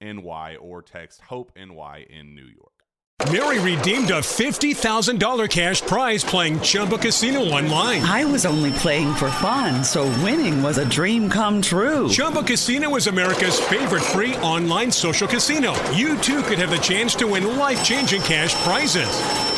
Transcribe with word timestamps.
NY 0.00 0.56
or 0.60 0.82
text 0.82 1.20
Hope 1.22 1.52
NY 1.56 2.06
in 2.10 2.34
New 2.34 2.46
York. 2.46 2.78
Mary 3.32 3.58
redeemed 3.58 4.10
a 4.10 4.20
$50,000 4.20 5.50
cash 5.50 5.80
prize 5.82 6.22
playing 6.22 6.60
Chumba 6.60 6.98
Casino 6.98 7.40
online. 7.40 8.00
I 8.02 8.24
was 8.24 8.46
only 8.46 8.70
playing 8.70 9.12
for 9.16 9.28
fun, 9.32 9.82
so 9.82 10.04
winning 10.22 10.62
was 10.62 10.78
a 10.78 10.88
dream 10.88 11.28
come 11.28 11.60
true. 11.60 12.08
Chumba 12.08 12.44
Casino 12.44 12.94
is 12.94 13.08
America's 13.08 13.58
favorite 13.58 14.04
free 14.04 14.36
online 14.36 14.92
social 14.92 15.26
casino. 15.26 15.74
You 15.90 16.16
too 16.18 16.42
could 16.44 16.58
have 16.58 16.70
the 16.70 16.76
chance 16.76 17.16
to 17.16 17.26
win 17.26 17.56
life 17.58 17.84
changing 17.84 18.22
cash 18.22 18.54
prizes. 18.62 19.57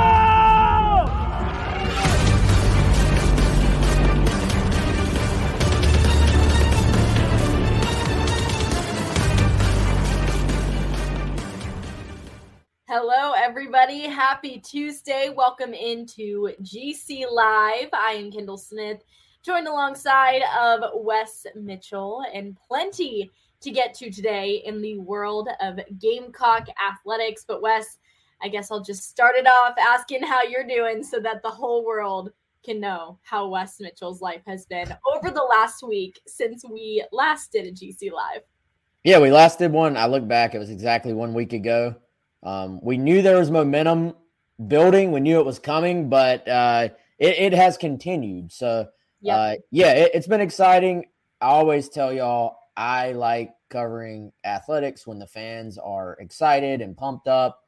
Hello, 12.93 13.31
everybody. 13.31 14.01
Happy 14.01 14.59
Tuesday. 14.59 15.33
Welcome 15.33 15.73
into 15.73 16.49
GC 16.61 17.23
Live. 17.31 17.87
I 17.93 18.17
am 18.19 18.29
Kendall 18.29 18.57
Smith, 18.57 19.01
joined 19.45 19.69
alongside 19.69 20.41
of 20.59 20.81
Wes 20.95 21.45
Mitchell, 21.55 22.21
and 22.33 22.57
plenty 22.67 23.31
to 23.61 23.71
get 23.71 23.93
to 23.93 24.11
today 24.11 24.61
in 24.65 24.81
the 24.81 24.97
world 24.97 25.47
of 25.61 25.79
Gamecock 25.99 26.67
athletics. 26.85 27.45
But, 27.47 27.61
Wes, 27.61 27.97
I 28.43 28.49
guess 28.49 28.71
I'll 28.71 28.83
just 28.83 29.09
start 29.09 29.37
it 29.37 29.47
off 29.47 29.75
asking 29.79 30.23
how 30.23 30.43
you're 30.43 30.67
doing 30.67 31.01
so 31.01 31.21
that 31.21 31.41
the 31.43 31.49
whole 31.49 31.85
world 31.85 32.33
can 32.65 32.81
know 32.81 33.19
how 33.21 33.47
Wes 33.47 33.79
Mitchell's 33.79 34.19
life 34.19 34.41
has 34.45 34.65
been 34.65 34.93
over 35.15 35.31
the 35.31 35.47
last 35.49 35.81
week 35.81 36.19
since 36.27 36.65
we 36.69 37.05
last 37.13 37.53
did 37.53 37.67
a 37.67 37.71
GC 37.71 38.11
Live. 38.11 38.41
Yeah, 39.05 39.19
we 39.19 39.31
last 39.31 39.59
did 39.59 39.71
one. 39.71 39.95
I 39.95 40.07
look 40.07 40.27
back, 40.27 40.53
it 40.53 40.59
was 40.59 40.69
exactly 40.69 41.13
one 41.13 41.33
week 41.33 41.53
ago. 41.53 41.95
Um, 42.43 42.79
we 42.81 42.97
knew 42.97 43.21
there 43.21 43.37
was 43.37 43.51
momentum 43.51 44.15
building. 44.67 45.11
We 45.11 45.19
knew 45.19 45.39
it 45.39 45.45
was 45.45 45.59
coming, 45.59 46.09
but 46.09 46.47
uh, 46.47 46.89
it, 47.19 47.37
it, 47.37 47.53
has 47.53 47.77
continued. 47.77 48.51
So, 48.51 48.87
yep. 49.21 49.37
uh, 49.37 49.55
yeah, 49.71 49.93
it, 49.93 50.11
it's 50.13 50.27
been 50.27 50.41
exciting. 50.41 51.05
I 51.39 51.47
always 51.47 51.89
tell 51.89 52.11
y'all 52.13 52.57
I 52.75 53.11
like 53.11 53.53
covering 53.69 54.31
athletics 54.43 55.05
when 55.05 55.19
the 55.19 55.27
fans 55.27 55.77
are 55.77 56.17
excited 56.19 56.81
and 56.81 56.97
pumped 56.97 57.27
up. 57.27 57.59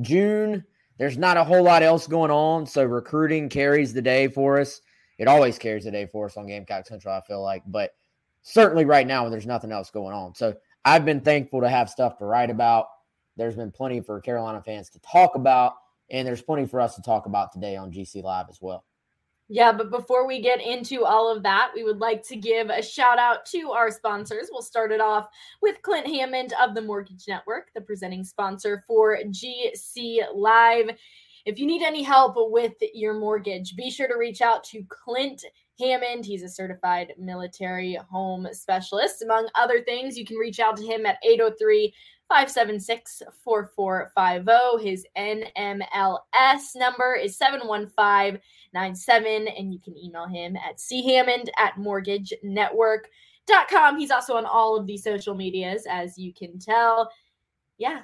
June, 0.00 0.64
there's 0.98 1.18
not 1.18 1.36
a 1.36 1.44
whole 1.44 1.62
lot 1.62 1.82
else 1.82 2.06
going 2.06 2.30
on. 2.30 2.66
So, 2.66 2.84
recruiting 2.84 3.48
carries 3.48 3.92
the 3.92 4.02
day 4.02 4.28
for 4.28 4.60
us. 4.60 4.80
It 5.18 5.28
always 5.28 5.58
carries 5.58 5.84
the 5.84 5.90
day 5.90 6.06
for 6.06 6.26
us 6.26 6.36
on 6.36 6.46
Gamecock 6.46 6.86
Central, 6.86 7.14
I 7.14 7.20
feel 7.22 7.42
like. 7.42 7.62
But 7.66 7.94
certainly 8.42 8.84
right 8.84 9.06
now, 9.06 9.22
when 9.22 9.32
there's 9.32 9.46
nothing 9.46 9.72
else 9.72 9.90
going 9.90 10.14
on. 10.14 10.34
So, 10.34 10.54
I've 10.84 11.04
been 11.04 11.20
thankful 11.20 11.60
to 11.60 11.68
have 11.68 11.90
stuff 11.90 12.18
to 12.18 12.24
write 12.24 12.50
about 12.50 12.86
there's 13.38 13.56
been 13.56 13.70
plenty 13.70 14.00
for 14.00 14.20
Carolina 14.20 14.60
fans 14.60 14.90
to 14.90 14.98
talk 15.00 15.34
about, 15.36 15.74
and 16.10 16.26
there's 16.26 16.42
plenty 16.42 16.66
for 16.66 16.80
us 16.80 16.96
to 16.96 17.02
talk 17.02 17.26
about 17.26 17.52
today 17.52 17.76
on 17.76 17.90
GC 17.90 18.22
Live 18.22 18.46
as 18.50 18.58
well. 18.60 18.84
Yeah, 19.50 19.72
but 19.72 19.90
before 19.90 20.26
we 20.26 20.42
get 20.42 20.60
into 20.60 21.06
all 21.06 21.34
of 21.34 21.42
that, 21.44 21.70
we 21.74 21.82
would 21.82 22.00
like 22.00 22.22
to 22.28 22.36
give 22.36 22.68
a 22.68 22.82
shout 22.82 23.18
out 23.18 23.46
to 23.46 23.70
our 23.70 23.90
sponsors. 23.90 24.50
We'll 24.52 24.60
start 24.60 24.92
it 24.92 25.00
off 25.00 25.28
with 25.62 25.80
Clint 25.80 26.06
Hammond 26.06 26.52
of 26.60 26.74
the 26.74 26.82
Mortgage 26.82 27.24
Network, 27.26 27.70
the 27.74 27.80
presenting 27.80 28.24
sponsor 28.24 28.84
for 28.86 29.16
GC 29.16 30.18
Live. 30.34 30.90
If 31.46 31.58
you 31.58 31.66
need 31.66 31.82
any 31.82 32.02
help 32.02 32.34
with 32.36 32.74
your 32.92 33.14
mortgage, 33.14 33.74
be 33.74 33.90
sure 33.90 34.06
to 34.06 34.18
reach 34.18 34.42
out 34.42 34.64
to 34.64 34.84
Clint 34.90 35.46
Hammond. 35.80 36.26
He's 36.26 36.42
a 36.42 36.48
certified 36.48 37.14
military 37.18 37.94
home 38.10 38.46
specialist. 38.52 39.22
Among 39.22 39.48
other 39.54 39.80
things, 39.80 40.18
you 40.18 40.26
can 40.26 40.36
reach 40.36 40.60
out 40.60 40.76
to 40.76 40.84
him 40.84 41.06
at 41.06 41.16
803 41.24 41.94
576 42.28 43.22
4450. 43.42 44.88
His 44.88 45.04
NMLS 45.16 46.76
number 46.76 47.14
is 47.14 47.38
71597, 47.38 49.48
and 49.48 49.72
you 49.72 49.80
can 49.80 49.96
email 49.96 50.26
him 50.26 50.54
at 50.56 50.78
chammond 50.78 51.48
at 51.58 51.76
mortgagenetwork.com. 51.76 53.98
He's 53.98 54.10
also 54.10 54.36
on 54.36 54.44
all 54.44 54.78
of 54.78 54.86
the 54.86 54.98
social 54.98 55.34
medias, 55.34 55.86
as 55.88 56.18
you 56.18 56.34
can 56.34 56.58
tell. 56.58 57.10
Yeah, 57.78 58.02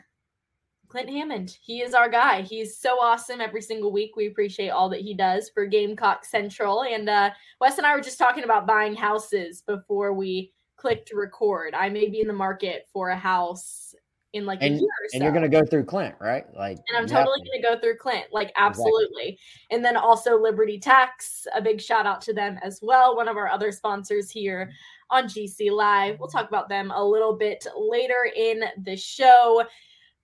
Clint 0.88 1.11
Hammond. 1.11 1.59
He 1.61 1.82
is 1.82 1.93
our 1.93 2.09
guy. 2.09 2.41
He's 2.43 2.79
so 2.79 3.00
awesome 3.00 3.41
every 3.41 3.62
single 3.62 3.91
week. 3.93 4.15
We 4.17 4.29
appreciate 4.29 4.71
all 4.71 4.88
that 4.91 5.00
he 5.00 5.12
does 5.12 5.50
for 5.50 5.67
Gamecock 5.67 6.25
Central. 6.25 6.85
And 6.85 7.11
uh, 7.11 7.31
Wes 7.61 7.79
and 7.79 7.87
I 7.87 7.94
were 7.94 8.00
just 8.00 8.19
talking 8.19 8.44
about 8.44 8.67
buying 8.67 8.94
houses 8.94 9.62
before 9.62 10.15
we 10.15 10.53
clicked 10.76 11.12
record. 11.12 11.75
I 11.75 11.88
may 11.88 12.09
be 12.09 12.21
in 12.21 12.29
the 12.29 12.32
market 12.32 12.88
for 12.93 13.11
a 13.11 13.17
house 13.17 13.94
in 14.34 14.44
like 14.44 14.58
and, 14.60 14.75
a 14.75 14.78
year 14.78 14.88
And 15.14 15.22
you're 15.22 15.32
going 15.32 15.42
to 15.42 15.48
go 15.48 15.64
through 15.64 15.84
Clint, 15.84 16.14
right? 16.20 16.44
Like, 16.54 16.78
and 16.88 16.98
I'm 16.98 17.06
totally 17.06 17.38
going 17.38 17.62
to 17.62 17.62
go 17.62 17.78
through 17.81 17.96
Clint, 17.96 18.26
like 18.32 18.52
absolutely. 18.56 19.04
Exactly. 19.04 19.38
And 19.70 19.84
then 19.84 19.96
also 19.96 20.38
Liberty 20.40 20.78
Tax, 20.78 21.46
a 21.54 21.62
big 21.62 21.81
shout 21.81 22.04
out 22.06 22.20
to 22.22 22.34
them 22.34 22.58
as 22.62 22.81
well. 22.82 23.16
One 23.16 23.28
of 23.28 23.36
our 23.36 23.48
other 23.48 23.72
sponsors 23.72 24.31
here 24.31 24.72
on 25.10 25.25
GC 25.25 25.70
Live. 25.70 26.19
We'll 26.19 26.28
talk 26.28 26.48
about 26.48 26.69
them 26.69 26.90
a 26.90 27.02
little 27.02 27.36
bit 27.36 27.66
later 27.76 28.28
in 28.36 28.64
the 28.82 28.96
show. 28.96 29.64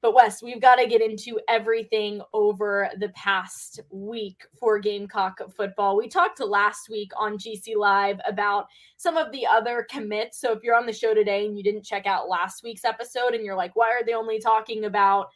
But 0.02 0.14
Wes, 0.14 0.42
we've 0.42 0.62
got 0.62 0.76
to 0.76 0.86
get 0.86 1.02
into 1.02 1.38
everything 1.46 2.22
over 2.32 2.88
the 2.98 3.10
past 3.10 3.80
week 3.90 4.46
for 4.58 4.78
Gamecock 4.78 5.40
football. 5.54 5.96
We 5.96 6.08
talked 6.08 6.40
last 6.40 6.88
week 6.88 7.10
on 7.18 7.36
GC 7.36 7.76
Live 7.76 8.18
about 8.26 8.66
some 8.96 9.18
of 9.18 9.30
the 9.30 9.46
other 9.46 9.86
commits. 9.90 10.40
So 10.40 10.52
if 10.52 10.62
you're 10.62 10.76
on 10.76 10.86
the 10.86 10.92
show 10.92 11.12
today 11.12 11.44
and 11.44 11.56
you 11.56 11.62
didn't 11.62 11.84
check 11.84 12.06
out 12.06 12.30
last 12.30 12.62
week's 12.62 12.86
episode 12.86 13.34
and 13.34 13.44
you're 13.44 13.56
like, 13.56 13.76
why 13.76 13.90
are 13.90 14.04
they 14.04 14.14
only 14.14 14.38
talking 14.38 14.86
about 14.86 15.28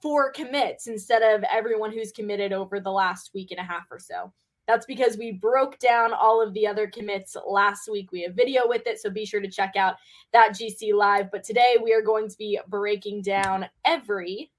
four 0.00 0.30
commits 0.30 0.86
instead 0.86 1.22
of 1.22 1.44
everyone 1.50 1.92
who's 1.92 2.12
committed 2.12 2.52
over 2.52 2.78
the 2.78 2.92
last 2.92 3.30
week 3.34 3.50
and 3.50 3.58
a 3.58 3.64
half 3.64 3.86
or 3.90 3.98
so? 3.98 4.32
That's 4.66 4.86
because 4.86 5.16
we 5.16 5.32
broke 5.32 5.78
down 5.78 6.12
all 6.12 6.40
of 6.40 6.54
the 6.54 6.66
other 6.66 6.86
commits 6.86 7.36
last 7.46 7.88
week. 7.90 8.12
We 8.12 8.22
have 8.22 8.34
video 8.34 8.62
with 8.66 8.86
it, 8.86 9.00
so 9.00 9.10
be 9.10 9.26
sure 9.26 9.40
to 9.40 9.50
check 9.50 9.74
out 9.76 9.96
that 10.32 10.52
GC 10.52 10.94
Live. 10.94 11.30
But 11.30 11.44
today 11.44 11.76
we 11.82 11.92
are 11.92 12.02
going 12.02 12.28
to 12.28 12.38
be 12.38 12.58
breaking 12.68 13.22
down 13.22 13.68
every 13.84 14.52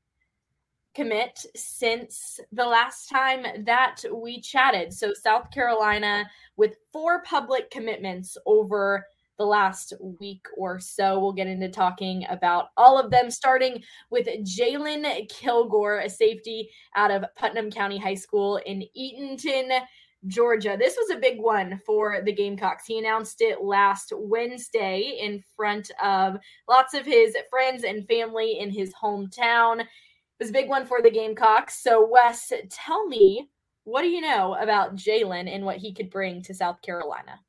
commit 0.93 1.45
since 1.55 2.39
the 2.51 2.65
last 2.65 3.09
time 3.09 3.65
that 3.65 4.03
we 4.13 4.39
chatted. 4.39 4.93
So, 4.93 5.13
South 5.13 5.49
Carolina 5.51 6.29
with 6.57 6.75
four 6.91 7.23
public 7.23 7.71
commitments 7.71 8.37
over 8.45 9.05
the 9.37 9.45
last 9.45 9.93
week 10.19 10.45
or 10.57 10.79
so. 10.79 11.19
We'll 11.19 11.33
get 11.33 11.47
into 11.47 11.69
talking 11.69 12.25
about 12.29 12.67
all 12.77 12.99
of 12.99 13.11
them, 13.11 13.31
starting 13.31 13.83
with 14.09 14.27
Jalen 14.27 15.29
Kilgore, 15.29 15.99
a 15.99 16.09
safety 16.09 16.69
out 16.95 17.11
of 17.11 17.25
Putnam 17.35 17.71
County 17.71 17.97
High 17.97 18.15
School 18.15 18.57
in 18.65 18.83
Eatonton. 18.97 19.79
Georgia. 20.27 20.77
This 20.79 20.95
was 20.95 21.09
a 21.09 21.19
big 21.19 21.37
one 21.37 21.81
for 21.85 22.21
the 22.23 22.31
Gamecocks. 22.31 22.85
He 22.85 22.97
announced 22.97 23.41
it 23.41 23.61
last 23.61 24.13
Wednesday 24.15 25.17
in 25.21 25.43
front 25.55 25.91
of 26.01 26.37
lots 26.69 26.93
of 26.93 27.05
his 27.05 27.35
friends 27.49 27.83
and 27.83 28.07
family 28.07 28.59
in 28.59 28.69
his 28.71 28.93
hometown. 28.93 29.81
It 29.81 29.87
was 30.39 30.49
a 30.49 30.53
big 30.53 30.69
one 30.69 30.85
for 30.85 31.01
the 31.01 31.11
Gamecocks. 31.11 31.83
So, 31.83 32.07
Wes, 32.09 32.53
tell 32.69 33.05
me, 33.05 33.49
what 33.83 34.01
do 34.01 34.07
you 34.07 34.21
know 34.21 34.55
about 34.55 34.95
Jalen 34.95 35.53
and 35.53 35.65
what 35.65 35.77
he 35.77 35.93
could 35.93 36.09
bring 36.09 36.41
to 36.43 36.53
South 36.53 36.81
Carolina? 36.81 37.39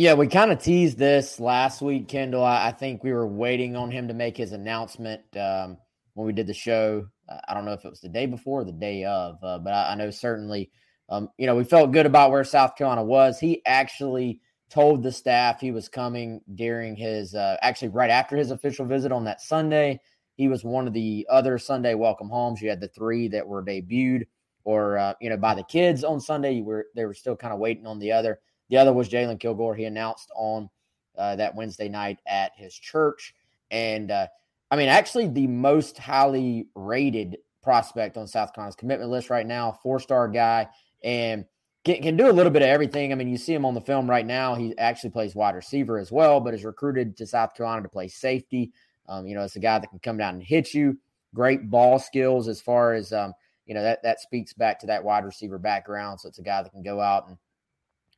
Yeah, 0.00 0.14
we 0.14 0.28
kind 0.28 0.50
of 0.50 0.62
teased 0.62 0.96
this 0.96 1.38
last 1.38 1.82
week, 1.82 2.08
Kendall. 2.08 2.42
I, 2.42 2.68
I, 2.68 2.72
think 2.72 3.04
we 3.04 3.12
were 3.12 3.26
waiting 3.26 3.76
on 3.76 3.90
him 3.90 4.08
to 4.08 4.14
make 4.14 4.34
his 4.34 4.52
announcement 4.52 5.20
um, 5.36 5.76
when 6.14 6.26
we 6.26 6.32
did 6.32 6.46
the 6.46 6.54
show. 6.54 7.06
Uh, 7.28 7.36
I 7.46 7.52
don't 7.52 7.66
know 7.66 7.74
if 7.74 7.84
it 7.84 7.90
was 7.90 8.00
the 8.00 8.08
day 8.08 8.24
before 8.24 8.62
or 8.62 8.64
the 8.64 8.72
day 8.72 9.04
of, 9.04 9.36
uh, 9.44 9.58
but 9.58 9.74
I, 9.74 9.92
I, 9.92 9.94
know 9.96 10.08
certainly, 10.08 10.70
um, 11.10 11.28
you 11.36 11.46
know, 11.46 11.54
we 11.54 11.64
felt 11.64 11.92
good 11.92 12.06
about 12.06 12.30
where 12.30 12.44
South 12.44 12.76
Carolina 12.76 13.04
was. 13.04 13.38
He 13.38 13.60
actually 13.66 14.40
told 14.70 15.02
the 15.02 15.12
staff 15.12 15.60
he 15.60 15.70
was 15.70 15.90
coming 15.90 16.40
during 16.54 16.96
his, 16.96 17.34
uh, 17.34 17.58
actually 17.60 17.88
right 17.88 18.08
after 18.08 18.38
his 18.38 18.52
official 18.52 18.86
visit 18.86 19.12
on 19.12 19.24
that 19.24 19.42
Sunday. 19.42 20.00
He 20.34 20.48
was 20.48 20.64
one 20.64 20.86
of 20.86 20.94
the 20.94 21.26
other 21.28 21.58
Sunday 21.58 21.92
welcome 21.92 22.30
homes. 22.30 22.62
You 22.62 22.70
had 22.70 22.80
the 22.80 22.88
three 22.88 23.28
that 23.28 23.46
were 23.46 23.62
debuted 23.62 24.22
or, 24.64 24.96
uh, 24.96 25.12
you 25.20 25.28
know, 25.28 25.36
by 25.36 25.54
the 25.54 25.64
kids 25.64 26.04
on 26.04 26.22
Sunday. 26.22 26.52
You 26.52 26.64
were 26.64 26.86
they 26.96 27.04
were 27.04 27.12
still 27.12 27.36
kind 27.36 27.52
of 27.52 27.60
waiting 27.60 27.86
on 27.86 27.98
the 27.98 28.12
other. 28.12 28.40
The 28.70 28.76
other 28.76 28.92
was 28.92 29.08
Jalen 29.08 29.40
Kilgore. 29.40 29.74
He 29.74 29.84
announced 29.84 30.30
on 30.34 30.70
uh, 31.18 31.36
that 31.36 31.54
Wednesday 31.54 31.88
night 31.88 32.18
at 32.26 32.52
his 32.56 32.74
church. 32.74 33.34
And 33.70 34.10
uh, 34.10 34.28
I 34.70 34.76
mean, 34.76 34.88
actually, 34.88 35.28
the 35.28 35.46
most 35.46 35.98
highly 35.98 36.68
rated 36.74 37.38
prospect 37.62 38.16
on 38.16 38.26
South 38.26 38.54
Carolina's 38.54 38.76
commitment 38.76 39.10
list 39.10 39.28
right 39.28 39.46
now, 39.46 39.72
four 39.82 40.00
star 40.00 40.28
guy, 40.28 40.68
and 41.04 41.44
can, 41.84 42.02
can 42.02 42.16
do 42.16 42.30
a 42.30 42.32
little 42.32 42.52
bit 42.52 42.62
of 42.62 42.68
everything. 42.68 43.12
I 43.12 43.16
mean, 43.16 43.28
you 43.28 43.36
see 43.36 43.54
him 43.54 43.64
on 43.64 43.74
the 43.74 43.80
film 43.80 44.08
right 44.08 44.26
now. 44.26 44.54
He 44.54 44.76
actually 44.78 45.10
plays 45.10 45.34
wide 45.34 45.54
receiver 45.54 45.98
as 45.98 46.12
well, 46.12 46.40
but 46.40 46.54
is 46.54 46.64
recruited 46.64 47.16
to 47.16 47.26
South 47.26 47.54
Carolina 47.54 47.82
to 47.82 47.88
play 47.88 48.08
safety. 48.08 48.72
Um, 49.08 49.26
you 49.26 49.34
know, 49.34 49.42
it's 49.42 49.56
a 49.56 49.60
guy 49.60 49.78
that 49.78 49.88
can 49.88 49.98
come 49.98 50.16
down 50.16 50.34
and 50.34 50.42
hit 50.42 50.72
you. 50.72 50.96
Great 51.34 51.68
ball 51.70 51.98
skills 51.98 52.48
as 52.48 52.60
far 52.60 52.94
as 52.94 53.12
um, 53.12 53.34
you 53.66 53.74
know 53.74 53.82
that 53.82 54.02
that 54.02 54.20
speaks 54.20 54.52
back 54.52 54.80
to 54.80 54.86
that 54.86 55.02
wide 55.02 55.24
receiver 55.24 55.58
background. 55.58 56.20
So 56.20 56.28
it's 56.28 56.38
a 56.38 56.42
guy 56.42 56.62
that 56.62 56.72
can 56.72 56.82
go 56.82 57.00
out 57.00 57.28
and 57.28 57.36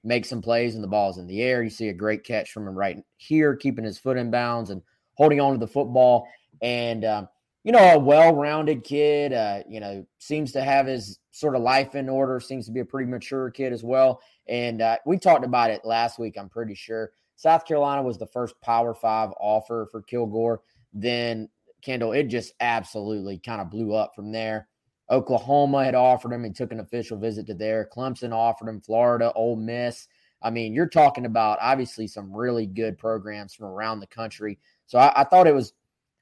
make 0.04 0.24
some 0.24 0.42
plays 0.42 0.74
and 0.74 0.82
the 0.82 0.88
ball's 0.88 1.18
in 1.18 1.26
the 1.26 1.42
air. 1.42 1.62
You 1.62 1.70
see 1.70 1.88
a 1.88 1.94
great 1.94 2.24
catch 2.24 2.52
from 2.52 2.66
him 2.66 2.74
right 2.74 3.02
here, 3.16 3.56
keeping 3.56 3.84
his 3.84 3.98
foot 3.98 4.16
in 4.16 4.30
bounds 4.30 4.70
and 4.70 4.82
holding 5.14 5.40
on 5.40 5.52
to 5.52 5.58
the 5.58 5.66
football. 5.66 6.28
And, 6.60 7.04
um, 7.04 7.28
you 7.64 7.72
know, 7.72 7.94
a 7.94 7.98
well 7.98 8.34
rounded 8.34 8.84
kid, 8.84 9.32
uh, 9.32 9.62
you 9.68 9.80
know, 9.80 10.04
seems 10.18 10.52
to 10.52 10.62
have 10.62 10.86
his 10.86 11.18
sort 11.30 11.54
of 11.54 11.62
life 11.62 11.94
in 11.94 12.08
order, 12.08 12.40
seems 12.40 12.66
to 12.66 12.72
be 12.72 12.80
a 12.80 12.84
pretty 12.84 13.08
mature 13.08 13.50
kid 13.50 13.72
as 13.72 13.84
well. 13.84 14.20
And 14.48 14.82
uh, 14.82 14.98
we 15.06 15.18
talked 15.18 15.44
about 15.44 15.70
it 15.70 15.84
last 15.84 16.18
week, 16.18 16.36
I'm 16.36 16.48
pretty 16.48 16.74
sure. 16.74 17.12
South 17.36 17.64
Carolina 17.64 18.02
was 18.02 18.18
the 18.18 18.26
first 18.26 18.60
Power 18.60 18.94
Five 18.94 19.30
offer 19.40 19.88
for 19.90 20.02
Kilgore. 20.02 20.62
Then, 20.92 21.48
Kendall, 21.82 22.12
it 22.12 22.24
just 22.24 22.52
absolutely 22.60 23.38
kind 23.38 23.60
of 23.60 23.70
blew 23.70 23.94
up 23.94 24.14
from 24.14 24.32
there. 24.32 24.68
Oklahoma 25.12 25.84
had 25.84 25.94
offered 25.94 26.32
him. 26.32 26.42
He 26.42 26.50
took 26.50 26.72
an 26.72 26.80
official 26.80 27.18
visit 27.18 27.46
to 27.46 27.54
there. 27.54 27.88
Clemson 27.94 28.32
offered 28.32 28.68
him. 28.68 28.80
Florida, 28.80 29.30
Ole 29.34 29.56
Miss. 29.56 30.08
I 30.40 30.50
mean, 30.50 30.72
you're 30.72 30.88
talking 30.88 31.26
about 31.26 31.58
obviously 31.60 32.08
some 32.08 32.34
really 32.34 32.66
good 32.66 32.98
programs 32.98 33.54
from 33.54 33.66
around 33.66 34.00
the 34.00 34.06
country. 34.06 34.58
So 34.86 34.98
I, 34.98 35.20
I 35.20 35.24
thought 35.24 35.46
it 35.46 35.54
was, 35.54 35.74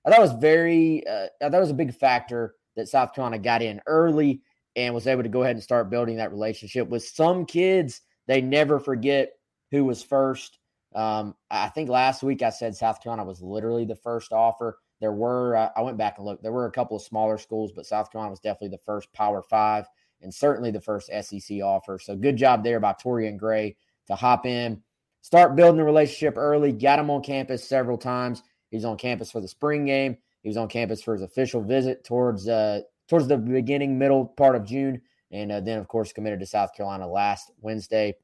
I 0.05 0.11
thought 0.11 0.19
it 0.19 0.23
was 0.23 0.33
very, 0.33 1.07
uh, 1.07 1.27
that 1.41 1.59
was 1.59 1.71
a 1.71 1.75
big 1.75 1.95
factor 1.95 2.57
that 2.77 2.89
South 2.89 3.15
Carolina 3.15 3.39
got 3.39 3.63
in 3.63 3.81
early 3.87 4.43
and 4.77 4.93
was 4.93 5.07
able 5.07 5.23
to 5.23 5.29
go 5.29 5.43
ahead 5.43 5.57
and 5.57 5.63
start 5.63 5.89
building 5.89 6.17
that 6.17 6.33
relationship 6.33 6.89
with 6.89 7.05
some 7.05 7.47
kids. 7.47 8.03
They 8.27 8.41
never 8.41 8.79
forget 8.81 9.33
who 9.71 9.85
was 9.85 10.03
first. 10.03 10.59
Um, 10.95 11.37
I 11.51 11.69
think 11.69 11.89
last 11.89 12.23
week 12.23 12.43
I 12.43 12.51
said 12.51 12.75
South 12.75 13.01
Carolina 13.03 13.25
was 13.25 13.41
literally 13.41 13.85
the 13.85 13.97
first 13.97 14.33
offer. 14.33 14.79
There 15.01 15.13
were, 15.13 15.57
uh, 15.57 15.71
I 15.75 15.83
went 15.83 15.97
back 15.97 16.19
and 16.19 16.27
looked, 16.27 16.43
there 16.43 16.53
were 16.53 16.67
a 16.67 16.73
couple 16.73 16.97
of 16.97 17.03
smaller 17.03 17.39
schools, 17.39 17.73
but 17.73 17.87
South 17.87 18.13
Carolina 18.13 18.31
was 18.31 18.41
definitely 18.41 18.77
the 18.77 18.85
first 18.85 19.13
Power 19.13 19.43
Five 19.43 19.87
and 20.23 20.33
certainly 20.33 20.71
the 20.71 20.81
first 20.81 21.11
SEC 21.23 21.63
offer. 21.63 21.99
So 21.99 22.15
good 22.17 22.37
job 22.37 22.63
there 22.63 22.81
by 22.81 22.93
Torian 22.93 23.39
Gray 23.39 23.77
to 24.07 24.15
hop 24.15 24.45
in, 24.45 24.83
start 25.23 25.57
building 25.57 25.81
a 25.81 25.85
relationship 25.85 26.37
early, 26.37 26.73
got 26.73 26.99
him 26.99 27.11
on 27.11 27.23
campus 27.23 27.67
several 27.67 27.97
times. 27.97 28.43
He 28.71 28.77
was 28.77 28.85
on 28.85 28.97
campus 28.97 29.31
for 29.31 29.41
the 29.41 29.49
spring 29.49 29.87
game. 29.87 30.17
He 30.43 30.49
was 30.49 30.57
on 30.57 30.69
campus 30.69 31.03
for 31.03 31.13
his 31.15 31.23
official 31.23 31.63
visit 31.63 32.05
towards 32.05 32.49
uh, 32.49 32.83
towards 33.09 33.27
the 33.27 33.37
beginning, 33.37 33.99
middle 33.99 34.25
part 34.25 34.57
of 34.57 34.65
June, 34.65 35.03
and 35.31 35.53
uh, 35.53 35.61
then 35.61 35.79
of 35.79 35.89
course 35.89 36.13
committed 36.13 36.41
to 36.41 36.47
South 36.47 36.75
Carolina 36.75 37.07
last 37.07 37.51
Wednesday. 37.61 38.15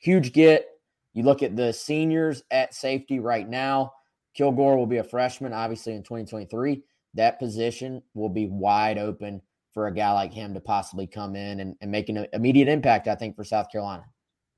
Huge 0.00 0.32
get. 0.32 0.66
You 1.12 1.24
look 1.24 1.42
at 1.42 1.56
the 1.56 1.72
seniors 1.72 2.42
at 2.50 2.74
safety 2.74 3.20
right 3.20 3.48
now. 3.48 3.92
Kilgore 4.34 4.76
will 4.76 4.86
be 4.86 4.98
a 4.98 5.04
freshman, 5.04 5.52
obviously, 5.52 5.94
in 5.94 6.02
2023. 6.02 6.82
That 7.14 7.38
position 7.38 8.02
will 8.14 8.28
be 8.28 8.46
wide 8.46 8.98
open 8.98 9.42
for 9.72 9.86
a 9.86 9.94
guy 9.94 10.12
like 10.12 10.32
him 10.32 10.54
to 10.54 10.60
possibly 10.60 11.06
come 11.06 11.36
in 11.36 11.60
and, 11.60 11.76
and 11.80 11.90
make 11.90 12.08
an 12.08 12.26
immediate 12.32 12.68
impact, 12.68 13.08
I 13.08 13.14
think, 13.14 13.36
for 13.36 13.44
South 13.44 13.70
Carolina. 13.70 14.04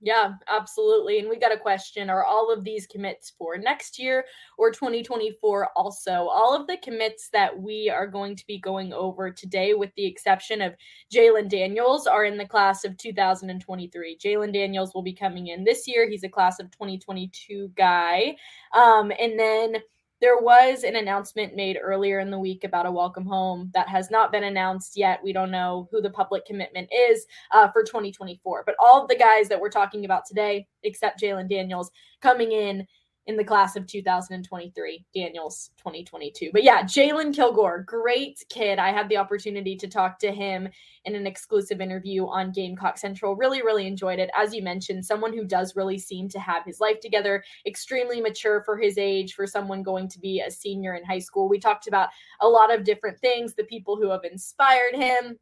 Yeah, 0.05 0.33
absolutely. 0.49 1.21
And 1.21 1.29
we 1.29 1.39
got 1.39 1.53
a 1.53 1.57
question 1.57 2.11
Are 2.11 2.25
all 2.25 2.53
of 2.53 2.65
these 2.65 2.89
commits 2.89 3.33
for 3.39 3.57
next 3.57 4.01
year 4.01 4.25
or 4.59 4.73
2024 4.73 5.69
also? 5.77 6.27
All 6.29 6.57
of 6.61 6.67
the 6.67 6.77
commits 6.79 7.29
that 7.29 7.57
we 7.57 7.89
are 7.89 8.09
going 8.09 8.35
to 8.35 8.45
be 8.49 8.59
going 8.59 8.93
over 8.93 9.31
today, 9.31 9.75
with 9.75 9.95
the 9.95 10.05
exception 10.05 10.61
of 10.61 10.75
Jalen 11.15 11.49
Daniels, 11.49 12.09
are 12.09 12.25
in 12.25 12.37
the 12.37 12.45
class 12.45 12.85
of 12.85 12.97
2023. 12.97 14.19
Jalen 14.19 14.53
Daniels 14.53 14.93
will 14.93 15.03
be 15.03 15.15
coming 15.15 15.47
in 15.47 15.63
this 15.63 15.87
year. 15.87 16.09
He's 16.11 16.25
a 16.25 16.29
class 16.29 16.59
of 16.59 16.69
2022 16.73 17.71
guy. 17.77 18.35
Um, 18.75 19.13
and 19.21 19.39
then 19.39 19.77
there 20.23 20.39
was 20.39 20.85
an 20.85 20.95
announcement 20.95 21.57
made 21.57 21.77
earlier 21.83 22.21
in 22.21 22.31
the 22.31 22.39
week 22.39 22.63
about 22.63 22.87
a 22.87 22.91
welcome 22.91 23.27
home 23.27 23.69
that 23.75 23.89
has 23.89 24.09
not 24.09 24.31
been 24.31 24.45
announced 24.45 24.97
yet. 24.97 25.19
We 25.23 25.33
don't 25.33 25.51
know 25.51 25.89
who 25.91 26.01
the 26.01 26.11
public 26.11 26.47
commitment 26.47 26.89
is 26.93 27.27
uh, 27.51 27.69
for 27.73 27.83
2024. 27.83 28.63
But 28.65 28.77
all 28.79 29.03
of 29.03 29.09
the 29.09 29.17
guys 29.17 29.49
that 29.49 29.61
we're 29.61 29.69
talking 29.69 30.05
about 30.05 30.25
today, 30.25 30.69
except 30.85 31.21
Jalen 31.21 31.51
Daniels, 31.51 31.91
coming 32.21 32.53
in 32.53 32.87
in 33.27 33.37
the 33.37 33.45
class 33.45 33.77
of 33.77 33.87
2023, 33.87 35.05
Daniels 35.15 35.71
2022. 35.79 36.51
But 36.53 36.65
yeah, 36.65 36.83
Jalen 36.83 37.33
Kilgore, 37.33 37.85
great 37.85 38.43
kid. 38.49 38.81
I 38.81 38.91
had 38.91 39.09
the 39.09 39.17
opportunity 39.17 39.77
to 39.77 39.87
talk 39.87 40.19
to 40.21 40.33
him 40.33 40.69
in 41.05 41.15
an 41.15 41.27
exclusive 41.27 41.81
interview 41.81 42.27
on 42.27 42.51
Gamecock 42.51 42.99
Central. 42.99 43.37
Really, 43.37 43.63
really 43.63 43.87
enjoyed 43.87 44.19
it. 44.19 44.31
As 44.37 44.53
you 44.53 44.63
mentioned, 44.63 45.05
someone 45.05 45.33
who 45.33 45.45
does 45.45 45.77
really 45.77 45.99
seem 45.99 46.29
to 46.31 46.41
have 46.41 46.65
his 46.65 46.81
life 46.81 46.99
together, 46.99 47.45
extremely 47.65 48.21
mature 48.21 48.63
for 48.65 48.77
his 48.77 48.99
age, 48.99 49.35
for 49.35 49.47
someone 49.47 49.85
going 49.85 50.09
to 50.09 50.19
be 50.19 50.41
a 50.41 50.51
senior 50.51 50.95
in 50.95 51.05
high 51.05 51.21
school. 51.21 51.49
We 51.49 51.61
talked 51.61 51.87
about 51.87 52.09
a 52.41 52.49
lot 52.49 52.75
of 52.75 52.85
different 52.85 53.21
things, 53.21 53.55
the 53.55 53.65
people 53.65 53.97
who 53.97 54.11
have 54.11 54.25
inspired 54.25 54.97
him 54.97 55.39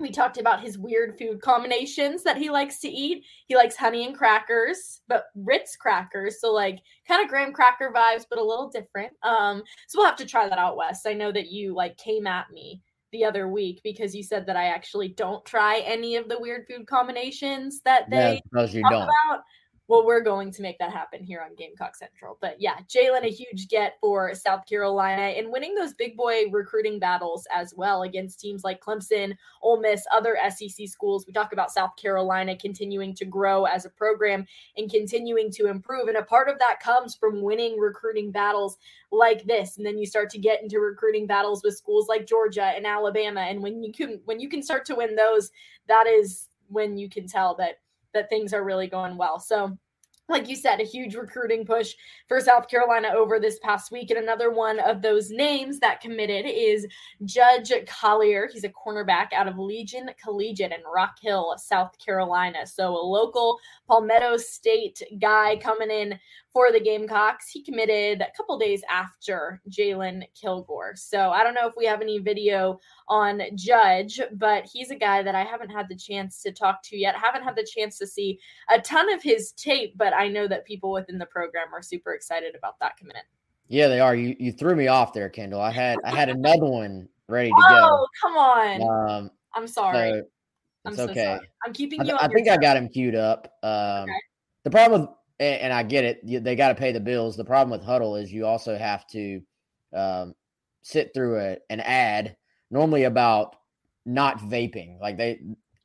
we 0.00 0.10
talked 0.10 0.38
about 0.38 0.62
his 0.62 0.78
weird 0.78 1.18
food 1.18 1.42
combinations 1.42 2.22
that 2.22 2.36
he 2.36 2.50
likes 2.50 2.78
to 2.80 2.88
eat. 2.88 3.24
He 3.46 3.56
likes 3.56 3.76
honey 3.76 4.06
and 4.06 4.16
crackers, 4.16 5.00
but 5.08 5.24
Ritz 5.34 5.74
crackers. 5.76 6.40
So 6.40 6.52
like 6.52 6.78
kind 7.06 7.22
of 7.22 7.28
graham 7.28 7.52
cracker 7.52 7.92
vibes, 7.94 8.24
but 8.28 8.38
a 8.38 8.44
little 8.44 8.68
different. 8.68 9.12
Um, 9.22 9.62
so 9.88 9.98
we'll 9.98 10.06
have 10.06 10.16
to 10.16 10.26
try 10.26 10.48
that 10.48 10.58
out, 10.58 10.76
Wes. 10.76 11.04
I 11.04 11.14
know 11.14 11.32
that 11.32 11.50
you 11.50 11.74
like 11.74 11.96
came 11.96 12.26
at 12.26 12.50
me 12.52 12.80
the 13.10 13.24
other 13.24 13.48
week 13.48 13.80
because 13.82 14.14
you 14.14 14.22
said 14.22 14.46
that 14.46 14.56
I 14.56 14.66
actually 14.66 15.08
don't 15.08 15.44
try 15.44 15.78
any 15.78 16.16
of 16.16 16.28
the 16.28 16.38
weird 16.38 16.66
food 16.68 16.86
combinations 16.86 17.80
that 17.82 18.08
they 18.10 18.40
yeah, 18.54 18.64
you 18.66 18.82
don't. 18.82 19.02
about. 19.02 19.42
Well, 19.88 20.04
we're 20.04 20.20
going 20.20 20.52
to 20.52 20.60
make 20.60 20.78
that 20.78 20.92
happen 20.92 21.24
here 21.24 21.40
on 21.42 21.54
Gamecock 21.54 21.96
Central. 21.96 22.36
But 22.42 22.60
yeah, 22.60 22.76
Jalen, 22.88 23.24
a 23.24 23.30
huge 23.30 23.68
get 23.68 23.96
for 24.02 24.34
South 24.34 24.66
Carolina 24.66 25.22
and 25.22 25.50
winning 25.50 25.74
those 25.74 25.94
big 25.94 26.14
boy 26.14 26.42
recruiting 26.52 26.98
battles 26.98 27.46
as 27.52 27.72
well 27.74 28.02
against 28.02 28.38
teams 28.38 28.64
like 28.64 28.82
Clemson, 28.82 29.34
Ole 29.62 29.80
Miss, 29.80 30.04
other 30.12 30.36
SEC 30.50 30.86
schools. 30.88 31.26
We 31.26 31.32
talk 31.32 31.54
about 31.54 31.72
South 31.72 31.96
Carolina 31.96 32.54
continuing 32.54 33.14
to 33.14 33.24
grow 33.24 33.64
as 33.64 33.86
a 33.86 33.90
program 33.90 34.46
and 34.76 34.90
continuing 34.90 35.50
to 35.52 35.68
improve. 35.68 36.08
And 36.08 36.18
a 36.18 36.22
part 36.22 36.50
of 36.50 36.58
that 36.58 36.80
comes 36.80 37.14
from 37.14 37.40
winning 37.40 37.78
recruiting 37.78 38.30
battles 38.30 38.76
like 39.10 39.44
this. 39.44 39.78
And 39.78 39.86
then 39.86 39.96
you 39.96 40.04
start 40.04 40.28
to 40.30 40.38
get 40.38 40.62
into 40.62 40.80
recruiting 40.80 41.26
battles 41.26 41.62
with 41.64 41.78
schools 41.78 42.08
like 42.08 42.26
Georgia 42.26 42.64
and 42.76 42.86
Alabama. 42.86 43.40
And 43.40 43.62
when 43.62 43.82
you 43.82 43.94
can 43.94 44.20
when 44.26 44.38
you 44.38 44.50
can 44.50 44.62
start 44.62 44.84
to 44.86 44.96
win 44.96 45.16
those, 45.16 45.50
that 45.86 46.06
is 46.06 46.48
when 46.68 46.98
you 46.98 47.08
can 47.08 47.26
tell 47.26 47.54
that 47.54 47.78
that 48.14 48.28
things 48.28 48.52
are 48.52 48.64
really 48.64 48.86
going 48.86 49.16
well. 49.16 49.38
So, 49.38 49.76
like 50.30 50.46
you 50.46 50.56
said, 50.56 50.78
a 50.78 50.84
huge 50.84 51.14
recruiting 51.14 51.64
push 51.64 51.94
for 52.28 52.38
South 52.38 52.68
Carolina 52.68 53.08
over 53.16 53.40
this 53.40 53.58
past 53.60 53.90
week. 53.90 54.10
And 54.10 54.18
another 54.18 54.50
one 54.50 54.78
of 54.78 55.00
those 55.00 55.30
names 55.30 55.78
that 55.80 56.02
committed 56.02 56.44
is 56.46 56.86
Judge 57.24 57.72
Collier. 57.86 58.46
He's 58.52 58.64
a 58.64 58.68
cornerback 58.68 59.32
out 59.32 59.48
of 59.48 59.58
Legion 59.58 60.10
Collegiate 60.22 60.72
in 60.72 60.80
Rock 60.94 61.16
Hill, 61.22 61.54
South 61.56 61.92
Carolina. 62.04 62.66
So 62.66 62.90
a 62.94 63.00
local 63.00 63.58
Palmetto 63.88 64.36
State 64.36 65.02
guy 65.18 65.56
coming 65.62 65.90
in 65.90 66.18
for 66.52 66.72
the 66.72 66.80
Gamecocks. 66.80 67.48
He 67.48 67.62
committed 67.62 68.20
a 68.20 68.36
couple 68.36 68.58
days 68.58 68.82
after 68.90 69.60
Jalen 69.70 70.22
Kilgore. 70.40 70.94
So 70.96 71.30
I 71.30 71.44
don't 71.44 71.54
know 71.54 71.68
if 71.68 71.74
we 71.76 71.86
have 71.86 72.00
any 72.00 72.18
video 72.18 72.78
on 73.08 73.42
Judge, 73.54 74.20
but 74.34 74.64
he's 74.70 74.90
a 74.90 74.96
guy 74.96 75.22
that 75.22 75.34
I 75.34 75.44
haven't 75.44 75.70
had 75.70 75.88
the 75.88 75.96
chance 75.96 76.42
to 76.42 76.52
talk 76.52 76.82
to 76.84 76.96
yet. 76.96 77.14
I 77.14 77.18
haven't 77.18 77.44
had 77.44 77.56
the 77.56 77.68
chance 77.70 77.98
to 77.98 78.06
see 78.06 78.38
a 78.70 78.80
ton 78.80 79.12
of 79.12 79.22
his 79.22 79.52
tape, 79.52 79.96
but 79.96 80.14
I 80.14 80.28
know 80.28 80.48
that 80.48 80.64
people 80.64 80.92
within 80.92 81.18
the 81.18 81.26
program 81.26 81.68
are 81.72 81.82
super 81.82 82.14
excited 82.14 82.54
about 82.54 82.78
that 82.80 82.96
commitment. 82.96 83.26
Yeah, 83.68 83.88
they 83.88 84.00
are. 84.00 84.14
You 84.14 84.34
you 84.38 84.52
threw 84.52 84.74
me 84.74 84.88
off 84.88 85.12
there, 85.12 85.28
Kendall. 85.28 85.60
I 85.60 85.70
had 85.70 85.98
I 86.02 86.10
had 86.10 86.30
another 86.30 86.64
one 86.64 87.06
ready 87.28 87.50
to 87.50 87.54
oh, 87.56 87.68
go. 87.68 87.76
Oh, 87.76 88.06
come 88.22 88.36
on. 88.38 89.10
Um, 89.10 89.30
I'm 89.54 89.66
sorry. 89.66 90.10
So 90.10 90.22
I'm 90.86 90.96
so 90.96 91.04
okay. 91.04 91.24
Sorry. 91.24 91.48
I'm 91.66 91.72
keeping 91.74 92.04
you. 92.06 92.14
I, 92.14 92.24
I 92.24 92.28
think 92.28 92.48
I 92.48 92.56
got 92.56 92.78
him 92.78 92.88
queued 92.88 93.14
up. 93.14 93.52
Um, 93.62 94.04
okay. 94.04 94.12
The 94.64 94.70
problem 94.70 95.02
with 95.02 95.10
and, 95.40 95.60
and 95.62 95.72
I 95.72 95.82
get 95.82 96.04
it, 96.04 96.44
they 96.44 96.56
got 96.56 96.68
to 96.68 96.74
pay 96.74 96.92
the 96.92 97.00
bills. 97.00 97.36
The 97.36 97.44
problem 97.44 97.70
with 97.70 97.86
Hudl 97.86 98.20
is 98.20 98.32
you 98.32 98.46
also 98.46 98.76
have 98.76 99.06
to 99.08 99.40
um, 99.94 100.34
sit 100.82 101.12
through 101.14 101.40
a, 101.40 101.58
an 101.70 101.80
ad 101.80 102.36
normally 102.70 103.04
about 103.04 103.56
not 104.04 104.38
vaping. 104.38 105.00
Like 105.00 105.16
they, 105.16 105.40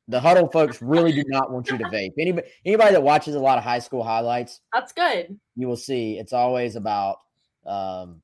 the 0.08 0.20
Hudl 0.20 0.52
folks 0.52 0.82
really 0.82 1.12
do 1.12 1.24
not 1.26 1.50
want 1.52 1.70
you 1.70 1.78
to 1.78 1.84
vape. 1.92 2.12
Anybody, 2.18 2.48
anybody 2.64 2.92
that 2.92 3.02
watches 3.02 3.34
a 3.34 3.40
lot 3.40 3.58
of 3.58 3.64
high 3.64 3.78
school 3.78 4.02
highlights, 4.02 4.60
that's 4.72 4.92
good. 4.92 5.38
You 5.56 5.68
will 5.68 5.76
see 5.76 6.18
it's 6.18 6.32
always 6.32 6.76
about 6.76 7.18
um, 7.66 8.22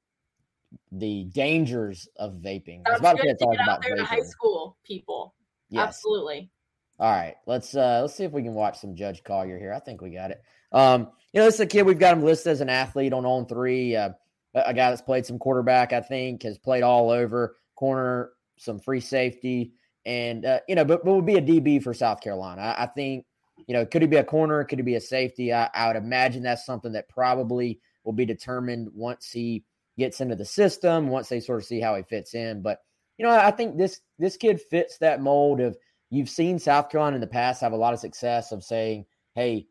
the 0.92 1.24
dangers 1.32 2.08
of 2.16 2.34
vaping. 2.34 2.82
That's 2.84 3.00
about 3.00 3.18
good 3.18 3.38
to 3.38 3.46
get 3.52 3.68
out 3.68 3.82
there 3.82 3.96
vaping. 3.96 3.98
to 3.98 4.04
high 4.04 4.22
school 4.22 4.76
people. 4.84 5.34
Yes. 5.68 5.88
Absolutely. 5.88 6.50
All 6.98 7.10
right, 7.10 7.36
let's 7.46 7.74
uh 7.74 8.00
let's 8.02 8.14
see 8.14 8.24
if 8.24 8.32
we 8.32 8.42
can 8.42 8.52
watch 8.52 8.78
some 8.78 8.94
Judge 8.94 9.24
Collier 9.24 9.58
here. 9.58 9.72
I 9.72 9.78
think 9.78 10.02
we 10.02 10.10
got 10.10 10.32
it. 10.32 10.42
Um, 10.70 11.08
you 11.32 11.40
know, 11.40 11.44
this 11.44 11.54
is 11.54 11.60
a 11.60 11.66
kid 11.66 11.86
we've 11.86 11.98
got 11.98 12.16
him 12.16 12.24
listed 12.24 12.52
as 12.52 12.60
an 12.60 12.68
athlete 12.68 13.12
on 13.12 13.24
On 13.24 13.46
Three. 13.46 13.96
Uh, 13.96 14.10
a 14.54 14.74
guy 14.74 14.90
that's 14.90 15.02
played 15.02 15.26
some 15.26 15.38
quarterback, 15.38 15.92
I 15.92 16.00
think, 16.00 16.42
has 16.42 16.58
played 16.58 16.82
all 16.82 17.10
over 17.10 17.56
corner, 17.76 18.30
some 18.58 18.80
free 18.80 19.00
safety, 19.00 19.72
and 20.04 20.44
uh, 20.44 20.60
you 20.68 20.74
know, 20.74 20.84
but, 20.84 21.04
but 21.04 21.14
would 21.14 21.26
be 21.26 21.36
a 21.36 21.42
DB 21.42 21.82
for 21.82 21.94
South 21.94 22.20
Carolina. 22.20 22.62
I, 22.62 22.84
I, 22.84 22.86
think, 22.86 23.26
you 23.66 23.74
know, 23.74 23.86
could 23.86 24.02
he 24.02 24.08
be 24.08 24.16
a 24.16 24.24
corner? 24.24 24.64
Could 24.64 24.78
he 24.78 24.82
be 24.82 24.96
a 24.96 25.00
safety? 25.00 25.52
I, 25.52 25.70
I 25.72 25.86
would 25.86 25.96
imagine 25.96 26.42
that's 26.42 26.66
something 26.66 26.92
that 26.92 27.08
probably 27.08 27.80
will 28.04 28.12
be 28.12 28.24
determined 28.24 28.88
once 28.92 29.30
he 29.30 29.64
gets 29.98 30.20
into 30.20 30.34
the 30.34 30.44
system, 30.44 31.08
once 31.08 31.28
they 31.28 31.40
sort 31.40 31.60
of 31.60 31.66
see 31.66 31.80
how 31.80 31.94
he 31.94 32.02
fits 32.02 32.34
in. 32.34 32.62
But 32.62 32.80
you 33.18 33.26
know, 33.26 33.32
I 33.32 33.50
think 33.50 33.76
this 33.76 34.00
this 34.18 34.36
kid 34.36 34.60
fits 34.60 34.98
that 34.98 35.20
mold 35.20 35.60
of 35.60 35.76
you've 36.08 36.30
seen 36.30 36.58
South 36.58 36.88
Carolina 36.88 37.16
in 37.16 37.20
the 37.20 37.26
past 37.26 37.60
have 37.60 37.72
a 37.72 37.76
lot 37.76 37.92
of 37.92 38.00
success 38.00 38.50
of 38.50 38.64
saying, 38.64 39.04
"Hey, 39.34 39.66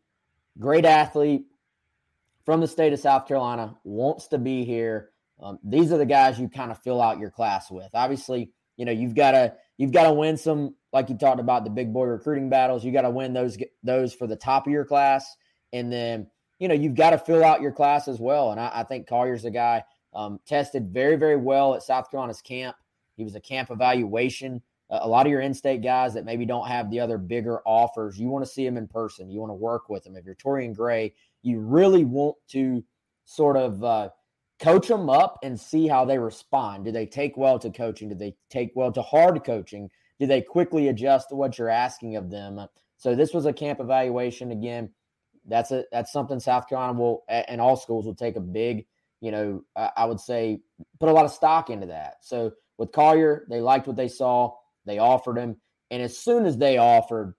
great 0.58 0.86
athlete 0.86 1.46
from 2.46 2.62
the 2.62 2.68
state 2.68 2.94
of 2.94 3.00
South 3.00 3.28
Carolina, 3.28 3.78
wants 3.84 4.28
to 4.30 4.38
be 4.38 4.66
here. 4.66 5.12
Um, 5.42 5.60
these 5.64 5.92
are 5.92 5.98
the 5.98 6.06
guys 6.06 6.40
you 6.40 6.50
kind 6.50 6.72
of 6.72 6.82
fill 6.82 7.02
out 7.02 7.20
your 7.20 7.30
class 7.30 7.70
with. 7.70 7.90
Obviously, 7.94 8.52
you 8.76 8.86
know 8.86 8.92
you've 8.92 9.16
got 9.16 9.32
to 9.32 9.54
you've 9.78 9.92
got 9.92 10.04
to 10.04 10.14
win 10.14 10.38
some, 10.38 10.76
like 10.92 11.10
you 11.10 11.18
talked 11.18 11.40
about 11.40 11.64
the 11.64 11.70
big 11.70 11.94
boy 11.94 12.06
recruiting 12.06 12.50
battles. 12.50 12.84
You 12.84 12.92
got 12.92 13.04
to 13.04 13.10
win 13.10 13.34
those 13.34 13.58
those 13.84 14.14
for 14.14 14.28
the 14.28 14.36
top 14.36 14.68
of 14.68 14.74
your 14.74 14.86
class, 14.86 15.36
and 15.72 15.92
then 15.92 16.28
you 16.60 16.68
know 16.68 16.74
you've 16.74 16.96
got 16.96 17.12
to 17.12 17.18
fill 17.18 17.44
out 17.44 17.62
your 17.62 17.72
class 17.72 18.08
as 18.08 18.20
well. 18.20 18.52
And 18.52 18.60
I, 18.60 18.72
I 18.74 18.84
think 18.84 19.08
Collier's 19.08 19.46
a 19.46 19.52
guy 19.52 19.84
um, 20.14 20.40
tested 20.48 20.90
very 20.92 21.16
very 21.16 21.38
well 21.38 21.76
at 21.76 21.84
South 21.84 22.10
Carolina's 22.10 22.42
camp. 22.42 22.76
He 23.16 23.24
was 23.24 23.36
a 23.36 23.42
camp 23.42 23.70
evaluation 23.70 24.62
a 24.90 25.08
lot 25.08 25.26
of 25.26 25.32
your 25.32 25.42
in-state 25.42 25.84
guys 25.84 26.16
that 26.16 26.26
maybe 26.26 26.46
don't 26.46 26.68
have 26.68 26.90
the 26.90 27.00
other 27.00 27.18
bigger 27.18 27.60
offers, 27.66 28.20
you 28.20 28.28
want 28.28 28.44
to 28.44 28.52
see 28.52 28.66
them 28.66 28.78
in 28.78 28.88
person. 28.88 29.30
You 29.30 29.40
want 29.40 29.52
to 29.52 29.56
work 29.56 29.90
with 29.90 30.04
them. 30.04 30.16
If 30.16 30.26
you're 30.26 30.36
Torian 30.36 30.76
Gray, 30.76 31.14
you 31.44 31.60
really 31.60 32.06
want 32.06 32.38
to 32.50 32.84
sort 33.26 33.56
of 33.56 33.84
uh, 33.84 34.10
coach 34.60 34.88
them 34.88 35.10
up 35.10 35.40
and 35.44 35.60
see 35.60 35.88
how 35.88 36.06
they 36.06 36.18
respond. 36.18 36.86
Do 36.86 36.92
they 36.92 37.06
take 37.06 37.38
well 37.38 37.60
to 37.60 37.70
coaching? 37.70 38.10
Do 38.10 38.16
they 38.16 38.36
take 38.50 38.72
well 38.76 38.92
to 38.92 39.02
hard 39.02 39.44
coaching? 39.44 39.90
Do 40.20 40.26
they 40.26 40.42
quickly 40.42 40.88
adjust 40.88 41.30
to 41.30 41.36
what 41.36 41.58
you're 41.58 41.70
asking 41.70 42.16
of 42.16 42.30
them? 42.30 42.60
So 42.98 43.16
this 43.16 43.34
was 43.34 43.46
a 43.46 43.54
camp 43.54 43.80
evaluation 43.80 44.52
again. 44.52 44.90
That's 45.46 45.72
a 45.72 45.86
that's 45.92 46.12
something 46.12 46.40
South 46.40 46.68
Carolina 46.68 47.00
will 47.00 47.24
and 47.30 47.62
all 47.62 47.78
schools 47.78 48.06
will 48.06 48.16
take 48.16 48.36
a 48.36 48.42
big, 48.42 48.86
you 49.22 49.32
know, 49.32 49.64
I 49.76 50.06
would 50.06 50.20
say 50.20 50.62
put 51.00 51.10
a 51.10 51.14
lot 51.14 51.26
of 51.26 51.32
stock 51.32 51.70
into 51.70 51.88
that. 51.88 52.18
So 52.22 52.52
with 52.78 52.92
Collier, 52.92 53.46
they 53.50 53.62
liked 53.62 53.88
what 53.88 53.96
they 53.96 54.10
saw 54.10 54.56
they 54.86 55.00
offered 55.00 55.38
him. 55.38 55.58
And 55.92 56.02
as 56.02 56.18
soon 56.18 56.46
as 56.46 56.58
they 56.58 56.78
offered, 56.78 57.34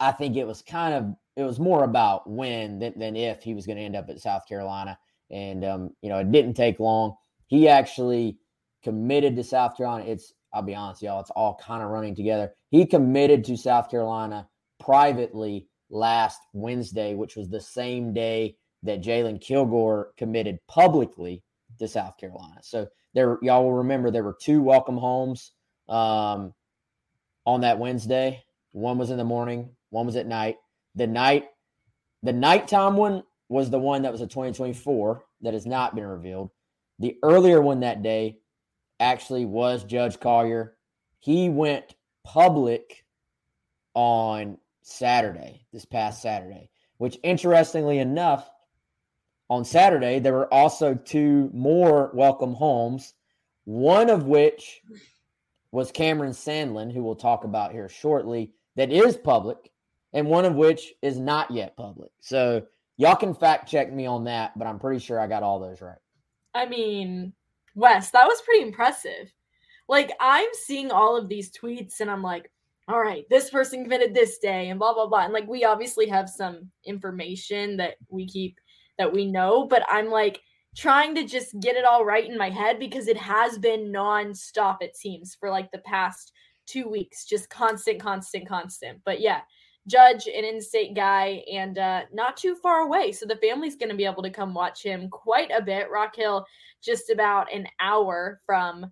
I 0.00 0.12
think 0.12 0.36
it 0.36 0.46
was 0.46 0.62
kind 0.62 0.94
of 0.94 1.14
it 1.36 1.44
was 1.44 1.60
more 1.60 1.84
about 1.84 2.28
when 2.28 2.78
than, 2.78 2.98
than 2.98 3.16
if 3.16 3.42
he 3.42 3.54
was 3.54 3.66
going 3.66 3.78
to 3.78 3.84
end 3.84 3.96
up 3.96 4.08
at 4.10 4.20
South 4.20 4.46
Carolina. 4.46 4.98
And 5.30 5.64
um, 5.64 5.90
you 6.02 6.08
know, 6.08 6.18
it 6.18 6.32
didn't 6.32 6.54
take 6.54 6.80
long. 6.80 7.14
He 7.46 7.68
actually 7.68 8.38
committed 8.82 9.36
to 9.36 9.44
South 9.44 9.76
Carolina. 9.76 10.04
It's 10.06 10.34
I'll 10.52 10.62
be 10.62 10.74
honest, 10.74 11.02
y'all, 11.02 11.20
it's 11.20 11.30
all 11.30 11.60
kind 11.62 11.82
of 11.82 11.90
running 11.90 12.14
together. 12.14 12.54
He 12.70 12.86
committed 12.86 13.44
to 13.44 13.56
South 13.56 13.90
Carolina 13.90 14.48
privately 14.80 15.68
last 15.90 16.40
Wednesday, 16.52 17.14
which 17.14 17.36
was 17.36 17.48
the 17.48 17.60
same 17.60 18.12
day 18.14 18.56
that 18.82 19.02
Jalen 19.02 19.40
Kilgore 19.40 20.12
committed 20.16 20.58
publicly 20.66 21.42
to 21.78 21.88
South 21.88 22.16
Carolina. 22.16 22.60
So 22.62 22.86
there, 23.14 23.38
y'all 23.42 23.64
will 23.64 23.74
remember 23.74 24.10
there 24.10 24.24
were 24.24 24.36
two 24.40 24.62
welcome 24.62 24.96
homes 24.96 25.52
um, 25.88 26.54
on 27.46 27.62
that 27.62 27.78
Wednesday. 27.78 28.44
One 28.72 28.98
was 28.98 29.10
in 29.10 29.16
the 29.16 29.24
morning, 29.24 29.70
one 29.90 30.06
was 30.06 30.16
at 30.16 30.26
night. 30.26 30.56
The 30.94 31.06
night, 31.06 31.48
the 32.22 32.32
nighttime 32.32 32.96
one 32.96 33.22
was 33.48 33.70
the 33.70 33.78
one 33.78 34.02
that 34.02 34.12
was 34.12 34.20
a 34.20 34.26
2024 34.26 35.24
that 35.42 35.54
has 35.54 35.66
not 35.66 35.94
been 35.94 36.06
revealed. 36.06 36.50
The 36.98 37.16
earlier 37.22 37.60
one 37.60 37.80
that 37.80 38.02
day 38.02 38.38
actually 39.00 39.44
was 39.46 39.84
Judge 39.84 40.18
Collier. 40.20 40.76
He 41.20 41.48
went 41.48 41.94
public 42.24 43.04
on 43.94 44.58
Saturday, 44.82 45.66
this 45.72 45.84
past 45.84 46.22
Saturday, 46.22 46.70
which 46.98 47.18
interestingly 47.22 47.98
enough, 47.98 48.48
on 49.50 49.64
Saturday, 49.64 50.18
there 50.18 50.34
were 50.34 50.52
also 50.52 50.94
two 50.94 51.50
more 51.54 52.10
welcome 52.12 52.52
homes, 52.52 53.14
one 53.64 54.10
of 54.10 54.24
which 54.26 54.82
was 55.72 55.92
Cameron 55.92 56.32
Sandlin, 56.32 56.92
who 56.92 57.02
we'll 57.02 57.14
talk 57.14 57.44
about 57.44 57.72
here 57.72 57.88
shortly, 57.88 58.52
that 58.76 58.92
is 58.92 59.16
public, 59.16 59.70
and 60.12 60.26
one 60.26 60.44
of 60.44 60.54
which 60.54 60.94
is 61.02 61.18
not 61.18 61.50
yet 61.50 61.76
public. 61.76 62.10
So 62.20 62.62
y'all 62.96 63.16
can 63.16 63.34
fact 63.34 63.68
check 63.68 63.92
me 63.92 64.06
on 64.06 64.24
that, 64.24 64.58
but 64.58 64.66
I'm 64.66 64.78
pretty 64.78 65.00
sure 65.00 65.20
I 65.20 65.26
got 65.26 65.42
all 65.42 65.58
those 65.60 65.80
right. 65.80 65.98
I 66.54 66.66
mean, 66.66 67.32
Wes, 67.74 68.10
that 68.10 68.26
was 68.26 68.40
pretty 68.42 68.62
impressive. 68.62 69.32
Like, 69.88 70.10
I'm 70.20 70.48
seeing 70.52 70.90
all 70.90 71.16
of 71.16 71.28
these 71.28 71.50
tweets 71.50 72.00
and 72.00 72.10
I'm 72.10 72.22
like, 72.22 72.50
all 72.88 73.00
right, 73.00 73.24
this 73.28 73.50
person 73.50 73.82
committed 73.82 74.14
this 74.14 74.38
day 74.38 74.70
and 74.70 74.78
blah, 74.78 74.94
blah, 74.94 75.06
blah. 75.06 75.24
And 75.24 75.32
like, 75.32 75.46
we 75.46 75.64
obviously 75.64 76.06
have 76.08 76.28
some 76.28 76.70
information 76.84 77.76
that 77.76 77.96
we 78.08 78.26
keep 78.26 78.58
that 78.98 79.12
we 79.12 79.26
know, 79.26 79.66
but 79.66 79.84
I'm 79.88 80.08
like, 80.08 80.40
trying 80.78 81.12
to 81.12 81.24
just 81.24 81.58
get 81.58 81.74
it 81.74 81.84
all 81.84 82.04
right 82.04 82.30
in 82.30 82.38
my 82.38 82.48
head 82.48 82.78
because 82.78 83.08
it 83.08 83.16
has 83.16 83.58
been 83.58 83.92
nonstop, 83.92 84.76
it 84.80 84.96
seems, 84.96 85.34
for 85.34 85.50
like 85.50 85.70
the 85.72 85.78
past 85.78 86.32
two 86.66 86.88
weeks. 86.88 87.24
Just 87.24 87.50
constant, 87.50 88.00
constant, 88.00 88.46
constant. 88.46 89.00
But 89.04 89.20
yeah, 89.20 89.40
Judge, 89.88 90.28
an 90.28 90.44
in 90.44 90.62
state 90.62 90.94
guy, 90.94 91.42
and 91.52 91.78
uh, 91.78 92.02
not 92.12 92.36
too 92.36 92.54
far 92.54 92.82
away. 92.82 93.10
So 93.10 93.26
the 93.26 93.36
family's 93.42 93.74
going 93.74 93.88
to 93.88 93.96
be 93.96 94.04
able 94.04 94.22
to 94.22 94.30
come 94.30 94.54
watch 94.54 94.84
him 94.84 95.08
quite 95.10 95.50
a 95.50 95.60
bit. 95.62 95.90
Rock 95.90 96.14
Hill, 96.14 96.46
just 96.80 97.10
about 97.10 97.52
an 97.52 97.66
hour 97.80 98.40
from 98.46 98.86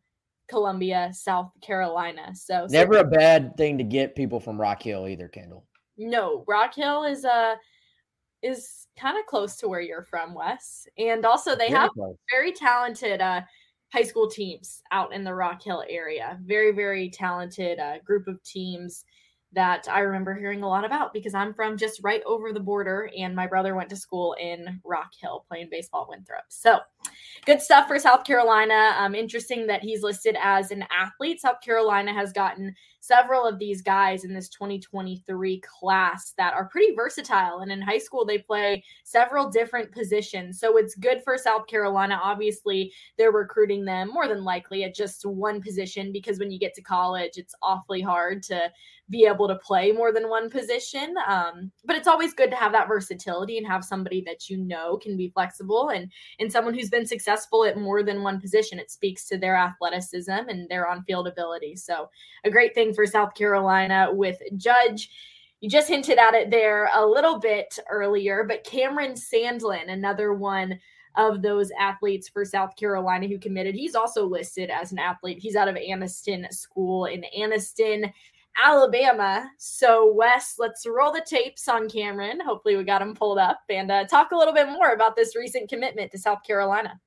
Columbia, 0.49 1.11
South 1.13 1.53
Carolina. 1.63 2.35
So 2.35 2.67
never 2.69 2.95
so- 2.95 3.01
a 3.01 3.05
bad 3.05 3.57
thing 3.57 3.79
to 3.79 3.85
get 3.85 4.17
people 4.17 4.41
from 4.41 4.61
Rock 4.61 4.83
Hill 4.83 5.07
either, 5.07 5.29
Kendall. 5.29 5.67
No, 5.97 6.45
Rock 6.49 6.75
Hill 6.75 7.05
is 7.05 7.25
a. 7.25 7.31
Uh, 7.33 7.55
is 8.47 8.87
kind 8.99 9.19
of 9.19 9.27
close 9.27 9.57
to 9.57 9.69
where 9.69 9.81
you're 9.81 10.05
from, 10.05 10.35
Wes. 10.35 10.87
And 10.99 11.25
also, 11.25 11.53
they 11.53 11.69
very 11.69 11.81
have 11.81 11.91
close. 11.91 12.17
very 12.31 12.53
talented 12.53 13.21
uh, 13.21 13.43
high 13.93 14.03
school 14.03 14.29
teams 14.29 14.83
out 14.91 15.13
in 15.13 15.25
the 15.25 15.35
Rock 15.35 15.63
Hill 15.63 15.85
area. 15.89 16.39
Very, 16.45 16.73
very 16.73 17.11
talented 17.11 17.79
uh, 17.79 17.99
group 18.05 18.27
of 18.29 18.43
teams 18.43 19.05
that 19.53 19.87
I 19.91 20.01
remember 20.01 20.35
hearing 20.35 20.63
a 20.63 20.69
lot 20.69 20.85
about 20.85 21.15
because 21.15 21.33
I'm 21.33 21.55
from 21.55 21.79
just 21.79 22.03
right 22.03 22.23
over 22.27 22.53
the 22.53 22.61
border 22.61 23.11
and 23.17 23.35
my 23.35 23.47
brother 23.47 23.75
went 23.75 23.89
to 23.91 23.97
school 23.97 24.37
in 24.41 24.81
Rock 24.85 25.13
Hill 25.19 25.47
playing 25.49 25.69
baseball 25.71 26.03
at 26.03 26.09
Winthrop. 26.11 26.45
So 26.49 26.81
good 27.47 27.63
stuff 27.63 27.89
for 27.89 27.99
South 27.99 28.25
Carolina. 28.25 28.95
Um, 28.99 29.15
interesting 29.15 29.67
that 29.69 29.83
he's 29.83 30.03
listed 30.03 30.37
as 30.43 30.73
an 30.73 30.85
athlete. 30.91 31.41
South 31.41 31.63
Carolina 31.65 32.13
has 32.13 32.33
gotten 32.33 32.75
several 33.07 33.47
of 33.47 33.59
these 33.59 33.83
guys 33.83 34.25
in 34.25 34.35
this 34.35 34.49
2023 34.49 35.61
class 35.61 36.35
that 36.37 36.55
are 36.55 36.69
pretty 36.69 36.95
versatile. 36.95 37.61
And 37.61 37.71
in 37.71 37.81
high 37.81 37.99
school, 37.99 38.25
they 38.25 38.39
play 38.39 38.83
several 39.05 39.49
different 39.49 39.93
positions. 39.93 40.59
So 40.59 40.77
it's 40.77 40.97
good 40.97 41.23
for 41.23 41.39
South 41.39 41.67
Carolina. 41.67 42.19
Obviously, 42.23 42.93
they're 43.17 43.31
recruiting 43.31 43.85
them 43.85 44.09
more 44.13 44.27
than 44.27 44.45
likely 44.45 44.85
at 44.85 44.95
just 44.95 45.25
one 45.25 45.63
position 45.63 46.13
because 46.13 46.39
when 46.39 46.51
you 46.51 46.59
get 46.59 46.75
to 46.75 46.83
college, 46.83 47.33
it's 47.37 47.55
awfully 47.63 48.01
hard 48.01 48.43
to 48.45 48.71
be 49.09 49.25
able 49.25 49.47
to 49.47 49.57
play 49.57 49.93
more 49.93 50.13
than 50.13 50.29
one 50.29 50.51
position. 50.51 51.15
Um, 51.27 51.71
but 51.85 51.97
it's 51.97 52.09
always 52.09 52.35
good 52.35 52.51
to 52.51 52.57
have 52.57 52.73
that 52.73 52.89
versatility 52.89 53.57
and 53.59 53.67
have 53.67 53.85
somebody 53.85 54.23
that 54.27 54.49
you 54.49 54.57
know 54.57 54.97
can 54.97 55.17
be 55.17 55.29
flexible 55.29 55.91
and 55.91 56.11
and 56.41 56.51
someone 56.51 56.75
who's 56.75 56.91
been 56.91 57.07
successful 57.07 57.65
at 57.65 57.79
more 57.79 58.03
than 58.03 58.23
one 58.23 58.41
position. 58.41 58.79
It 58.79 58.91
speaks 58.91 59.27
to 59.29 59.39
their 59.39 59.57
athleticism 59.57 60.31
and 60.31 60.69
their 60.69 60.89
on-field 60.89 61.29
ability. 61.29 61.77
So 61.77 62.11
a 62.45 62.51
great 62.51 62.75
thing 62.75 62.95
for 62.95 63.07
South 63.07 63.35
Carolina 63.35 64.09
with 64.11 64.39
Judge. 64.57 65.11
You 65.61 65.71
just 65.71 65.89
hinted 65.89 66.19
at 66.19 66.35
it 66.35 66.51
there 66.51 66.91
a 66.95 67.05
little 67.05 67.39
bit 67.39 67.79
earlier, 67.89 68.45
but 68.47 68.65
Cameron 68.65 69.15
Sandlin, 69.15 69.91
another 69.91 70.35
one 70.35 70.79
of 71.17 71.43
those 71.43 71.71
athletes 71.79 72.29
for 72.29 72.45
South 72.45 72.77
Carolina 72.77 73.27
who 73.27 73.39
committed. 73.39 73.75
He's 73.75 73.95
also 73.95 74.27
listed 74.27 74.71
as 74.71 74.93
an 74.93 74.99
athlete. 74.99 75.39
He's 75.41 75.57
out 75.57 75.69
of 75.69 75.77
Anniston 75.77 76.53
School 76.53 77.07
in 77.07 77.25
Anniston, 77.37 78.13
Alabama. 78.63 79.51
So, 79.59 80.13
Wes, 80.13 80.55
let's 80.59 80.87
roll 80.87 81.13
the 81.13 81.25
tapes 81.27 81.69
on 81.69 81.89
Cameron. 81.89 82.41
Hopefully, 82.41 82.77
we 82.77 82.85
got 82.85 83.03
him 83.03 83.15
pulled 83.15 83.39
up 83.39 83.61
and 83.69 83.91
uh, 83.91 84.05
talk 84.07 84.33
a 84.33 84.37
little 84.37 84.55
bit 84.55 84.69
more 84.69 84.93
about 84.93 85.17
this 85.17 85.37
recent 85.37 85.69
commitment 85.69 86.11
to 86.13 86.19
South 86.19 86.43
Carolina. 86.47 87.01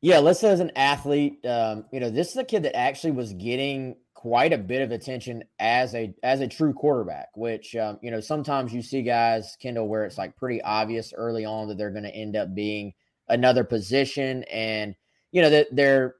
Yeah, 0.00 0.20
listed 0.20 0.50
as 0.50 0.60
an 0.60 0.72
athlete. 0.76 1.44
Um, 1.44 1.84
you 1.92 2.00
know, 2.00 2.10
this 2.10 2.30
is 2.30 2.36
a 2.36 2.44
kid 2.44 2.62
that 2.62 2.76
actually 2.76 3.12
was 3.12 3.32
getting 3.32 3.96
quite 4.14 4.52
a 4.52 4.58
bit 4.58 4.82
of 4.82 4.90
attention 4.90 5.44
as 5.58 5.94
a 5.94 6.12
as 6.22 6.40
a 6.40 6.48
true 6.48 6.72
quarterback. 6.72 7.28
Which 7.34 7.74
um, 7.74 7.98
you 8.02 8.10
know 8.10 8.20
sometimes 8.20 8.72
you 8.72 8.82
see 8.82 9.02
guys 9.02 9.56
Kendall 9.60 9.88
where 9.88 10.04
it's 10.04 10.18
like 10.18 10.36
pretty 10.36 10.62
obvious 10.62 11.12
early 11.16 11.44
on 11.44 11.68
that 11.68 11.78
they're 11.78 11.90
going 11.90 12.04
to 12.04 12.14
end 12.14 12.36
up 12.36 12.54
being 12.54 12.94
another 13.28 13.64
position, 13.64 14.44
and 14.44 14.94
you 15.32 15.42
know 15.42 15.50
that 15.50 15.68
they're 15.72 16.14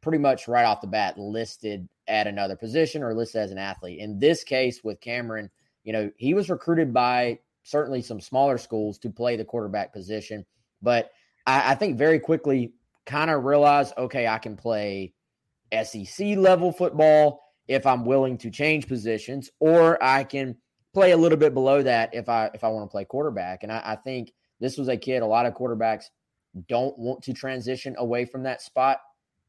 pretty 0.00 0.18
much 0.18 0.46
right 0.46 0.64
off 0.64 0.80
the 0.80 0.86
bat 0.86 1.18
listed 1.18 1.88
at 2.06 2.26
another 2.26 2.56
position 2.56 3.02
or 3.02 3.14
listed 3.14 3.40
as 3.40 3.50
an 3.50 3.58
athlete. 3.58 4.00
In 4.00 4.18
this 4.18 4.44
case 4.44 4.82
with 4.84 5.00
Cameron, 5.00 5.50
you 5.82 5.92
know 5.92 6.10
he 6.16 6.34
was 6.34 6.50
recruited 6.50 6.92
by 6.92 7.38
certainly 7.62 8.02
some 8.02 8.20
smaller 8.20 8.58
schools 8.58 8.98
to 8.98 9.10
play 9.10 9.36
the 9.36 9.44
quarterback 9.44 9.92
position, 9.92 10.44
but 10.82 11.10
I, 11.46 11.72
I 11.72 11.74
think 11.74 11.98
very 11.98 12.18
quickly 12.18 12.72
kind 13.06 13.30
of 13.30 13.44
realized, 13.44 13.94
okay, 13.96 14.26
I 14.26 14.38
can 14.38 14.56
play 14.56 15.12
SEC 15.82 16.36
level 16.36 16.72
football 16.72 17.42
if 17.66 17.86
I'm 17.86 18.04
willing 18.04 18.38
to 18.38 18.50
change 18.50 18.86
positions, 18.88 19.50
or 19.58 20.02
I 20.02 20.24
can 20.24 20.56
play 20.92 21.12
a 21.12 21.16
little 21.16 21.38
bit 21.38 21.54
below 21.54 21.82
that 21.82 22.14
if 22.14 22.28
I 22.28 22.50
if 22.54 22.64
I 22.64 22.68
want 22.68 22.88
to 22.88 22.92
play 22.92 23.04
quarterback. 23.04 23.62
And 23.62 23.72
I, 23.72 23.82
I 23.84 23.96
think 23.96 24.32
this 24.60 24.76
was 24.76 24.88
a 24.88 24.96
kid. 24.96 25.22
A 25.22 25.26
lot 25.26 25.46
of 25.46 25.54
quarterbacks 25.54 26.04
don't 26.68 26.96
want 26.98 27.22
to 27.24 27.32
transition 27.32 27.96
away 27.98 28.24
from 28.24 28.44
that 28.44 28.62
spot, 28.62 29.00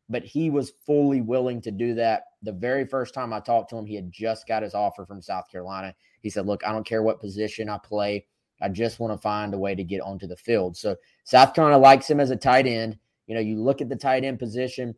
but 0.09 0.23
he 0.23 0.49
was 0.49 0.73
fully 0.85 1.21
willing 1.21 1.61
to 1.61 1.71
do 1.71 1.95
that. 1.95 2.23
The 2.43 2.51
very 2.51 2.85
first 2.85 3.13
time 3.13 3.33
I 3.33 3.39
talked 3.39 3.69
to 3.71 3.77
him, 3.77 3.85
he 3.85 3.95
had 3.95 4.11
just 4.11 4.47
got 4.47 4.63
his 4.63 4.75
offer 4.75 5.05
from 5.05 5.21
South 5.21 5.49
Carolina. 5.49 5.95
He 6.21 6.29
said, 6.29 6.45
"Look, 6.45 6.65
I 6.65 6.71
don't 6.71 6.85
care 6.85 7.03
what 7.03 7.19
position 7.19 7.69
I 7.69 7.77
play. 7.79 8.25
I 8.61 8.69
just 8.69 8.99
want 8.99 9.13
to 9.13 9.17
find 9.21 9.53
a 9.53 9.57
way 9.57 9.75
to 9.75 9.83
get 9.83 10.01
onto 10.01 10.27
the 10.27 10.37
field." 10.37 10.77
So 10.77 10.95
South 11.23 11.53
Carolina 11.53 11.79
likes 11.79 12.09
him 12.09 12.19
as 12.19 12.29
a 12.29 12.35
tight 12.35 12.67
end. 12.67 12.97
You 13.27 13.35
know, 13.35 13.41
you 13.41 13.61
look 13.61 13.81
at 13.81 13.89
the 13.89 13.95
tight 13.95 14.23
end 14.23 14.37
position, 14.37 14.95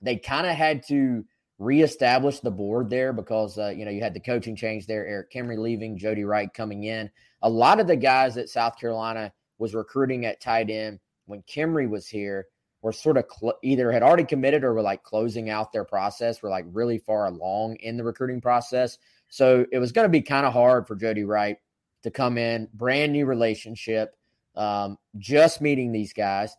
they 0.00 0.16
kind 0.16 0.46
of 0.46 0.56
had 0.56 0.82
to 0.88 1.24
reestablish 1.58 2.40
the 2.40 2.50
board 2.50 2.90
there 2.90 3.12
because, 3.12 3.58
uh, 3.58 3.68
you 3.68 3.84
know, 3.84 3.90
you 3.90 4.00
had 4.00 4.14
the 4.14 4.20
coaching 4.20 4.56
change 4.56 4.86
there, 4.86 5.06
Eric 5.06 5.30
Kimrey 5.30 5.58
leaving, 5.58 5.96
Jody 5.96 6.24
Wright 6.24 6.52
coming 6.52 6.84
in. 6.84 7.10
A 7.42 7.48
lot 7.48 7.78
of 7.78 7.86
the 7.86 7.96
guys 7.96 8.34
that 8.34 8.48
South 8.48 8.78
Carolina 8.78 9.32
was 9.58 9.74
recruiting 9.74 10.24
at 10.24 10.40
tight 10.40 10.70
end 10.70 10.98
when 11.26 11.42
Kimrey 11.42 11.88
was 11.88 12.08
here 12.08 12.46
were 12.82 12.92
sort 12.92 13.16
of 13.16 13.24
cl- 13.30 13.58
either 13.62 13.90
had 13.90 14.02
already 14.02 14.24
committed 14.24 14.64
or 14.64 14.74
were 14.74 14.82
like 14.82 15.02
closing 15.04 15.48
out 15.48 15.72
their 15.72 15.84
process, 15.84 16.42
were 16.42 16.50
like 16.50 16.66
really 16.72 16.98
far 16.98 17.26
along 17.26 17.76
in 17.76 17.96
the 17.96 18.04
recruiting 18.04 18.40
process. 18.40 18.98
So 19.28 19.64
it 19.72 19.78
was 19.78 19.92
going 19.92 20.04
to 20.04 20.10
be 20.10 20.20
kind 20.20 20.44
of 20.44 20.52
hard 20.52 20.86
for 20.86 20.96
Jody 20.96 21.24
Wright 21.24 21.56
to 22.02 22.10
come 22.10 22.36
in, 22.36 22.68
brand 22.74 23.12
new 23.12 23.24
relationship, 23.24 24.16
um, 24.56 24.98
just 25.16 25.60
meeting 25.60 25.92
these 25.92 26.12
guys 26.12 26.54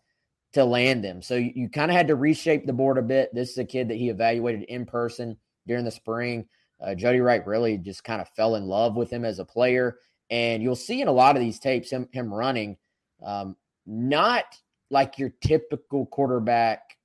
to 0.53 0.63
land 0.63 1.03
them. 1.03 1.21
So 1.21 1.35
you, 1.35 1.51
you 1.55 1.69
kind 1.69 1.91
of 1.91 1.97
had 1.97 2.07
to 2.07 2.15
reshape 2.15 2.65
the 2.65 2.73
board 2.73 2.97
a 2.97 3.01
bit. 3.01 3.33
This 3.33 3.51
is 3.51 3.57
a 3.57 3.65
kid 3.65 3.89
that 3.89 3.97
he 3.97 4.09
evaluated 4.09 4.63
in 4.63 4.85
person 4.85 5.37
during 5.67 5.83
the 5.83 5.91
spring. 5.91 6.45
Uh, 6.81 6.95
Jody 6.95 7.19
Wright 7.19 7.45
really 7.45 7.77
just 7.77 8.03
kind 8.03 8.21
of 8.21 8.29
fell 8.29 8.55
in 8.55 8.65
love 8.65 8.95
with 8.95 9.09
him 9.09 9.25
as 9.25 9.39
a 9.39 9.45
player. 9.45 9.97
And 10.29 10.63
you'll 10.63 10.75
see 10.75 11.01
in 11.01 11.07
a 11.07 11.11
lot 11.11 11.35
of 11.35 11.41
these 11.41 11.59
tapes 11.59 11.91
him, 11.91 12.07
him 12.11 12.33
running, 12.33 12.77
um, 13.23 13.55
not 13.85 14.45
like 14.93 15.19
your 15.19 15.33
typical 15.41 16.05
quarterback, 16.05 16.95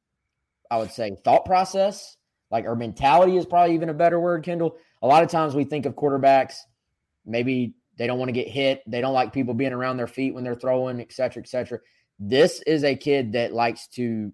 I 0.71 0.79
would 0.79 0.93
say, 0.93 1.17
thought 1.25 1.45
process, 1.45 2.17
like 2.51 2.65
or 2.65 2.77
mentality 2.77 3.37
is 3.37 3.47
probably 3.47 3.75
even 3.75 3.89
a 3.89 3.95
better 3.95 4.21
word, 4.21 4.45
Kendall. 4.45 4.77
A 5.03 5.07
lot 5.07 5.25
of 5.25 5.31
times 5.31 5.55
we 5.55 5.65
think 5.65 5.87
of 5.87 5.95
quarterbacks, 5.97 6.55
maybe 7.27 7.75
they 7.97 8.07
don't 8.07 8.19
want 8.19 8.29
to 8.29 8.33
get 8.33 8.49
hit, 8.49 8.83
they 8.87 9.01
don't 9.01 9.15
like 9.15 9.33
people 9.33 9.55
being 9.55 9.73
around 9.73 9.97
their 9.97 10.07
feet 10.07 10.35
when 10.35 10.45
they're 10.45 10.55
throwing, 10.55 11.01
et 11.01 11.13
cetera, 11.13 11.43
et 11.43 11.49
cetera. 11.49 11.81
This 12.21 12.63
is 12.67 12.85
a 12.85 12.95
kid 12.95 13.33
that 13.33 13.53
likes 13.53 13.89
to 13.89 14.33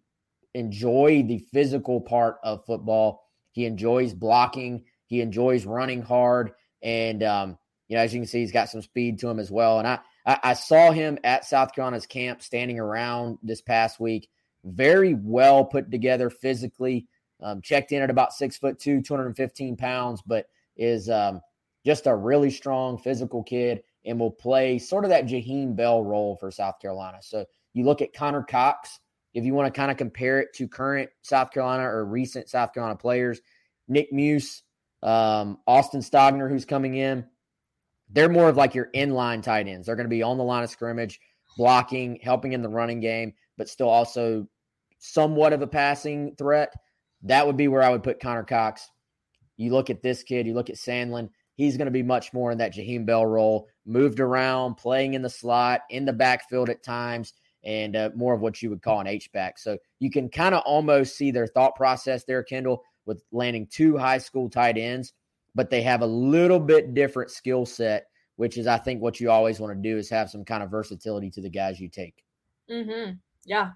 enjoy 0.55 1.25
the 1.27 1.39
physical 1.53 2.01
part 2.01 2.37
of 2.43 2.65
football. 2.67 3.23
He 3.53 3.67
enjoys 3.67 4.15
blocking. 4.15 4.85
He 5.07 5.21
enjoys 5.21 5.67
running 5.67 6.03
hard, 6.03 6.53
and 6.83 7.23
um, 7.23 7.59
you 7.89 7.97
know, 7.97 8.03
as 8.03 8.13
you 8.13 8.21
can 8.21 8.27
see, 8.27 8.41
he's 8.41 8.53
got 8.53 8.71
some 8.71 8.83
speed 8.83 9.19
to 9.21 9.29
him 9.29 9.39
as 9.39 9.51
well. 9.51 9.79
And 9.79 9.87
I, 9.87 10.01
I, 10.27 10.39
I 10.43 10.55
saw 10.55 10.91
him 10.91 11.19
at 11.25 11.45
South 11.45 11.75
Carolina's 11.75 12.07
camp 12.07 12.43
standing 12.43 12.79
around 12.79 13.39
this 13.43 13.61
past 13.61 14.01
week. 14.01 14.29
Very 14.65 15.15
well 15.15 15.65
put 15.65 15.91
together 15.91 16.31
physically. 16.31 17.07
Um, 17.43 17.61
checked 17.61 17.93
in 17.93 18.03
at 18.03 18.11
about 18.11 18.33
six 18.33 18.57
foot 18.57 18.79
two, 18.79 19.03
215 19.03 19.77
pounds, 19.77 20.23
but 20.25 20.47
is 20.77 21.11
um, 21.11 21.41
just 21.85 22.07
a 22.07 22.15
really 22.15 22.51
strong 22.51 22.97
physical 22.97 23.43
kid 23.43 23.83
and 24.05 24.19
will 24.19 24.31
play 24.31 24.79
sort 24.79 25.05
of 25.05 25.11
that 25.11 25.27
Jaheim 25.27 25.77
Bell 25.77 26.03
role 26.03 26.37
for 26.37 26.51
South 26.51 26.81
Carolina. 26.81 27.19
So 27.21 27.45
you 27.73 27.85
look 27.85 28.03
at 28.03 28.13
Connor 28.13 28.43
Cox, 28.43 29.01
if 29.35 29.45
you 29.45 29.53
want 29.53 29.73
to 29.73 29.79
kind 29.79 29.91
of 29.91 29.97
compare 29.97 30.41
it 30.41 30.55
to 30.55 30.69
current 30.69 31.11
South 31.23 31.51
Carolina 31.51 31.83
or 31.83 32.05
recent 32.05 32.49
South 32.49 32.73
Carolina 32.73 32.97
players, 32.97 33.41
Nick 33.89 34.13
Muse, 34.13 34.63
um, 35.03 35.59
Austin 35.67 36.01
Stogner, 36.01 36.49
who's 36.49 36.65
coming 36.65 36.95
in, 36.95 37.27
they're 38.11 38.29
more 38.29 38.49
of 38.49 38.57
like 38.57 38.75
your 38.75 38.91
inline 38.95 39.43
tight 39.43 39.67
ends. 39.67 39.87
They're 39.87 39.97
going 39.97 40.07
to 40.07 40.11
be 40.11 40.23
on 40.23 40.39
the 40.39 40.45
line 40.45 40.63
of 40.63 40.71
scrimmage, 40.71 41.21
blocking, 41.57 42.19
helping 42.23 42.53
in 42.53 42.63
the 42.63 42.69
running 42.69 43.01
game, 43.01 43.35
but 43.57 43.69
still 43.69 43.89
also 43.89 44.47
somewhat 44.99 45.53
of 45.53 45.63
a 45.63 45.67
passing 45.67 46.35
threat. 46.37 46.73
That 47.23 47.47
would 47.47 47.57
be 47.57 47.69
where 47.69 47.83
I 47.83 47.91
would 47.91 48.03
put 48.03 48.21
Connor 48.21 48.45
Cox. 48.45 48.91
You 49.57 49.73
look 49.73 49.91
at 49.91 50.03
this 50.03 50.23
kid, 50.23 50.47
you 50.47 50.55
look 50.55 50.71
at 50.71 50.77
Sandlin, 50.77 51.31
he's 51.55 51.77
going 51.77 51.87
to 51.87 51.93
be 51.93 52.03
much 52.03 52.33
more 52.33 52.51
in 52.51 52.59
that 52.59 52.75
Jaheim 52.75 53.07
Bell 53.07 53.25
role, 53.25 53.69
moved 53.87 54.21
around, 54.21 54.77
playing 54.77 55.15
in 55.15 55.23
the 55.23 55.31
slot, 55.31 55.83
in 55.91 56.05
the 56.05 56.13
backfield 56.13 56.71
at 56.71 56.83
times, 56.83 57.35
and 57.65 57.97
uh, 57.97 58.11
more 58.15 58.35
of 58.35 58.41
what 58.41 58.61
you 58.61 58.71
would 58.71 58.83
call 58.83 59.01
an 59.01 59.07
H 59.07 59.31
back. 59.33 59.59
So 59.59 59.79
you 60.01 60.11
can 60.11 60.29
kind 60.29 60.55
of 60.55 60.63
almost 60.67 61.17
see 61.17 61.31
their 61.31 61.47
thought 61.47 61.77
process 61.77 62.25
there, 62.25 62.43
Kendall, 62.43 62.83
with 63.07 63.23
landing 63.33 63.67
two 63.71 63.97
high 63.97 64.19
school 64.19 64.51
tight 64.51 64.77
ends, 64.77 65.13
but 65.55 65.71
they 65.71 65.83
have 65.83 66.03
a 66.03 66.07
little 66.07 66.61
bit 66.61 66.95
different 66.95 67.31
skill 67.31 67.67
set, 67.67 68.07
which 68.37 68.59
is, 68.59 68.67
I 68.67 68.79
think, 68.79 69.01
what 69.01 69.21
you 69.21 69.31
always 69.31 69.61
want 69.61 69.75
to 69.75 69.89
do 69.91 69.99
is 69.99 70.11
have 70.11 70.31
some 70.31 70.45
kind 70.45 70.63
of 70.63 70.71
versatility 70.71 71.31
to 71.31 71.41
the 71.41 71.51
guys 71.51 71.81
you 71.81 71.89
take. 71.89 72.25
Mm-hmm. 72.71 73.13
Yeah 73.45 73.71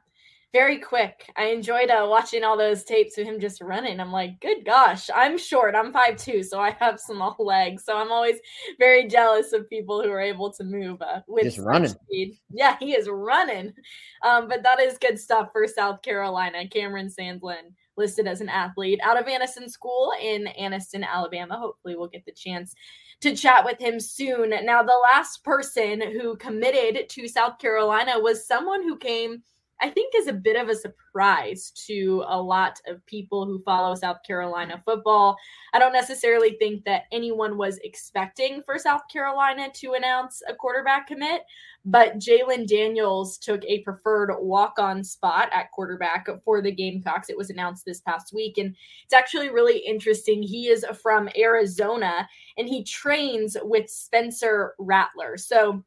very 0.52 0.78
quick. 0.78 1.30
I 1.36 1.46
enjoyed 1.46 1.90
uh, 1.90 2.06
watching 2.08 2.42
all 2.42 2.56
those 2.56 2.84
tapes 2.84 3.18
of 3.18 3.26
him 3.26 3.38
just 3.38 3.60
running. 3.60 4.00
I'm 4.00 4.12
like, 4.12 4.40
good 4.40 4.64
gosh, 4.64 5.10
I'm 5.14 5.36
short. 5.36 5.74
I'm 5.74 5.92
five 5.92 6.16
two, 6.16 6.42
so 6.42 6.58
I 6.58 6.70
have 6.70 6.98
small 6.98 7.36
legs. 7.38 7.84
So 7.84 7.96
I'm 7.96 8.10
always 8.10 8.38
very 8.78 9.06
jealous 9.08 9.52
of 9.52 9.68
people 9.68 10.02
who 10.02 10.10
are 10.10 10.20
able 10.20 10.50
to 10.54 10.64
move 10.64 11.02
uh, 11.02 11.20
with 11.28 11.44
just 11.44 11.58
running. 11.58 11.90
Speed. 11.90 12.38
Yeah, 12.50 12.76
he 12.80 12.92
is 12.92 13.08
running. 13.10 13.74
Um, 14.22 14.48
but 14.48 14.62
that 14.62 14.80
is 14.80 14.96
good 14.96 15.18
stuff 15.18 15.50
for 15.52 15.66
South 15.66 16.00
Carolina. 16.00 16.66
Cameron 16.66 17.08
Sandlin 17.08 17.74
listed 17.98 18.26
as 18.26 18.40
an 18.40 18.48
athlete 18.48 19.00
out 19.02 19.20
of 19.20 19.26
Anniston 19.26 19.68
School 19.68 20.12
in 20.22 20.48
Anniston, 20.58 21.06
Alabama. 21.06 21.58
Hopefully, 21.58 21.96
we'll 21.96 22.08
get 22.08 22.24
the 22.24 22.32
chance 22.32 22.74
to 23.20 23.36
chat 23.36 23.64
with 23.64 23.78
him 23.78 24.00
soon. 24.00 24.50
Now, 24.64 24.82
the 24.82 24.98
last 25.12 25.44
person 25.44 26.00
who 26.00 26.36
committed 26.36 27.08
to 27.10 27.28
South 27.28 27.58
Carolina 27.58 28.12
was 28.18 28.46
someone 28.46 28.82
who 28.82 28.96
came– 28.96 29.42
I 29.80 29.90
think 29.90 30.12
is 30.14 30.26
a 30.26 30.32
bit 30.32 30.56
of 30.56 30.68
a 30.68 30.74
surprise 30.74 31.70
to 31.86 32.24
a 32.26 32.40
lot 32.40 32.80
of 32.86 33.04
people 33.06 33.46
who 33.46 33.62
follow 33.62 33.94
South 33.94 34.18
Carolina 34.26 34.82
football. 34.84 35.36
I 35.72 35.78
don't 35.78 35.92
necessarily 35.92 36.56
think 36.58 36.84
that 36.84 37.04
anyone 37.12 37.56
was 37.56 37.78
expecting 37.84 38.62
for 38.64 38.78
South 38.78 39.02
Carolina 39.12 39.68
to 39.74 39.92
announce 39.92 40.42
a 40.48 40.54
quarterback 40.54 41.06
commit, 41.06 41.42
but 41.84 42.18
Jalen 42.18 42.66
Daniels 42.66 43.38
took 43.38 43.64
a 43.64 43.80
preferred 43.80 44.34
walk 44.40 44.78
on 44.78 45.04
spot 45.04 45.48
at 45.52 45.70
quarterback 45.70 46.26
for 46.44 46.60
the 46.60 46.72
Gamecocks. 46.72 47.30
It 47.30 47.38
was 47.38 47.50
announced 47.50 47.84
this 47.84 48.00
past 48.00 48.32
week, 48.32 48.58
and 48.58 48.74
it's 49.04 49.14
actually 49.14 49.50
really 49.50 49.78
interesting. 49.78 50.42
He 50.42 50.68
is 50.68 50.84
from 51.02 51.28
Arizona 51.36 52.28
and 52.56 52.68
he 52.68 52.82
trains 52.82 53.56
with 53.62 53.88
Spencer 53.88 54.74
Rattler. 54.78 55.36
So, 55.36 55.84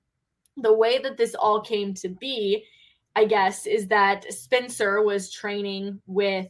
the 0.58 0.74
way 0.74 0.98
that 1.00 1.18
this 1.18 1.34
all 1.34 1.62
came 1.62 1.94
to 1.96 2.10
be 2.10 2.66
I 3.16 3.26
guess, 3.26 3.66
is 3.66 3.88
that 3.88 4.32
Spencer 4.32 5.02
was 5.02 5.32
training 5.32 6.02
with 6.06 6.48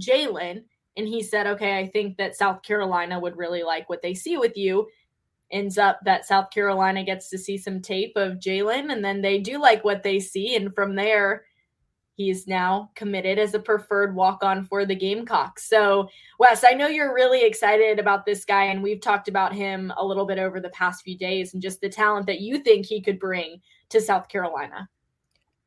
Jalen 0.00 0.64
and 0.96 1.08
he 1.08 1.22
said, 1.22 1.46
okay, 1.46 1.78
I 1.78 1.86
think 1.86 2.16
that 2.18 2.36
South 2.36 2.62
Carolina 2.62 3.18
would 3.18 3.36
really 3.36 3.62
like 3.62 3.88
what 3.88 4.02
they 4.02 4.14
see 4.14 4.36
with 4.36 4.56
you. 4.56 4.88
Ends 5.50 5.78
up 5.78 5.98
that 6.04 6.26
South 6.26 6.50
Carolina 6.50 7.04
gets 7.04 7.30
to 7.30 7.38
see 7.38 7.58
some 7.58 7.80
tape 7.80 8.12
of 8.16 8.38
Jalen 8.38 8.92
and 8.92 9.04
then 9.04 9.22
they 9.22 9.38
do 9.38 9.58
like 9.58 9.84
what 9.84 10.02
they 10.02 10.20
see. 10.20 10.56
And 10.56 10.74
from 10.74 10.94
there, 10.94 11.44
he's 12.16 12.46
now 12.46 12.90
committed 12.94 13.38
as 13.38 13.54
a 13.54 13.58
preferred 13.58 14.14
walk 14.14 14.42
on 14.42 14.64
for 14.64 14.86
the 14.86 14.94
Gamecocks. 14.94 15.68
So, 15.68 16.08
Wes, 16.38 16.64
I 16.64 16.72
know 16.72 16.86
you're 16.86 17.14
really 17.14 17.44
excited 17.44 17.98
about 17.98 18.24
this 18.24 18.44
guy, 18.44 18.64
and 18.64 18.82
we've 18.82 19.00
talked 19.00 19.28
about 19.28 19.52
him 19.52 19.92
a 19.96 20.04
little 20.04 20.24
bit 20.24 20.38
over 20.38 20.60
the 20.60 20.70
past 20.70 21.02
few 21.02 21.18
days 21.18 21.54
and 21.54 21.62
just 21.62 21.80
the 21.80 21.88
talent 21.88 22.26
that 22.26 22.40
you 22.40 22.58
think 22.58 22.86
he 22.86 23.00
could 23.00 23.18
bring 23.18 23.60
to 23.90 24.00
South 24.00 24.28
Carolina. 24.28 24.88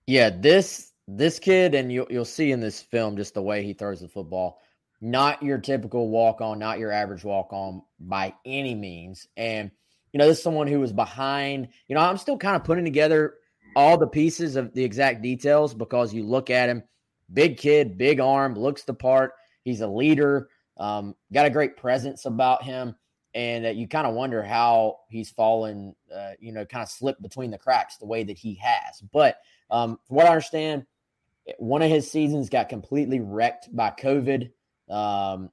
Yeah, 0.08 0.30
this 0.30 0.94
this 1.10 1.38
kid, 1.38 1.76
and 1.76 1.92
you'll 1.92 2.08
you'll 2.10 2.26
see 2.26 2.52
in 2.52 2.62
this 2.62 2.82
film 2.82 3.18
just 3.18 3.34
the 3.34 3.42
way 3.42 3.64
he 3.64 3.74
throws 3.74 4.00
the 4.00 4.08
football. 4.08 4.62
Not 5.02 5.44
your 5.44 5.58
typical 5.58 6.10
walk 6.10 6.42
on, 6.42 6.58
not 6.58 6.80
your 6.80 6.92
average 6.92 7.24
walk 7.24 7.50
on 7.52 7.84
by 8.00 8.34
any 8.46 8.74
means. 8.74 9.28
And 9.36 9.70
you 10.14 10.18
know, 10.18 10.28
this 10.28 10.38
is 10.38 10.44
someone 10.44 10.68
who 10.68 10.80
was 10.80 10.94
behind. 10.94 11.68
You 11.90 11.96
know, 11.96 12.02
I'm 12.02 12.18
still 12.18 12.38
kind 12.38 12.56
of 12.56 12.64
putting 12.64 12.86
together 12.86 13.36
all 13.76 13.98
the 13.98 14.08
pieces 14.08 14.56
of 14.56 14.74
the 14.74 14.84
exact 14.84 15.22
details 15.22 15.74
because 15.74 16.14
you 16.14 16.24
look 16.24 16.50
at 16.50 16.70
him, 16.70 16.84
big 17.34 17.58
kid, 17.58 17.98
big 17.98 18.22
arm, 18.22 18.56
looks 18.56 18.84
the 18.84 18.94
part. 18.94 19.34
He's 19.64 19.82
a 19.82 19.88
leader, 19.88 20.50
um, 20.78 21.16
got 21.34 21.46
a 21.46 21.52
great 21.52 21.76
presence 21.76 22.26
about 22.26 22.64
him, 22.64 22.96
and 23.36 23.66
uh, 23.66 23.70
you 23.70 23.90
kind 23.90 24.08
of 24.08 24.16
wonder 24.16 24.42
how 24.42 25.00
he's 25.10 25.30
fallen. 25.30 25.94
Uh, 26.14 26.32
you 26.40 26.54
know, 26.54 26.66
kind 26.66 26.82
of 26.82 26.90
slipped 26.90 27.22
between 27.22 27.52
the 27.52 27.58
cracks 27.58 27.98
the 27.98 28.06
way 28.06 28.24
that 28.24 28.38
he 28.38 28.56
has, 28.56 29.02
but 29.12 29.38
um, 29.70 30.00
from 30.08 30.18
what 30.18 30.26
I 30.26 30.30
understand, 30.30 30.86
one 31.58 31.82
of 31.82 31.90
his 31.90 32.12
seasons 32.12 32.50
got 32.50 32.70
completely 32.70 33.20
wrecked 33.20 33.74
by 33.74 33.92
COVID. 33.92 34.52
Um, 34.90 35.50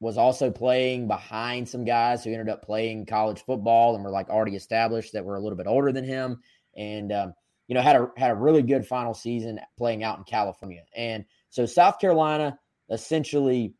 was 0.00 0.16
also 0.16 0.50
playing 0.50 1.08
behind 1.08 1.68
some 1.68 1.84
guys 1.84 2.22
who 2.22 2.30
ended 2.30 2.48
up 2.48 2.64
playing 2.64 3.06
college 3.06 3.42
football 3.44 3.94
and 3.94 4.04
were 4.04 4.10
like 4.10 4.28
already 4.28 4.54
established 4.54 5.12
that 5.12 5.24
were 5.24 5.36
a 5.36 5.40
little 5.40 5.58
bit 5.58 5.66
older 5.66 5.90
than 5.92 6.04
him, 6.04 6.40
and 6.76 7.12
um, 7.12 7.34
you 7.66 7.74
know 7.74 7.80
had 7.80 7.96
a 7.96 8.10
had 8.16 8.30
a 8.30 8.36
really 8.36 8.62
good 8.62 8.86
final 8.86 9.14
season 9.14 9.60
playing 9.76 10.04
out 10.04 10.18
in 10.18 10.24
California. 10.24 10.82
And 10.94 11.24
so 11.50 11.66
South 11.66 11.98
Carolina 11.98 12.58
essentially 12.90 13.74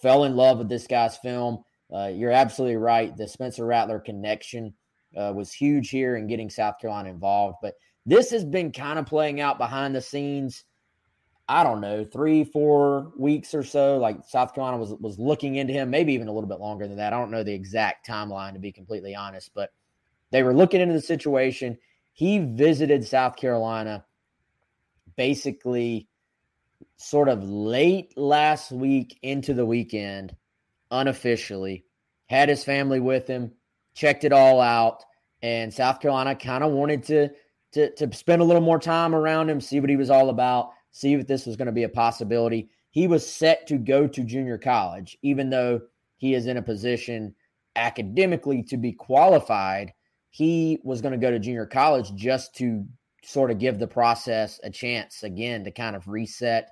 fell 0.00 0.24
in 0.24 0.36
love 0.36 0.58
with 0.58 0.68
this 0.68 0.86
guy's 0.86 1.16
film. 1.16 1.64
Uh, 1.92 2.10
you're 2.14 2.30
absolutely 2.30 2.76
right. 2.76 3.16
The 3.16 3.26
Spencer 3.26 3.64
Rattler 3.64 3.98
connection 3.98 4.74
uh, 5.16 5.32
was 5.34 5.52
huge 5.52 5.90
here 5.90 6.16
in 6.16 6.26
getting 6.26 6.50
South 6.50 6.78
Carolina 6.78 7.10
involved, 7.10 7.56
but 7.62 7.74
this 8.08 8.30
has 8.30 8.44
been 8.44 8.72
kind 8.72 8.98
of 8.98 9.04
playing 9.04 9.40
out 9.40 9.58
behind 9.58 9.94
the 9.94 10.00
scenes. 10.00 10.64
I 11.46 11.62
don't 11.62 11.80
know, 11.80 12.04
three, 12.04 12.44
four 12.44 13.12
weeks 13.18 13.54
or 13.54 13.62
so. 13.62 13.98
Like 13.98 14.24
South 14.26 14.54
Carolina 14.54 14.78
was 14.78 14.94
was 14.94 15.18
looking 15.18 15.56
into 15.56 15.74
him, 15.74 15.90
maybe 15.90 16.14
even 16.14 16.28
a 16.28 16.32
little 16.32 16.48
bit 16.48 16.60
longer 16.60 16.88
than 16.88 16.96
that. 16.96 17.12
I 17.12 17.18
don't 17.18 17.30
know 17.30 17.42
the 17.42 17.54
exact 17.54 18.06
timeline 18.06 18.54
to 18.54 18.58
be 18.58 18.72
completely 18.72 19.14
honest, 19.14 19.50
but 19.54 19.70
they 20.30 20.42
were 20.42 20.54
looking 20.54 20.80
into 20.80 20.94
the 20.94 21.00
situation. 21.00 21.78
He 22.14 22.38
visited 22.38 23.06
South 23.06 23.36
Carolina 23.36 24.04
basically 25.16 26.08
sort 26.96 27.28
of 27.28 27.44
late 27.44 28.16
last 28.16 28.72
week 28.72 29.18
into 29.22 29.52
the 29.52 29.66
weekend, 29.66 30.34
unofficially, 30.90 31.84
had 32.26 32.48
his 32.48 32.64
family 32.64 33.00
with 33.00 33.26
him, 33.26 33.52
checked 33.94 34.24
it 34.24 34.32
all 34.32 34.60
out, 34.60 35.04
and 35.42 35.72
South 35.72 36.00
Carolina 36.00 36.34
kind 36.34 36.64
of 36.64 36.72
wanted 36.72 37.04
to 37.04 37.30
to, 37.72 37.90
to 37.94 38.12
spend 38.14 38.42
a 38.42 38.44
little 38.44 38.62
more 38.62 38.78
time 38.78 39.14
around 39.14 39.50
him, 39.50 39.60
see 39.60 39.80
what 39.80 39.90
he 39.90 39.96
was 39.96 40.10
all 40.10 40.30
about, 40.30 40.70
see 40.90 41.14
if 41.14 41.26
this 41.26 41.46
was 41.46 41.56
going 41.56 41.66
to 41.66 41.72
be 41.72 41.84
a 41.84 41.88
possibility. 41.88 42.68
He 42.90 43.06
was 43.06 43.26
set 43.26 43.66
to 43.68 43.76
go 43.76 44.06
to 44.06 44.24
junior 44.24 44.58
college, 44.58 45.18
even 45.22 45.50
though 45.50 45.80
he 46.16 46.34
is 46.34 46.46
in 46.46 46.56
a 46.56 46.62
position 46.62 47.34
academically 47.76 48.62
to 48.64 48.76
be 48.76 48.92
qualified. 48.92 49.92
He 50.30 50.80
was 50.82 51.00
going 51.00 51.12
to 51.12 51.18
go 51.18 51.30
to 51.30 51.38
junior 51.38 51.66
college 51.66 52.14
just 52.14 52.54
to 52.56 52.84
sort 53.22 53.50
of 53.50 53.58
give 53.58 53.78
the 53.78 53.86
process 53.86 54.58
a 54.62 54.70
chance 54.70 55.22
again 55.22 55.64
to 55.64 55.70
kind 55.70 55.94
of 55.94 56.08
reset, 56.08 56.70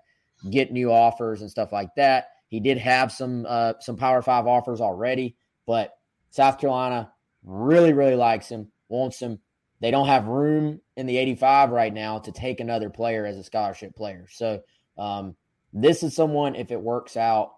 get 0.50 0.72
new 0.72 0.90
offers 0.90 1.42
and 1.42 1.50
stuff 1.50 1.72
like 1.72 1.94
that. 1.96 2.28
He 2.48 2.60
did 2.60 2.78
have 2.78 3.12
some 3.12 3.44
uh, 3.48 3.74
some 3.80 3.96
Power 3.96 4.22
Five 4.22 4.46
offers 4.46 4.80
already, 4.80 5.36
but 5.66 5.94
South 6.30 6.58
Carolina 6.58 7.12
really 7.44 7.92
really 7.92 8.14
likes 8.14 8.48
him, 8.48 8.70
wants 8.88 9.20
him. 9.20 9.38
They 9.80 9.90
don't 9.90 10.06
have 10.06 10.26
room 10.26 10.80
in 10.96 11.06
the 11.06 11.18
85 11.18 11.70
right 11.70 11.92
now 11.92 12.18
to 12.20 12.32
take 12.32 12.60
another 12.60 12.90
player 12.90 13.26
as 13.26 13.36
a 13.36 13.44
scholarship 13.44 13.94
player. 13.94 14.26
So 14.30 14.62
um, 14.96 15.36
this 15.72 16.02
is 16.02 16.14
someone, 16.14 16.54
if 16.54 16.70
it 16.70 16.80
works 16.80 17.16
out, 17.16 17.52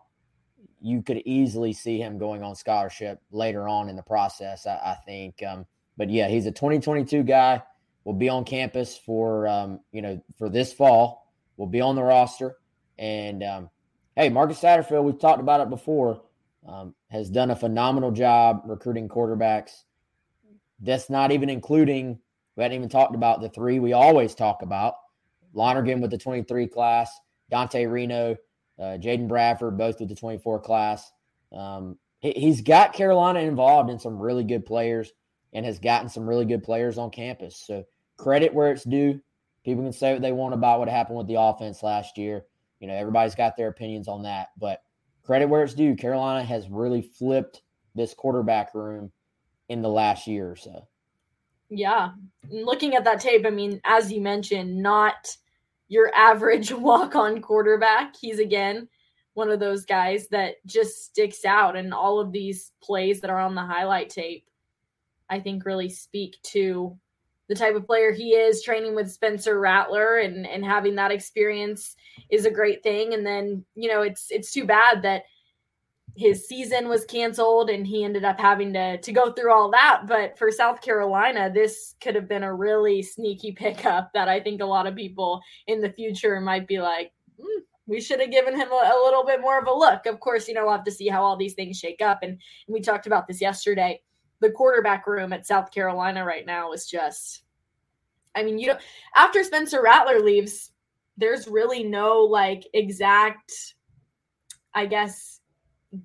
you 0.81 1.03
could 1.03 1.23
easily 1.25 1.73
see 1.73 1.99
him 1.99 2.19
going 2.19 2.43
on 2.43 2.55
scholarship 2.55 3.21
later 3.31 3.69
on 3.69 3.89
in 3.89 3.97
the 3.97 4.03
process, 4.03 4.67
I, 4.67 4.75
I 4.77 4.97
think. 5.07 5.43
Um, 5.43 5.67
but 5.97 6.11
yeah, 6.11 6.29
he's 6.29 6.47
a 6.47 6.53
2022 6.53 7.23
guy. 7.25 7.63
Will 8.05 8.15
be 8.15 8.29
on 8.29 8.45
campus 8.45 8.97
for 8.97 9.47
um, 9.47 9.81
you 9.93 10.01
know 10.01 10.23
for 10.39 10.49
this 10.49 10.73
fall. 10.73 11.31
Will 11.57 11.67
be 11.67 11.81
on 11.81 11.95
the 11.95 12.03
roster. 12.03 12.57
And 12.99 13.43
um, 13.43 13.71
hey, 14.17 14.29
Marcus 14.29 14.61
Satterfield, 14.61 15.05
we've 15.05 15.19
talked 15.19 15.41
about 15.41 15.61
it 15.61 15.69
before, 15.69 16.23
um, 16.67 16.95
has 17.11 17.29
done 17.29 17.51
a 17.51 17.57
phenomenal 17.57 18.11
job 18.11 18.63
recruiting 18.65 19.09
quarterbacks. 19.09 19.83
That's 20.81 21.11
not 21.11 21.33
even 21.33 21.51
including, 21.51 22.19
we 22.57 22.63
hadn't 22.63 22.77
even 22.77 22.89
talked 22.89 23.15
about 23.15 23.41
the 23.41 23.49
three 23.49 23.79
we 23.79 23.93
always 23.93 24.35
talk 24.35 24.63
about 24.63 24.95
Lonergan 25.55 26.01
with 26.01 26.11
the 26.11 26.19
23 26.19 26.67
class, 26.69 27.19
Dante 27.51 27.87
Reno, 27.87 28.37
uh, 28.79 28.97
Jaden 28.99 29.29
Bradford, 29.29 29.77
both 29.77 29.99
with 30.01 30.09
the 30.09 30.15
24 30.15 30.61
class. 30.61 31.11
Um, 31.53 31.99
he, 32.21 32.49
has 32.49 32.61
got 32.61 32.93
Carolina 32.93 33.41
involved 33.41 33.91
in 33.91 33.99
some 33.99 34.19
really 34.19 34.45
good 34.45 34.67
players 34.67 35.13
and 35.53 35.65
has 35.65 35.79
gotten 35.79 36.09
some 36.09 36.29
really 36.29 36.45
good 36.45 36.63
players 36.63 36.99
on 36.99 37.11
campus. 37.11 37.57
So 37.57 37.85
credit 38.17 38.53
where 38.53 38.71
it's 38.71 38.85
due. 38.85 39.21
People 39.65 39.85
can 39.85 39.93
say 39.93 40.13
what 40.13 40.23
they 40.23 40.33
want 40.33 40.55
about 40.55 40.79
what 40.79 40.89
happened 40.89 41.19
with 41.19 41.27
the 41.27 41.41
offense 41.41 41.83
last 41.83 42.19
year. 42.19 42.45
You 42.81 42.87
know, 42.87 42.95
everybody's 42.95 43.35
got 43.35 43.57
their 43.57 43.69
opinions 43.69 44.09
on 44.09 44.23
that, 44.23 44.49
but 44.59 44.83
credit 45.25 45.49
where 45.49 45.63
it's 45.63 45.75
due. 45.75 45.97
Carolina 45.97 46.45
has 46.45 46.69
really 46.69 47.03
flipped 47.03 47.63
this 47.95 48.15
quarterback 48.15 48.75
room 48.75 49.11
in 49.69 49.83
the 49.83 49.89
last 49.89 50.27
year 50.27 50.51
or 50.51 50.57
so. 50.57 50.87
Yeah. 51.71 52.11
Looking 52.51 52.95
at 52.95 53.05
that 53.05 53.21
tape, 53.21 53.45
I 53.47 53.51
mean, 53.51 53.81
as 53.85 54.11
you 54.11 54.21
mentioned, 54.21 54.77
not 54.83 55.37
your 55.89 56.11
average 56.15 56.73
walk 56.73 57.15
on 57.15 57.41
quarterback. 57.41 58.15
He's 58.19 58.39
again 58.39 58.89
one 59.35 59.51
of 59.51 59.61
those 59.61 59.85
guys 59.85 60.27
that 60.29 60.57
just 60.67 61.05
sticks 61.05 61.45
out. 61.45 61.77
And 61.77 61.95
all 61.95 62.19
of 62.19 62.33
these 62.33 62.73
plays 62.83 63.21
that 63.21 63.31
are 63.31 63.39
on 63.39 63.55
the 63.55 63.63
highlight 63.65 64.11
tape, 64.11 64.45
I 65.31 65.41
think 65.41 65.65
really 65.65 65.89
speak 65.89 66.37
to 66.45 66.99
the 67.49 67.55
type 67.55 67.77
of 67.77 67.87
player 67.87 68.13
he 68.13 68.31
is. 68.31 68.63
Training 68.63 68.95
with 68.95 69.13
Spencer 69.13 69.61
Rattler 69.61 70.19
and, 70.19 70.47
and 70.47 70.65
having 70.65 70.97
that 70.97 71.13
experience 71.13 71.95
is 72.31 72.47
a 72.47 72.51
great 72.51 72.83
thing. 72.83 73.15
And 73.15 73.25
then, 73.25 73.65
you 73.75 73.89
know, 73.89 74.03
it's 74.03 74.27
it's 74.31 74.53
too 74.53 74.65
bad 74.65 75.03
that 75.03 75.25
his 76.19 76.49
season 76.49 76.89
was 76.89 77.05
canceled 77.05 77.71
and 77.71 77.87
he 77.87 78.03
ended 78.03 78.25
up 78.25 78.41
having 78.41 78.73
to 78.73 78.99
to 78.99 79.13
go 79.13 79.33
through 79.33 79.53
all 79.53 79.71
that. 79.71 80.03
But 80.07 80.37
for 80.37 80.51
South 80.51 80.81
Carolina 80.83 81.51
this 81.53 81.95
could 82.01 82.15
have 82.17 82.29
been 82.29 82.43
a 82.43 82.55
really 82.55 83.03
sneaky 83.03 83.53
pickup 83.57 84.13
that 84.13 84.29
I 84.29 84.41
think 84.41 84.61
a 84.61 84.67
lot 84.67 84.87
of 84.87 84.97
people 84.97 85.41
in 85.67 85.81
the 85.81 85.93
future 85.93 86.41
might 86.41 86.67
be 86.67 86.81
like 86.81 87.13
mm, 87.41 87.63
we 87.87 88.01
should 88.01 88.21
have 88.21 88.31
given 88.31 88.55
him 88.55 88.69
a, 88.71 88.75
a, 88.75 89.01
little 89.05 89.25
bit 89.25 89.41
more 89.41 89.59
of 89.59 89.67
a 89.67 89.73
look. 89.73 90.07
Of 90.07 90.21
course 90.21 90.49
you 90.49 90.55
know 90.55 90.65
we'll 90.65 90.77
have 90.77 90.85
to 90.85 90.91
see 90.91 91.09
how 91.09 91.23
all 91.23 91.37
these 91.37 91.55
things 91.55 91.79
shake 91.79 92.03
up. 92.03 92.19
And, 92.23 92.33
and 92.33 92.75
we 92.75 92.81
talked 92.81 93.07
about 93.07 93.29
this 93.29 93.41
yesterday. 93.41 94.03
The 94.41 94.51
quarterback 94.51 95.07
room 95.07 95.33
at 95.33 95.47
South 95.47 95.71
Carolina 95.71 96.25
right 96.25 96.45
now 96.45 96.73
is 96.73 96.87
just 96.87 97.43
I 98.35 98.43
mean 98.43 98.59
you 98.59 98.69
know 98.69 98.79
after 99.15 99.45
Spencer 99.45 99.83
Rattler 99.83 100.21
leaves 100.21 100.73
there's 101.17 101.49
really 101.49 101.83
no 101.85 102.19
like 102.19 102.67
exact 102.75 103.75
I 104.75 104.87
guess, 104.87 105.38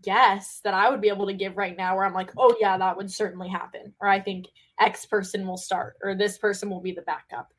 guess 0.02 0.62
that 0.64 0.74
I 0.74 0.90
would 0.90 1.02
be 1.02 1.10
able 1.10 1.26
to 1.28 1.34
give 1.34 1.58
right 1.58 1.76
now 1.76 1.96
where 1.96 2.06
I'm 2.06 2.14
like, 2.14 2.32
oh, 2.38 2.56
yeah, 2.60 2.78
that 2.78 2.96
would 2.96 3.12
certainly 3.12 3.50
happen. 3.50 3.94
Or 4.00 4.08
I 4.08 4.20
think 4.20 4.48
X 4.80 5.06
person 5.06 5.46
will 5.46 5.58
start 5.58 5.96
or 6.04 6.16
this 6.16 6.38
person 6.38 6.70
will 6.70 6.82
be 6.82 6.92
the 6.92 7.02
backup. 7.04 7.50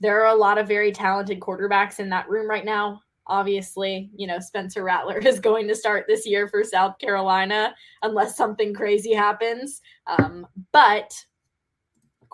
There 0.00 0.22
are 0.22 0.34
a 0.34 0.38
lot 0.38 0.58
of 0.58 0.68
very 0.68 0.92
talented 0.92 1.40
quarterbacks 1.40 2.00
in 2.00 2.08
that 2.10 2.28
room 2.28 2.48
right 2.48 2.64
now. 2.64 3.00
Obviously, 3.26 4.10
you 4.14 4.26
know, 4.26 4.38
Spencer 4.38 4.84
Rattler 4.84 5.18
is 5.26 5.40
going 5.40 5.66
to 5.68 5.74
start 5.74 6.04
this 6.06 6.26
year 6.26 6.48
for 6.48 6.62
South 6.62 6.98
Carolina 6.98 7.74
unless 8.02 8.36
something 8.36 8.74
crazy 8.74 9.12
happens. 9.12 9.80
Um, 10.06 10.46
but 10.72 11.12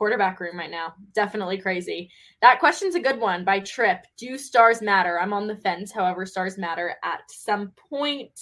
quarterback 0.00 0.40
room 0.40 0.59
right 0.59 0.70
now. 0.70 0.94
Definitely 1.14 1.59
crazy. 1.59 2.11
That 2.40 2.59
question's 2.59 2.94
a 2.94 3.00
good 3.00 3.20
one 3.20 3.44
by 3.44 3.61
Trip. 3.61 3.98
Do 4.16 4.38
stars 4.38 4.81
matter? 4.81 5.20
I'm 5.20 5.35
on 5.35 5.46
the 5.46 5.57
fence. 5.57 5.92
However, 5.92 6.24
stars 6.24 6.57
matter 6.57 6.94
at 7.05 7.20
some 7.29 7.72
point. 7.90 8.33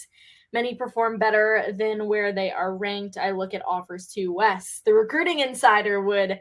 Many 0.52 0.74
perform 0.74 1.18
better 1.18 1.74
than 1.76 2.06
where 2.06 2.32
they 2.32 2.50
are 2.50 2.76
ranked. 2.76 3.18
I 3.18 3.32
look 3.32 3.52
at 3.52 3.62
offers 3.66 4.06
to 4.14 4.28
Wes. 4.28 4.80
The 4.84 4.94
recruiting 4.94 5.40
insider 5.40 6.00
would 6.00 6.40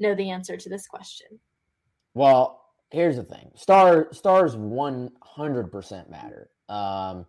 know 0.00 0.14
the 0.14 0.30
answer 0.30 0.56
to 0.56 0.68
this 0.68 0.86
question. 0.86 1.26
Well, 2.14 2.64
here's 2.90 3.16
the 3.16 3.24
thing. 3.24 3.50
Star 3.54 4.08
stars 4.12 4.56
100% 4.56 6.10
matter. 6.10 6.48
Um, 6.68 7.26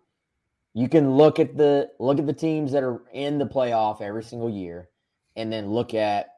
you 0.76 0.88
can 0.88 1.12
look 1.12 1.38
at 1.40 1.56
the 1.56 1.90
look 1.98 2.18
at 2.18 2.26
the 2.26 2.32
teams 2.32 2.72
that 2.72 2.82
are 2.82 3.02
in 3.12 3.38
the 3.38 3.46
playoff 3.46 4.02
every 4.02 4.22
single 4.22 4.50
year 4.50 4.90
and 5.34 5.50
then 5.50 5.70
look 5.70 5.94
at 5.94 6.28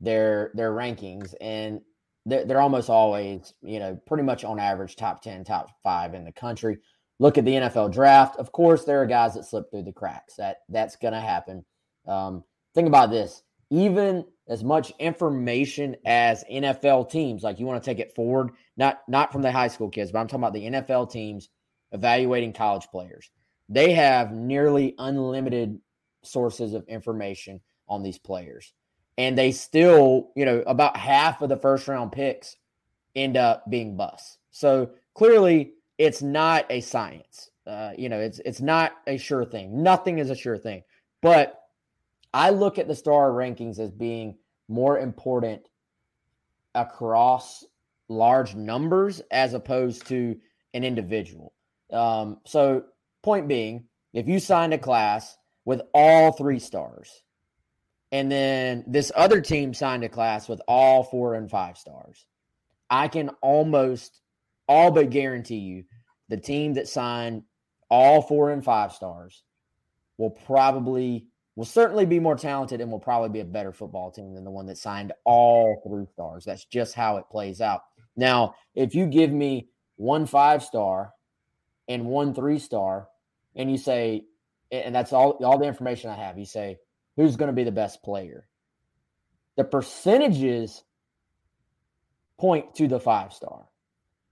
their 0.00 0.50
their 0.54 0.72
rankings 0.72 1.34
and 1.40 1.80
they're, 2.24 2.44
they're 2.44 2.60
almost 2.60 2.88
always 2.88 3.52
you 3.62 3.78
know 3.78 3.98
pretty 4.06 4.22
much 4.22 4.44
on 4.44 4.58
average 4.58 4.96
top 4.96 5.22
10 5.22 5.44
top 5.44 5.68
5 5.82 6.14
in 6.14 6.24
the 6.24 6.32
country 6.32 6.78
look 7.18 7.38
at 7.38 7.44
the 7.44 7.52
nfl 7.52 7.92
draft. 7.92 8.36
Of 8.36 8.52
course 8.52 8.84
there 8.84 9.02
are 9.02 9.06
guys 9.06 9.34
that 9.34 9.44
slip 9.44 9.70
through 9.70 9.84
the 9.84 9.92
cracks. 9.92 10.36
That 10.36 10.58
that's 10.68 10.96
going 10.96 11.14
to 11.14 11.20
happen. 11.20 11.64
Um, 12.06 12.44
think 12.74 12.88
about 12.88 13.10
this. 13.10 13.42
Even 13.70 14.24
as 14.48 14.62
much 14.62 14.92
information 15.00 15.96
as 16.06 16.44
nfl 16.52 17.10
teams 17.10 17.42
like 17.42 17.58
you 17.58 17.66
want 17.66 17.82
to 17.82 17.90
take 17.90 17.98
it 17.98 18.14
forward 18.14 18.52
not 18.76 19.00
not 19.08 19.32
from 19.32 19.42
the 19.42 19.50
high 19.50 19.66
school 19.66 19.88
kids 19.88 20.12
but 20.12 20.20
i'm 20.20 20.28
talking 20.28 20.38
about 20.38 20.52
the 20.52 20.62
nfl 20.66 21.10
teams 21.10 21.48
evaluating 21.92 22.52
college 22.52 22.86
players. 22.90 23.30
They 23.68 23.92
have 23.92 24.32
nearly 24.32 24.94
unlimited 24.98 25.80
sources 26.22 26.74
of 26.74 26.86
information 26.88 27.60
on 27.88 28.02
these 28.02 28.18
players. 28.18 28.72
And 29.18 29.36
they 29.36 29.52
still, 29.52 30.30
you 30.36 30.44
know, 30.44 30.62
about 30.66 30.96
half 30.96 31.42
of 31.42 31.48
the 31.48 31.56
first 31.56 31.88
round 31.88 32.12
picks 32.12 32.56
end 33.14 33.36
up 33.36 33.68
being 33.68 33.96
busts. 33.96 34.38
So 34.50 34.90
clearly, 35.14 35.72
it's 35.98 36.22
not 36.22 36.66
a 36.70 36.80
science. 36.80 37.50
Uh, 37.66 37.92
you 37.96 38.08
know, 38.08 38.20
it's 38.20 38.38
it's 38.40 38.60
not 38.60 38.92
a 39.06 39.16
sure 39.16 39.44
thing. 39.44 39.82
Nothing 39.82 40.18
is 40.18 40.30
a 40.30 40.36
sure 40.36 40.58
thing. 40.58 40.82
But 41.22 41.60
I 42.32 42.50
look 42.50 42.78
at 42.78 42.88
the 42.88 42.94
star 42.94 43.30
rankings 43.30 43.78
as 43.78 43.90
being 43.90 44.36
more 44.68 44.98
important 44.98 45.62
across 46.74 47.64
large 48.08 48.54
numbers 48.54 49.20
as 49.30 49.54
opposed 49.54 50.06
to 50.08 50.36
an 50.74 50.84
individual. 50.84 51.52
Um, 51.92 52.38
so, 52.44 52.84
point 53.22 53.48
being, 53.48 53.84
if 54.12 54.28
you 54.28 54.38
signed 54.38 54.74
a 54.74 54.78
class 54.78 55.36
with 55.64 55.82
all 55.92 56.32
three 56.32 56.58
stars, 56.58 57.22
and 58.12 58.30
then 58.30 58.84
this 58.86 59.10
other 59.16 59.40
team 59.40 59.74
signed 59.74 60.04
a 60.04 60.08
class 60.08 60.48
with 60.48 60.60
all 60.68 61.02
four 61.02 61.34
and 61.34 61.50
five 61.50 61.76
stars. 61.76 62.24
I 62.88 63.08
can 63.08 63.30
almost 63.40 64.20
all 64.68 64.90
but 64.90 65.10
guarantee 65.10 65.58
you 65.58 65.84
the 66.28 66.36
team 66.36 66.74
that 66.74 66.88
signed 66.88 67.42
all 67.88 68.22
four 68.22 68.50
and 68.50 68.64
five 68.64 68.92
stars 68.92 69.44
will 70.18 70.30
probably 70.30 71.26
will 71.54 71.64
certainly 71.64 72.04
be 72.04 72.20
more 72.20 72.36
talented 72.36 72.80
and 72.80 72.90
will 72.90 72.98
probably 72.98 73.30
be 73.30 73.40
a 73.40 73.44
better 73.44 73.72
football 73.72 74.10
team 74.10 74.34
than 74.34 74.44
the 74.44 74.50
one 74.50 74.66
that 74.66 74.76
signed 74.76 75.12
all 75.24 75.80
three 75.86 76.06
stars. 76.12 76.44
That's 76.44 76.66
just 76.66 76.94
how 76.94 77.16
it 77.16 77.24
plays 77.30 77.62
out. 77.62 77.82
Now, 78.14 78.54
if 78.74 78.94
you 78.94 79.06
give 79.06 79.32
me 79.32 79.68
one 79.96 80.26
five 80.26 80.62
star 80.62 81.12
and 81.88 82.06
one 82.06 82.34
three 82.34 82.58
star, 82.58 83.08
and 83.54 83.70
you 83.70 83.78
say, 83.78 84.24
and 84.70 84.94
that's 84.94 85.12
all 85.12 85.38
all 85.44 85.58
the 85.58 85.66
information 85.66 86.10
I 86.10 86.16
have, 86.16 86.38
you 86.38 86.44
say, 86.44 86.78
who's 87.16 87.36
going 87.36 87.48
to 87.48 87.54
be 87.54 87.64
the 87.64 87.72
best 87.72 88.02
player. 88.02 88.46
The 89.56 89.64
percentages 89.64 90.84
point 92.38 92.74
to 92.74 92.86
the 92.86 93.00
five 93.00 93.32
star, 93.32 93.64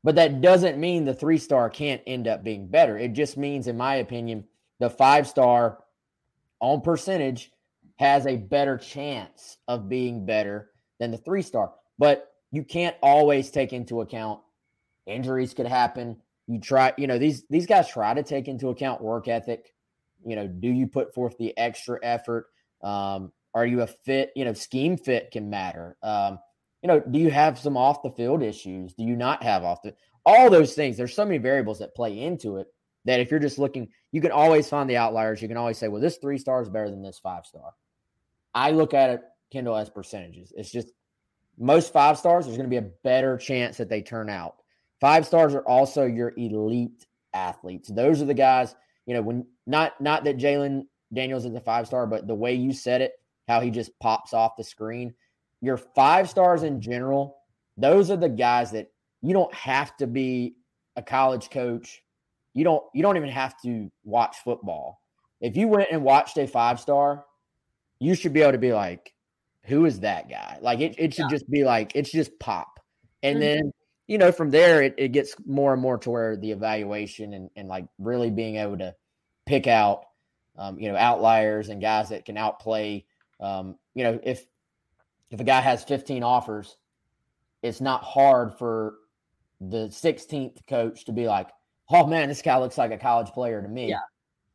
but 0.05 0.17
that 0.17 0.43
doesn't 0.43 0.79
mean 0.79 1.05
the 1.05 1.15
three 1.15 1.39
star 1.39 1.71
can't 1.71 2.03
end 2.07 2.29
up 2.29 2.45
being 2.45 2.69
better. 2.69 2.99
It 2.99 3.15
just 3.15 3.39
means, 3.39 3.67
in 3.67 3.77
my 3.77 3.97
opinion, 3.97 4.45
the 4.79 4.91
five 4.91 5.27
star 5.27 5.79
on 6.61 6.83
percentage 6.83 7.51
has 7.97 8.27
a 8.27 8.37
better 8.37 8.77
chance 8.77 9.57
of 9.67 9.89
being 9.89 10.27
better 10.27 10.71
than 11.01 11.11
the 11.11 11.17
three 11.17 11.43
star. 11.43 11.73
But 11.99 12.33
you 12.53 12.65
can't 12.65 12.97
always 13.03 13.51
take 13.51 13.73
into 13.73 14.03
account 14.03 14.41
injuries 15.07 15.55
could 15.55 15.67
happen. 15.67 16.19
You 16.47 16.61
try, 16.61 16.93
you 16.99 17.07
know, 17.07 17.19
these 17.19 17.45
these 17.49 17.67
guys 17.67 17.89
try 17.89 18.13
to 18.13 18.23
take 18.23 18.47
into 18.47 18.69
account 18.69 19.01
work 19.01 19.27
ethic. 19.27 19.73
You 20.27 20.37
know, 20.37 20.47
do 20.47 20.69
you 20.69 20.87
put 20.87 21.15
forth 21.15 21.37
the 21.39 21.57
extra 21.57 21.99
effort? 22.03 22.47
Um, 22.83 23.33
are 23.55 23.67
you 23.67 23.81
a 23.81 23.87
fit? 23.87 24.33
You 24.37 24.45
know, 24.45 24.53
scheme 24.53 24.99
fit 24.99 25.31
can 25.31 25.49
matter. 25.49 25.97
Um, 26.03 26.39
you 26.85 26.89
know, 26.89 27.01
do 27.01 27.19
you 27.19 27.31
have 27.31 27.59
some 27.59 27.79
off 27.79 28.03
the 28.03 28.11
field 28.11 28.43
issues? 28.43 28.93
Do 28.93 29.05
you 29.05 29.17
not 29.17 29.43
have 29.43 29.65
off 29.65 29.81
the 29.81 29.95
all 30.27 30.51
those 30.51 30.75
things? 30.75 30.99
There's 30.99 31.15
so 31.15 31.25
many 31.25 31.39
variables 31.39 31.79
that 31.79 31.95
play 31.95 32.21
into 32.21 32.59
it 32.59 32.67
that 33.07 33.21
if 33.21 33.31
you're 33.31 33.41
just 33.41 33.59
looking, 33.59 33.89
you 34.13 34.21
can 34.21 34.31
always 34.31 34.69
find 34.69 34.89
the 34.89 34.99
outliers. 34.99 35.41
You 35.41 35.49
can 35.49 35.57
always 35.57 35.79
say, 35.79 35.89
well, 35.89 36.03
this 36.03 36.19
three 36.19 36.37
star 36.37 36.61
is 36.61 36.69
better 36.69 36.91
than 36.91 37.03
this 37.03 37.19
five 37.19 37.47
star. 37.47 37.73
I 38.55 38.73
look 38.73 38.93
at 38.93 39.09
it, 39.09 39.23
Kendall, 39.51 39.77
as 39.77 39.89
percentages. 39.89 40.53
It's 40.55 40.71
just 40.71 40.89
most 41.59 41.91
five 41.91 42.19
stars, 42.19 42.45
there's 42.45 42.59
going 42.59 42.69
to 42.69 42.81
be 42.81 42.87
a 42.87 42.91
better 43.03 43.39
chance 43.39 43.79
that 43.79 43.89
they 43.89 44.03
turn 44.03 44.29
out. 44.29 44.57
Five 45.01 45.25
stars 45.25 45.55
are 45.55 45.67
also 45.67 46.05
your 46.05 46.35
elite 46.37 47.07
athletes. 47.33 47.89
Those 47.89 48.21
are 48.21 48.27
the 48.27 48.35
guys, 48.35 48.75
you 49.07 49.15
know, 49.15 49.23
when 49.23 49.47
not 49.67 49.99
not 50.03 50.25
that 50.25 50.37
Jalen 50.37 50.83
Daniels 51.15 51.47
is 51.47 51.55
a 51.55 51.61
five 51.61 51.87
star, 51.87 52.07
but 52.07 52.27
the 52.27 52.35
way 52.35 52.55
you 52.55 52.75
said 52.75 53.01
it, 53.01 53.13
how 53.49 53.61
he 53.61 53.71
just 53.71 53.99
pops 54.01 54.35
off 54.35 54.59
the 54.59 54.65
screen, 54.65 55.15
your 55.65 55.77
five 55.77 56.29
stars 56.29 56.63
in 56.63 56.81
general, 56.81 57.39
those 57.77 58.11
are 58.11 58.17
the 58.17 58.29
guys 58.29 58.71
that 58.73 58.91
you 59.23 59.33
don't 59.33 59.53
have 59.55 59.97
to 59.97 60.07
be 60.07 60.57
a 60.97 61.03
college 61.03 61.51
coach. 61.51 62.03
You 62.53 62.65
don't 62.65 62.85
you 62.95 63.03
don't 63.03 63.17
even 63.17 63.31
have 63.31 63.61
to 63.63 63.91
watch 64.05 64.37
football. 64.45 65.01
If 65.41 65.57
you 65.57 65.69
went 65.69 65.89
and 65.91 66.05
watched 66.05 66.39
a 66.39 66.47
five 66.47 66.79
star, 66.79 67.25
you 67.99 68.15
should 68.15 68.33
be 68.33 68.43
able 68.43 68.53
to 68.53 68.59
be 68.59 68.73
like, 68.73 69.13
who 69.63 69.87
is 69.87 70.01
that 70.01 70.29
guy? 70.29 70.59
Like 70.61 70.81
it, 70.81 70.95
it 70.99 71.15
should 71.15 71.31
yeah. 71.31 71.37
just 71.37 71.51
be 71.51 71.65
like 71.65 71.93
it's 71.95 72.13
just 72.13 72.39
pop. 72.39 72.81
And 73.23 73.37
mm-hmm. 73.37 73.41
then, 73.41 73.73
you 74.07 74.19
know, 74.19 74.31
from 74.31 74.51
there 74.51 74.83
it, 74.83 74.95
it 74.99 75.09
gets 75.13 75.35
more 75.47 75.73
and 75.73 75.81
more 75.81 75.99
to 75.99 76.11
where 76.11 76.37
the 76.37 76.51
evaluation 76.51 77.33
and, 77.33 77.51
and 77.57 77.69
like 77.69 77.87
really 77.99 78.31
being 78.31 78.57
able 78.57 78.79
to 78.79 78.95
pick 79.47 79.67
out 79.67 80.05
um, 80.57 80.79
you 80.79 80.91
know, 80.91 80.97
outliers 80.97 81.69
and 81.69 81.81
guys 81.81 82.11
that 82.11 82.25
can 82.25 82.37
outplay. 82.37 83.05
Um, 83.41 83.77
you 83.95 84.05
know, 84.05 84.21
if 84.23 84.47
if 85.31 85.41
a 85.41 85.45
guy 85.45 85.61
has 85.61 85.85
15 85.85 86.23
offers, 86.23 86.77
it's 87.63 87.81
not 87.81 88.03
hard 88.03 88.55
for 88.59 88.97
the 89.61 89.89
16th 89.89 90.67
coach 90.67 91.05
to 91.07 91.13
be 91.13 91.27
like, 91.27 91.49
"Oh 91.91 92.07
man, 92.07 92.29
this 92.29 92.43
guy 92.43 92.59
looks 92.59 92.79
like 92.79 92.91
a 92.91 92.99
college 92.99 93.29
player 93.29 93.63
to 93.63 93.69
me." 93.69 93.89
Yeah. 93.89 94.01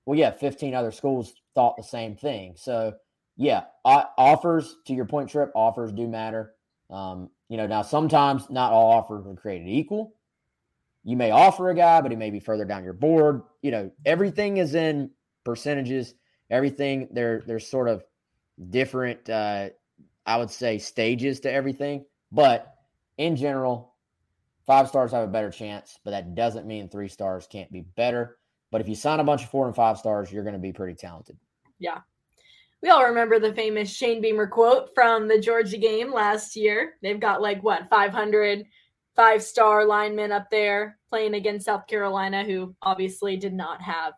Well, 0.06 0.18
yeah, 0.18 0.32
15 0.32 0.74
other 0.74 0.92
schools 0.92 1.34
thought 1.54 1.78
the 1.78 1.84
same 1.84 2.16
thing. 2.16 2.56
So, 2.58 2.94
yeah, 3.36 3.66
offers 3.86 4.78
to 4.86 4.94
your 4.94 5.06
point, 5.06 5.30
trip 5.30 5.52
offers 5.56 5.92
do 5.92 6.08
matter. 6.08 6.56
Um, 6.90 7.30
you 7.48 7.58
know, 7.58 7.68
now 7.68 7.82
sometimes 7.82 8.50
not 8.50 8.72
all 8.72 8.92
offers 8.92 9.28
are 9.28 9.36
created 9.36 9.68
equal. 9.68 10.16
You 11.04 11.16
may 11.16 11.32
offer 11.32 11.70
a 11.70 11.76
guy, 11.76 12.02
but 12.02 12.12
he 12.12 12.18
may 12.18 12.30
be 12.30 12.40
further 12.40 12.66
down 12.66 12.84
your 12.84 12.94
board. 12.94 13.44
You 13.62 13.72
know, 13.72 13.92
everything 14.06 14.58
is 14.58 14.76
in 14.76 15.12
percentages, 15.44 16.14
everything. 16.50 17.08
There, 17.12 17.44
there's 17.46 17.68
sort 17.68 17.88
of 17.88 18.04
different, 18.70 19.30
uh, 19.30 19.70
I 20.30 20.38
would 20.38 20.52
say, 20.52 20.78
stages 20.78 21.40
to 21.42 21.52
everything. 21.52 22.06
But 22.32 22.72
in 23.18 23.36
general, 23.36 23.96
five 24.68 24.88
stars 24.88 25.12
have 25.12 25.28
a 25.28 25.32
better 25.32 25.50
chance, 25.50 25.98
but 26.06 26.12
that 26.12 26.36
doesn't 26.36 26.68
mean 26.68 26.88
three 26.88 27.08
stars 27.08 27.48
can't 27.52 27.72
be 27.72 27.82
better. 27.82 28.38
But 28.72 28.80
if 28.80 28.88
you 28.88 28.94
sign 28.94 29.20
a 29.20 29.24
bunch 29.24 29.44
of 29.44 29.50
four 29.50 29.66
and 29.66 29.76
five 29.76 29.98
stars, 29.98 30.32
you're 30.32 30.44
going 30.44 30.54
to 30.54 30.60
be 30.60 30.72
pretty 30.72 30.94
talented. 30.94 31.36
Yeah. 31.80 32.02
We 32.84 32.90
all 32.90 33.06
remember 33.06 33.40
the 33.40 33.56
famous 33.56 33.92
Shane 33.92 34.22
Beamer 34.22 34.46
quote 34.46 34.92
from 34.94 35.28
the 35.28 35.40
Georgia 35.40 35.78
game 35.78 36.14
last 36.14 36.56
year. 36.56 36.94
They've 37.02 37.20
got 37.20 37.42
like 37.42 37.64
what 37.64 37.90
500 37.90 38.66
five 39.16 39.42
star 39.42 39.86
linemen 39.86 40.32
up 40.32 40.52
there 40.52 41.00
playing 41.10 41.34
against 41.34 41.66
South 41.66 41.88
Carolina, 41.88 42.44
who 42.44 42.76
obviously 42.84 43.36
did 43.36 43.54
not 43.54 43.82
have 43.82 44.14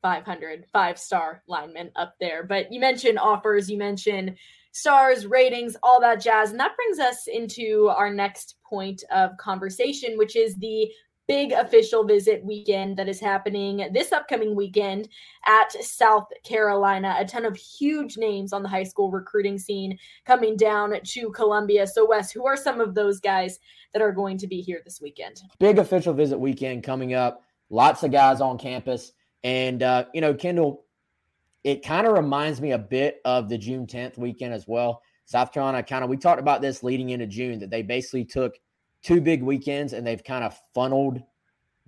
500 0.00 0.64
five 0.72 0.98
star 0.98 1.42
lineman 1.46 1.90
up 1.94 2.14
there. 2.18 2.42
But 2.42 2.72
you 2.72 2.80
mentioned 2.80 3.18
offers, 3.18 3.70
you 3.70 3.76
mentioned 3.76 4.36
stars, 4.76 5.26
ratings, 5.26 5.74
all 5.82 6.00
that 6.00 6.20
jazz. 6.20 6.50
And 6.50 6.60
that 6.60 6.76
brings 6.76 6.98
us 6.98 7.28
into 7.28 7.88
our 7.88 8.12
next 8.12 8.56
point 8.62 9.02
of 9.10 9.34
conversation, 9.38 10.18
which 10.18 10.36
is 10.36 10.54
the 10.56 10.90
big 11.26 11.52
official 11.52 12.04
visit 12.04 12.44
weekend 12.44 12.96
that 12.96 13.08
is 13.08 13.18
happening 13.18 13.88
this 13.92 14.12
upcoming 14.12 14.54
weekend 14.54 15.08
at 15.46 15.72
South 15.82 16.26
Carolina. 16.44 17.16
A 17.18 17.24
ton 17.24 17.46
of 17.46 17.56
huge 17.56 18.18
names 18.18 18.52
on 18.52 18.62
the 18.62 18.68
high 18.68 18.82
school 18.82 19.10
recruiting 19.10 19.58
scene 19.58 19.98
coming 20.26 20.56
down 20.58 20.94
to 21.02 21.30
Columbia. 21.30 21.86
So, 21.86 22.06
Wes, 22.06 22.30
who 22.30 22.46
are 22.46 22.56
some 22.56 22.78
of 22.78 22.94
those 22.94 23.18
guys 23.18 23.58
that 23.94 24.02
are 24.02 24.12
going 24.12 24.36
to 24.38 24.46
be 24.46 24.60
here 24.60 24.82
this 24.84 25.00
weekend? 25.00 25.40
Big 25.58 25.78
official 25.78 26.12
visit 26.12 26.38
weekend 26.38 26.84
coming 26.84 27.14
up. 27.14 27.42
Lots 27.70 28.02
of 28.02 28.12
guys 28.12 28.42
on 28.42 28.58
campus. 28.58 29.12
And, 29.42 29.82
uh, 29.82 30.04
you 30.12 30.20
know, 30.20 30.34
Kendall, 30.34 30.85
it 31.66 31.84
kind 31.84 32.06
of 32.06 32.12
reminds 32.12 32.60
me 32.60 32.70
a 32.70 32.78
bit 32.78 33.20
of 33.24 33.48
the 33.48 33.58
June 33.58 33.88
10th 33.88 34.16
weekend 34.16 34.54
as 34.54 34.68
well. 34.68 35.02
South 35.24 35.50
Carolina 35.50 35.82
kind 35.82 36.04
of, 36.04 36.08
we 36.08 36.16
talked 36.16 36.38
about 36.38 36.62
this 36.62 36.84
leading 36.84 37.10
into 37.10 37.26
June 37.26 37.58
that 37.58 37.70
they 37.70 37.82
basically 37.82 38.24
took 38.24 38.54
two 39.02 39.20
big 39.20 39.42
weekends 39.42 39.92
and 39.92 40.06
they've 40.06 40.22
kind 40.22 40.44
of 40.44 40.56
funneled 40.76 41.20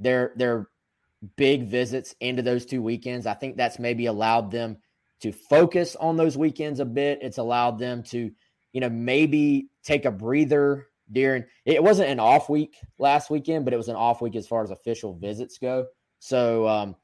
their 0.01 0.33
their 0.35 0.69
big 1.37 1.69
visits 1.69 2.13
into 2.19 2.43
those 2.43 2.67
two 2.67 2.83
weekends. 2.83 3.25
I 3.25 3.35
think 3.35 3.57
that's 3.57 3.79
maybe 3.79 4.07
allowed 4.07 4.51
them 4.51 4.79
to 5.21 5.31
focus 5.31 5.95
on 5.95 6.17
those 6.17 6.37
weekends 6.37 6.81
a 6.81 6.85
bit. 6.85 7.21
It's 7.23 7.39
allowed 7.39 7.79
them 7.79 8.03
to, 8.05 8.33
you 8.73 8.81
know, 8.81 8.91
maybe 8.91 9.69
take 9.85 10.07
a 10.07 10.11
breather 10.11 10.89
during 11.13 11.45
it 11.65 11.81
wasn't 11.81 12.11
an 12.11 12.19
off 12.19 12.49
week 12.49 12.77
last 12.99 13.31
weekend, 13.31 13.65
but 13.65 13.75
it 13.75 13.79
was 13.79 13.89
an 13.89 13.95
off 13.95 14.21
week 14.21 14.35
as 14.35 14.49
far 14.49 14.65
as 14.65 14.73
official 14.73 15.15
visits 15.15 15.57
go. 15.59 15.87
So 16.19 16.67
um, 16.67 16.97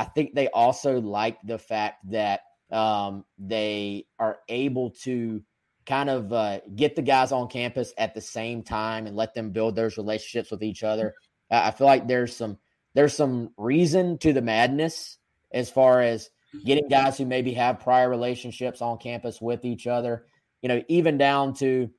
I 0.00 0.04
think 0.04 0.34
they 0.34 0.48
also 0.48 0.98
like 0.98 1.36
the 1.44 1.58
fact 1.58 2.10
that 2.10 2.40
um, 2.72 3.26
they 3.38 4.06
are 4.18 4.38
able 4.48 4.92
to 5.02 5.42
kind 5.84 6.08
of 6.08 6.32
uh, 6.32 6.60
get 6.74 6.96
the 6.96 7.02
guys 7.02 7.32
on 7.32 7.48
campus 7.48 7.92
at 7.98 8.14
the 8.14 8.22
same 8.22 8.62
time 8.62 9.06
and 9.06 9.14
let 9.14 9.34
them 9.34 9.50
build 9.50 9.76
those 9.76 9.98
relationships 9.98 10.50
with 10.50 10.62
each 10.62 10.82
other. 10.82 11.12
I 11.50 11.70
feel 11.70 11.86
like 11.86 12.08
there's 12.08 12.34
some 12.34 12.56
there's 12.94 13.14
some 13.14 13.50
reason 13.58 14.16
to 14.18 14.32
the 14.32 14.40
madness 14.40 15.18
as 15.52 15.68
far 15.68 16.00
as 16.00 16.30
getting 16.64 16.88
guys 16.88 17.18
who 17.18 17.26
maybe 17.26 17.52
have 17.52 17.80
prior 17.80 18.08
relationships 18.08 18.80
on 18.80 18.96
campus 18.96 19.38
with 19.38 19.66
each 19.66 19.86
other. 19.86 20.24
You 20.62 20.70
know, 20.70 20.82
even 20.88 21.18
down 21.18 21.52
to, 21.54 21.90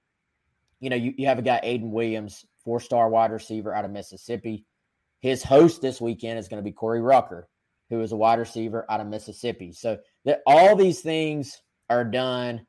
you 0.80 0.90
know, 0.90 0.96
you, 0.96 1.14
you 1.18 1.28
have 1.28 1.38
a 1.38 1.44
guy, 1.44 1.62
Ayden 1.64 1.92
Williams, 1.92 2.48
four 2.64 2.80
star 2.80 3.10
wide 3.10 3.32
receiver 3.32 3.76
out 3.76 3.86
of 3.86 3.92
Mississippi. 3.92 4.66
His 5.20 5.44
host 5.44 5.84
this 5.84 6.02
weekend 6.02 6.40
is 6.40 6.48
going 6.48 6.58
to 6.58 6.68
be 6.68 6.72
Corey 6.72 7.02
Rucker, 7.02 7.48
who 7.91 8.01
is 8.01 8.13
a 8.13 8.15
wide 8.15 8.39
receiver 8.39 8.86
out 8.89 9.01
of 9.01 9.08
Mississippi. 9.08 9.73
So 9.73 9.99
that 10.25 10.41
all 10.47 10.75
these 10.75 11.01
things 11.01 11.62
are 11.89 12.06
done 12.06 12.65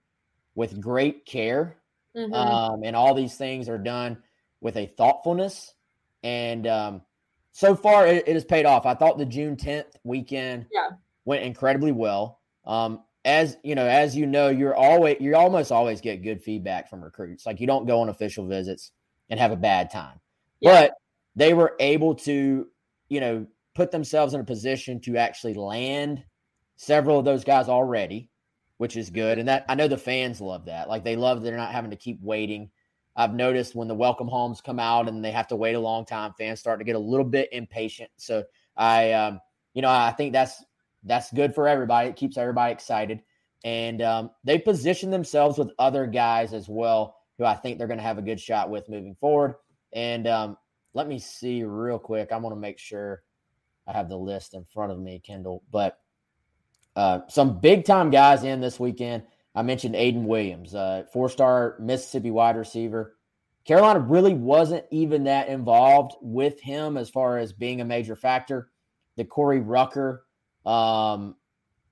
with 0.55 0.81
great 0.81 1.25
care. 1.25 1.79
Mm-hmm. 2.15 2.35
Um, 2.35 2.83
and 2.85 2.95
all 2.95 3.15
these 3.15 3.37
things 3.37 3.71
are 3.71 3.79
done 3.79 4.19
with 4.61 4.77
a 4.77 4.87
thoughtfulness. 4.87 5.73
And 6.25 6.67
um, 6.67 7.03
so 7.53 7.75
far, 7.75 8.07
it, 8.07 8.27
it, 8.27 8.35
has 8.35 8.45
paid 8.45 8.67
off. 8.67 8.85
I 8.85 8.95
thought 8.95 9.17
the 9.17 9.25
June 9.25 9.57
10th 9.57 9.95
weekend 10.05 10.67
yeah. 10.73 10.89
went 11.25 11.45
incredibly 11.45 11.93
well. 11.93 12.41
Um, 12.67 13.01
as 13.25 13.57
you 13.63 13.77
know, 13.77 13.87
as 13.87 14.17
you 14.17 14.27
know, 14.27 14.49
you're 14.49 14.75
always 14.75 15.19
you 15.21 15.37
almost 15.37 15.71
always 15.71 16.01
get 16.01 16.25
good 16.25 16.43
feedback 16.43 16.91
from 16.91 17.05
recruits. 17.05 17.47
Like 17.47 17.61
you 17.61 17.69
don't 17.69 17.87
go 17.87 18.01
on 18.01 18.09
official 18.09 18.47
visits 18.47 18.91
and 19.31 19.39
have 19.39 19.53
a 19.53 19.57
bad 19.57 19.91
time. 19.91 20.19
Yeah. 20.61 20.73
But 20.73 20.95
they 21.37 21.55
were 21.55 21.77
able 21.79 22.17
to, 22.17 22.67
you 23.09 23.21
know, 23.21 23.47
put 23.75 23.91
themselves 23.91 24.35
in 24.35 24.41
a 24.41 24.45
position 24.45 25.01
to 25.01 25.17
actually 25.17 25.55
land 25.55 26.23
several 26.77 27.19
of 27.19 27.25
those 27.25 27.45
guys 27.45 27.69
already 27.69 28.31
which 28.83 28.97
is 28.97 29.11
good. 29.11 29.39
And 29.39 29.47
that 29.47 29.65
I 29.69 29.77
know 29.77 29.87
the 29.87 29.97
fans 29.97 30.41
love 30.41 30.65
that. 30.65 30.89
Like 30.89 31.05
they 31.05 31.15
love 31.15 31.41
they're 31.41 31.57
not 31.57 31.71
having 31.71 31.93
to 31.93 31.97
keep 31.97 32.21
waiting. 32.21 32.69
I've 33.15 33.33
noticed 33.33 33.77
when 33.77 33.87
the 33.87 33.95
welcome 33.95 34.27
homes 34.27 34.61
come 34.61 34.81
out 34.81 35.09
and 35.09 35.25
they 35.25 35.31
have 35.31 35.47
to 35.49 35.57
wait 35.57 35.77
a 35.77 35.79
long 35.79 36.05
time, 36.05 36.33
fans 36.37 36.59
start 36.59 36.81
to 36.81 36.85
get 36.85 36.97
a 36.97 36.99
little 36.99 37.25
bit 37.25 37.49
impatient. 37.53 38.11
So 38.17 38.43
I, 38.77 39.13
um, 39.13 39.39
you 39.75 39.83
know, 39.83 39.89
I 39.89 40.11
think 40.11 40.33
that's 40.33 40.65
that's 41.05 41.33
good 41.33 41.55
for 41.55 41.69
everybody. 41.69 42.09
It 42.09 42.17
keeps 42.17 42.37
everybody 42.37 42.73
excited, 42.73 43.23
and 43.63 44.03
um, 44.03 44.31
they 44.43 44.59
position 44.59 45.13
themselves 45.13 45.59
with 45.59 45.71
other 45.79 46.09
guys 46.09 46.53
as 46.53 46.69
well, 46.69 47.15
who 47.39 47.45
I 47.45 47.55
think 47.55 47.79
they're 47.79 47.87
going 47.87 48.01
to 48.01 48.05
have 48.05 48.19
a 48.19 48.23
good 48.23 48.41
shot 48.41 48.69
with 48.69 48.89
moving 48.89 49.15
forward. 49.21 49.55
And 49.93 50.27
um, 50.27 50.57
let 50.93 51.07
me 51.07 51.21
see 51.21 51.63
real 51.63 52.01
quick. 52.01 52.33
I 52.33 52.37
want 52.37 52.57
to 52.57 52.61
make 52.61 52.81
sure 52.81 53.23
I 53.87 53.93
have 53.93 54.09
the 54.09 54.17
list 54.17 54.55
in 54.55 54.65
front 54.65 54.93
of 54.93 54.99
me, 54.99 55.21
Kendall. 55.25 55.63
But 55.71 55.99
uh, 56.97 57.21
some 57.29 57.61
big 57.61 57.85
time 57.85 58.11
guys 58.11 58.45
in 58.45 58.61
this 58.61 58.79
weekend. 58.79 59.25
I 59.55 59.63
mentioned 59.63 59.95
Ayden 59.95 60.25
Williams, 60.25 60.75
uh, 60.75 61.05
four 61.13 61.29
star 61.29 61.77
Mississippi 61.79 62.31
wide 62.31 62.57
receiver. 62.57 63.17
Carolina 63.65 64.01
really 64.01 64.35
wasn't 64.35 64.85
even 64.91 65.25
that 65.25 65.49
involved 65.49 66.17
with 66.21 66.61
him 66.61 66.97
as 66.97 67.11
far 67.11 67.39
as 67.39 67.53
being 67.53 67.81
a 67.81 67.85
major 67.85 68.17
factor. 68.17 68.71
The 69.17 69.25
Corey 69.25 69.61
Rucker 69.61 70.25
um, 70.65 71.37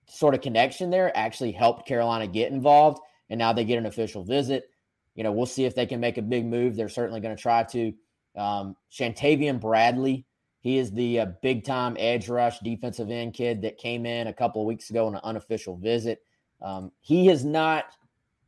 sort 0.06 0.34
of 0.34 0.40
connection 0.40 0.90
there 0.90 1.16
actually 1.16 1.52
helped 1.52 1.86
Carolina 1.86 2.26
get 2.26 2.50
involved, 2.50 2.98
and 3.28 3.38
now 3.38 3.52
they 3.52 3.64
get 3.64 3.78
an 3.78 3.86
official 3.86 4.24
visit. 4.24 4.70
You 5.14 5.22
know, 5.22 5.32
we'll 5.32 5.46
see 5.46 5.64
if 5.64 5.74
they 5.74 5.86
can 5.86 6.00
make 6.00 6.18
a 6.18 6.22
big 6.22 6.46
move. 6.46 6.76
They're 6.76 6.88
certainly 6.88 7.20
going 7.20 7.36
to 7.36 7.42
try 7.42 7.62
to. 7.64 7.92
Um, 8.36 8.76
Shantavian 8.92 9.60
Bradley 9.60 10.24
he 10.60 10.78
is 10.78 10.92
the 10.92 11.20
uh, 11.20 11.26
big 11.42 11.64
time 11.64 11.96
edge 11.98 12.28
rush 12.28 12.58
defensive 12.60 13.10
end 13.10 13.34
kid 13.34 13.62
that 13.62 13.78
came 13.78 14.06
in 14.06 14.26
a 14.26 14.32
couple 14.32 14.60
of 14.62 14.66
weeks 14.66 14.90
ago 14.90 15.06
on 15.06 15.14
an 15.14 15.20
unofficial 15.24 15.76
visit. 15.76 16.22
Um, 16.60 16.92
he 17.00 17.26
has 17.26 17.44
not 17.44 17.86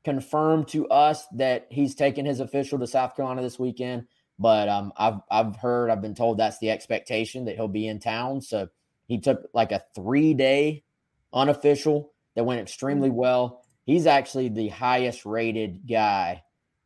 confirmed 0.05 0.69
to 0.69 0.89
us 0.89 1.27
that 1.35 1.67
he's 1.71 1.95
taking 1.95 2.25
his 2.25 2.41
official 2.41 2.79
to 2.79 2.87
South 2.87 3.17
Carolina 3.17 3.41
this 3.43 3.59
weekend, 3.59 4.07
but 4.39 4.69
um, 4.69 4.93
I've 4.97 5.21
I've 5.31 5.57
heard 5.57 5.91
I've 5.91 6.03
been 6.03 6.15
told 6.15 6.39
that's 6.39 6.59
the 6.59 6.71
expectation 6.71 7.47
that 7.47 7.57
he'll 7.57 7.69
be 7.69 7.89
in 7.89 7.99
town. 7.99 8.43
So 8.43 8.69
he 9.07 9.19
took 9.19 9.49
like 9.55 9.73
a 9.73 9.83
three 9.95 10.35
day 10.35 10.85
unofficial 11.33 12.13
that 12.35 12.45
went 12.45 12.61
extremely 12.61 13.11
mm. 13.11 13.15
well. 13.15 13.65
He's 13.85 14.07
actually 14.07 14.49
the 14.49 14.69
highest 14.69 15.25
rated 15.27 15.89
guy 15.89 16.43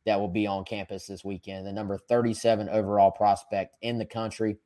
that 0.07 0.21
will 0.21 0.29
be 0.29 0.47
on 0.47 0.65
campus 0.65 1.07
this 1.07 1.25
weekend, 1.25 1.67
the 1.67 1.73
number 1.73 1.99
37 1.99 2.69
overall 2.69 3.11
prospect 3.11 3.77
in 3.83 3.99
the 3.99 4.07
country. 4.07 4.57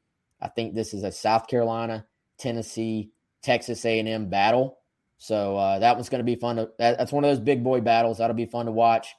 I 0.41 0.49
think 0.49 0.75
this 0.75 0.95
is 0.95 1.05
a 1.05 1.13
South 1.13 1.47
Carolina, 1.47 2.07
Tennessee, 2.39 3.11
Texas 3.43 3.85
A&M 3.85 4.29
battle. 4.29 4.79
So 5.19 5.57
uh, 5.57 5.79
that 5.81 5.97
one's 5.97 6.09
going 6.09 6.21
to 6.21 6.25
be 6.25 6.37
fun. 6.37 6.57
To, 6.57 6.71
that, 6.79 6.99
that's 6.99 7.13
one 7.13 7.25
of 7.25 7.31
those 7.31 7.45
big 7.45 7.63
boy 7.63 7.81
battles. 7.81 8.19
That'll 8.19 8.35
be 8.35 8.47
fun 8.47 8.67
to 8.67 8.73
watch. 8.73 9.15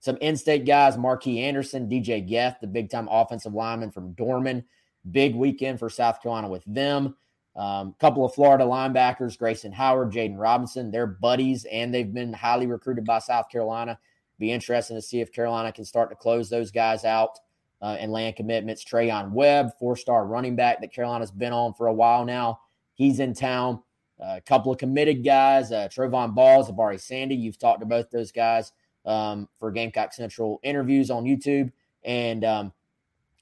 Some 0.00 0.18
in-state 0.20 0.66
guys: 0.66 0.98
Marquis 0.98 1.40
Anderson, 1.40 1.88
DJ 1.88 2.26
Geth, 2.26 2.58
the 2.60 2.66
big-time 2.66 3.08
offensive 3.10 3.54
lineman 3.54 3.90
from 3.90 4.12
Dorman. 4.12 4.64
Big 5.10 5.34
weekend 5.34 5.78
for 5.78 5.88
South 5.88 6.20
Carolina 6.22 6.48
with 6.48 6.64
them. 6.66 7.16
A 7.56 7.60
um, 7.60 7.94
couple 8.00 8.24
of 8.24 8.34
Florida 8.34 8.64
linebackers: 8.64 9.38
Grayson 9.38 9.72
Howard, 9.72 10.12
Jaden 10.12 10.38
Robinson. 10.38 10.90
They're 10.90 11.06
buddies, 11.06 11.64
and 11.66 11.94
they've 11.94 12.12
been 12.12 12.32
highly 12.32 12.66
recruited 12.66 13.04
by 13.04 13.20
South 13.20 13.48
Carolina. 13.48 13.98
Be 14.38 14.50
interesting 14.50 14.96
to 14.96 15.02
see 15.02 15.20
if 15.20 15.32
Carolina 15.32 15.72
can 15.72 15.84
start 15.84 16.10
to 16.10 16.16
close 16.16 16.50
those 16.50 16.72
guys 16.72 17.04
out 17.04 17.38
uh, 17.84 17.98
and 18.00 18.10
land 18.10 18.34
commitments. 18.34 18.82
Trayon 18.82 19.32
Webb, 19.32 19.72
four 19.78 19.94
star 19.94 20.24
running 20.26 20.56
back 20.56 20.80
that 20.80 20.92
Carolina's 20.92 21.30
been 21.30 21.52
on 21.52 21.74
for 21.74 21.86
a 21.88 21.92
while 21.92 22.24
now. 22.24 22.60
He's 22.94 23.20
in 23.20 23.34
town. 23.34 23.82
Uh, 24.18 24.36
a 24.36 24.40
couple 24.40 24.72
of 24.72 24.78
committed 24.78 25.22
guys, 25.22 25.70
uh, 25.70 25.88
Trevon 25.88 26.34
Balls, 26.34 26.70
Abari 26.70 26.98
Sandy. 26.98 27.34
You've 27.34 27.58
talked 27.58 27.80
to 27.80 27.86
both 27.86 28.10
those 28.10 28.32
guys 28.32 28.72
um, 29.04 29.48
for 29.58 29.70
Gamecock 29.70 30.14
Central 30.14 30.60
interviews 30.62 31.10
on 31.10 31.24
YouTube. 31.24 31.72
And 32.04 32.42
um, 32.42 32.72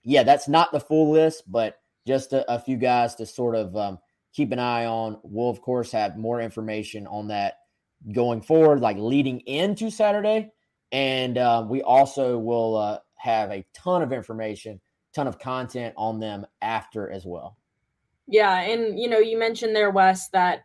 yeah, 0.02 0.24
that's 0.24 0.48
not 0.48 0.72
the 0.72 0.80
full 0.80 1.12
list, 1.12 1.44
but 1.46 1.80
just 2.04 2.32
a, 2.32 2.50
a 2.52 2.58
few 2.58 2.76
guys 2.76 3.14
to 3.16 3.26
sort 3.26 3.54
of 3.54 3.76
um, 3.76 3.98
keep 4.32 4.50
an 4.50 4.58
eye 4.58 4.86
on. 4.86 5.20
We'll, 5.22 5.50
of 5.50 5.60
course, 5.60 5.92
have 5.92 6.16
more 6.16 6.40
information 6.40 7.06
on 7.06 7.28
that 7.28 7.58
going 8.10 8.42
forward, 8.42 8.80
like 8.80 8.96
leading 8.96 9.38
into 9.40 9.88
Saturday. 9.88 10.50
And 10.90 11.38
uh, 11.38 11.64
we 11.68 11.80
also 11.82 12.38
will 12.38 12.76
uh, 12.76 12.98
have 13.22 13.52
a 13.52 13.64
ton 13.72 14.02
of 14.02 14.12
information, 14.12 14.80
ton 15.14 15.28
of 15.28 15.38
content 15.38 15.94
on 15.96 16.18
them 16.18 16.44
after 16.60 17.08
as 17.08 17.24
well. 17.24 17.56
Yeah, 18.26 18.62
and 18.62 18.98
you 18.98 19.08
know, 19.08 19.20
you 19.20 19.38
mentioned 19.38 19.76
there, 19.76 19.90
Wes, 19.90 20.28
that 20.30 20.64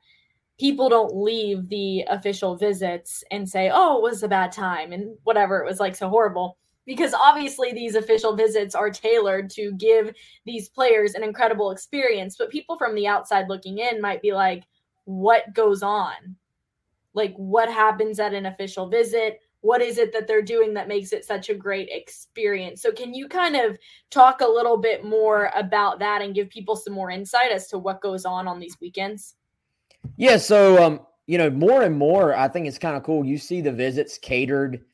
people 0.60 0.90
don't 0.90 1.16
leave 1.16 1.70
the 1.70 2.04
official 2.10 2.56
visits 2.56 3.24
and 3.30 3.48
say, 3.48 3.70
"Oh, 3.72 3.98
it 3.98 4.02
was 4.02 4.24
a 4.24 4.28
bad 4.28 4.52
time," 4.52 4.92
and 4.92 5.16
whatever 5.24 5.60
it 5.60 5.68
was 5.68 5.80
like 5.80 5.96
so 5.96 6.10
horrible. 6.10 6.58
Because 6.88 7.14
obviously, 7.14 7.74
these 7.74 7.94
official 7.94 8.36
visits 8.36 8.74
are 8.74 8.90
tailored 8.90 9.52
to 9.52 9.74
give 9.74 10.12
these 10.46 10.70
players 10.70 11.14
an 11.14 11.24
incredible 11.24 11.70
experience. 11.70 12.38
But 12.38 12.50
people 12.50 12.76
from 12.78 12.96
the 12.96 13.06
outside 13.08 13.50
looking 13.50 13.78
in 13.78 14.02
might 14.02 14.22
be 14.24 14.34
like, 14.34 14.64
what 15.06 15.54
goes 15.54 15.84
on? 15.84 16.36
Like, 17.14 17.36
what 17.36 17.72
happens 17.72 18.20
at 18.20 18.34
an 18.34 18.48
official 18.48 18.88
visit? 18.88 19.42
What 19.62 19.82
is 19.82 19.98
it 19.98 20.14
that 20.14 20.28
they're 20.28 20.42
doing 20.42 20.74
that 20.76 20.88
makes 20.88 21.12
it 21.12 21.26
such 21.26 21.50
a 21.50 21.56
great 21.56 21.90
experience? 21.92 22.82
So 22.82 22.92
can 22.92 23.14
you 23.14 23.28
kind 23.28 23.56
of 23.56 23.78
talk 24.12 24.42
a 24.42 24.48
little 24.48 24.78
bit 24.78 25.04
more 25.04 25.52
about 25.56 26.00
that 26.00 26.22
and 26.22 26.36
give 26.36 26.50
people 26.50 26.76
some 26.76 26.94
more 26.94 27.10
insight 27.10 27.52
as 27.52 27.68
to 27.70 27.78
what 27.78 28.02
goes 28.02 28.24
on 28.26 28.48
on 28.48 28.60
these 28.60 28.78
weekends? 28.80 29.36
Yeah 30.16 30.38
so 30.38 30.82
um 30.84 31.02
you 31.26 31.38
know 31.38 31.50
more 31.50 31.82
and 31.82 31.98
more 31.98 32.34
i 32.36 32.48
think 32.48 32.68
it's 32.68 32.78
kind 32.78 32.96
of 32.96 33.04
cool. 33.04 33.26
You 33.26 33.38
see 33.38 33.62
the 33.62 33.72
visits 33.74 34.18
catered 34.18 34.86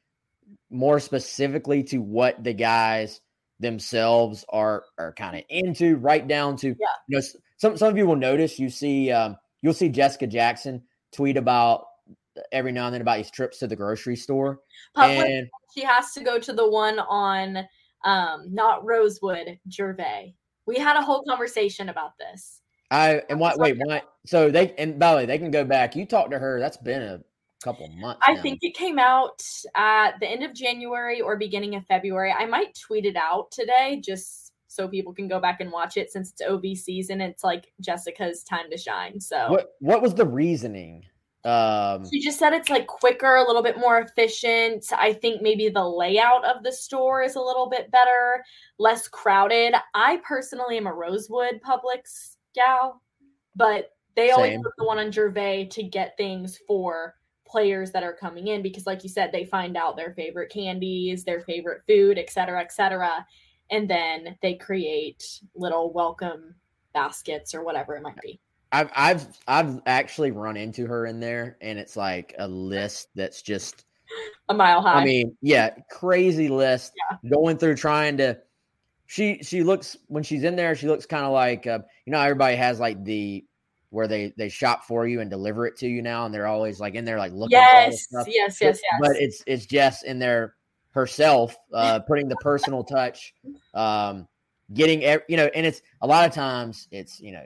more 0.71 0.99
specifically 0.99 1.83
to 1.83 1.99
what 1.99 2.43
the 2.43 2.53
guys 2.53 3.21
themselves 3.59 4.43
are 4.49 4.85
are 4.97 5.13
kind 5.13 5.37
of 5.37 5.43
into, 5.49 5.97
right 5.97 6.27
down 6.27 6.55
to 6.57 6.69
Yeah. 6.69 6.73
you 7.07 7.17
know 7.17 7.23
some 7.57 7.77
some 7.77 7.89
of 7.89 7.97
you 7.97 8.07
will 8.07 8.15
notice 8.15 8.57
you 8.59 8.69
see 8.69 9.11
um, 9.11 9.37
you'll 9.61 9.73
see 9.73 9.89
Jessica 9.89 10.25
Jackson 10.25 10.81
tweet 11.11 11.37
about 11.37 11.85
every 12.51 12.71
now 12.71 12.85
and 12.85 12.93
then 12.93 13.01
about 13.01 13.17
his 13.17 13.31
trips 13.31 13.59
to 13.59 13.67
the 13.67 13.75
grocery 13.75 14.15
store, 14.15 14.61
Publix, 14.95 15.25
and 15.25 15.49
she 15.73 15.83
has 15.83 16.11
to 16.13 16.23
go 16.23 16.39
to 16.39 16.53
the 16.53 16.67
one 16.67 16.99
on 16.99 17.59
um 18.05 18.53
not 18.53 18.85
Rosewood, 18.85 19.59
Gervais. 19.71 20.35
We 20.65 20.77
had 20.77 20.97
a 20.97 21.01
whole 21.01 21.23
conversation 21.23 21.89
about 21.89 22.17
this. 22.17 22.61
I 22.91 23.21
and 23.29 23.39
what 23.39 23.57
wait 23.57 23.77
what 23.77 24.03
so 24.25 24.51
they 24.51 24.73
and 24.77 24.99
by 24.99 25.11
the 25.11 25.17
way 25.17 25.25
they 25.25 25.37
can 25.37 25.51
go 25.51 25.63
back. 25.63 25.95
You 25.95 26.05
talked 26.05 26.31
to 26.31 26.39
her. 26.39 26.59
That's 26.59 26.77
been 26.77 27.01
a 27.01 27.19
couple 27.63 27.87
months. 27.89 28.21
I 28.27 28.33
now. 28.33 28.41
think 28.41 28.59
it 28.61 28.75
came 28.75 28.99
out 28.99 29.41
at 29.75 30.19
the 30.19 30.27
end 30.27 30.43
of 30.43 30.53
January 30.53 31.21
or 31.21 31.37
beginning 31.37 31.75
of 31.75 31.85
February. 31.85 32.31
I 32.31 32.45
might 32.45 32.77
tweet 32.77 33.05
it 33.05 33.15
out 33.15 33.51
today 33.51 34.01
just 34.03 34.51
so 34.67 34.87
people 34.87 35.13
can 35.13 35.27
go 35.27 35.39
back 35.39 35.61
and 35.61 35.71
watch 35.71 35.97
it 35.97 36.11
since 36.11 36.31
it's 36.31 36.41
OV 36.41 36.77
season. 36.77 37.21
It's 37.21 37.43
like 37.43 37.71
Jessica's 37.79 38.43
time 38.43 38.69
to 38.71 38.77
shine. 38.77 39.19
So 39.19 39.47
what 39.49 39.73
what 39.79 40.01
was 40.01 40.13
the 40.13 40.25
reasoning? 40.25 41.05
Um, 41.45 42.09
she 42.09 42.21
just 42.21 42.39
said 42.39 42.53
it's 42.53 42.69
like 42.69 42.87
quicker, 42.87 43.35
a 43.35 43.45
little 43.45 43.63
bit 43.63 43.77
more 43.77 43.99
efficient. 43.99 44.85
I 44.97 45.13
think 45.13 45.41
maybe 45.41 45.69
the 45.69 45.83
layout 45.83 46.45
of 46.45 46.63
the 46.63 46.71
store 46.71 47.21
is 47.21 47.35
a 47.35 47.41
little 47.41 47.69
bit 47.69 47.91
better, 47.91 48.43
less 48.79 49.07
crowded. 49.07 49.75
I 49.93 50.21
personally 50.25 50.77
am 50.77 50.87
a 50.87 50.93
Rosewood 50.93 51.59
Publix 51.65 52.37
gal, 52.55 53.01
but 53.55 53.89
they 54.15 54.31
always 54.31 54.57
put 54.61 54.73
the 54.77 54.85
one 54.85 54.99
on 54.99 55.11
Gervais 55.11 55.67
to 55.71 55.83
get 55.83 56.15
things 56.17 56.59
for 56.67 57.15
players 57.45 57.91
that 57.91 58.03
are 58.03 58.15
coming 58.15 58.47
in 58.47 58.63
because 58.63 58.87
like 58.87 59.03
you 59.03 59.09
said 59.09 59.31
they 59.31 59.45
find 59.45 59.77
out 59.77 59.95
their 59.95 60.13
favorite 60.15 60.51
candies 60.51 61.23
their 61.23 61.41
favorite 61.41 61.83
food 61.87 62.17
et 62.17 62.31
cetera 62.31 62.59
et 62.59 62.71
cetera 62.71 63.23
and 63.69 63.87
then 63.87 64.35
they 64.41 64.55
create 64.55 65.23
little 65.53 65.93
welcome 65.93 66.55
baskets 66.95 67.53
or 67.53 67.63
whatever 67.63 67.95
it 67.95 68.01
might 68.01 68.19
be 68.21 68.39
I've 68.73 68.89
I've 68.95 69.27
I've 69.47 69.81
actually 69.85 70.31
run 70.31 70.57
into 70.57 70.87
her 70.87 71.05
in 71.05 71.19
there, 71.19 71.57
and 71.61 71.77
it's 71.77 71.95
like 71.95 72.33
a 72.39 72.47
list 72.47 73.09
that's 73.15 73.43
just. 73.43 73.85
a 74.49 74.53
mile 74.53 74.81
high 74.81 75.01
I 75.01 75.05
mean, 75.05 75.37
yeah, 75.41 75.69
crazy 75.91 76.49
list. 76.49 76.91
Going 77.29 77.57
through 77.57 77.75
trying 77.75 78.17
to. 78.17 78.39
She 79.05 79.43
she 79.43 79.61
looks 79.61 79.95
when 80.07 80.23
she's 80.23 80.43
in 80.43 80.55
there. 80.55 80.75
She 80.75 80.87
looks 80.87 81.05
kind 81.05 81.23
of 81.23 81.31
like 81.31 81.67
uh, 81.67 81.79
you 82.05 82.11
know 82.11 82.19
everybody 82.19 82.55
has 82.55 82.79
like 82.79 83.03
the 83.03 83.45
where 83.91 84.07
they 84.07 84.33
they 84.37 84.49
shop 84.49 84.85
for 84.85 85.05
you 85.05 85.21
and 85.21 85.29
deliver 85.29 85.67
it 85.67 85.77
to 85.77 85.87
you 85.87 86.01
now, 86.01 86.25
and 86.25 86.33
they're 86.33 86.47
always 86.47 86.79
like 86.79 86.95
in 86.95 87.05
there 87.05 87.19
like 87.19 87.31
looking. 87.31 87.59
for 87.59 87.63
all 87.63 87.85
this 87.91 88.07
yes 88.11 88.23
stuff. 88.23 88.27
yes 88.27 88.57
yes 88.59 88.79
yes 88.81 88.99
But 88.99 89.17
it's 89.17 89.43
it's 89.45 89.67
Jess 89.67 90.01
in 90.01 90.17
there 90.17 90.55
herself, 90.91 91.55
uh, 91.71 91.99
putting 92.07 92.27
the 92.27 92.37
personal 92.37 92.83
touch, 92.83 93.35
um, 93.75 94.27
getting 94.73 95.03
you 95.27 95.37
know, 95.37 95.45
and 95.53 95.63
it's 95.63 95.83
a 96.01 96.07
lot 96.07 96.27
of 96.27 96.33
times 96.33 96.87
it's 96.89 97.19
you 97.19 97.33
know 97.33 97.45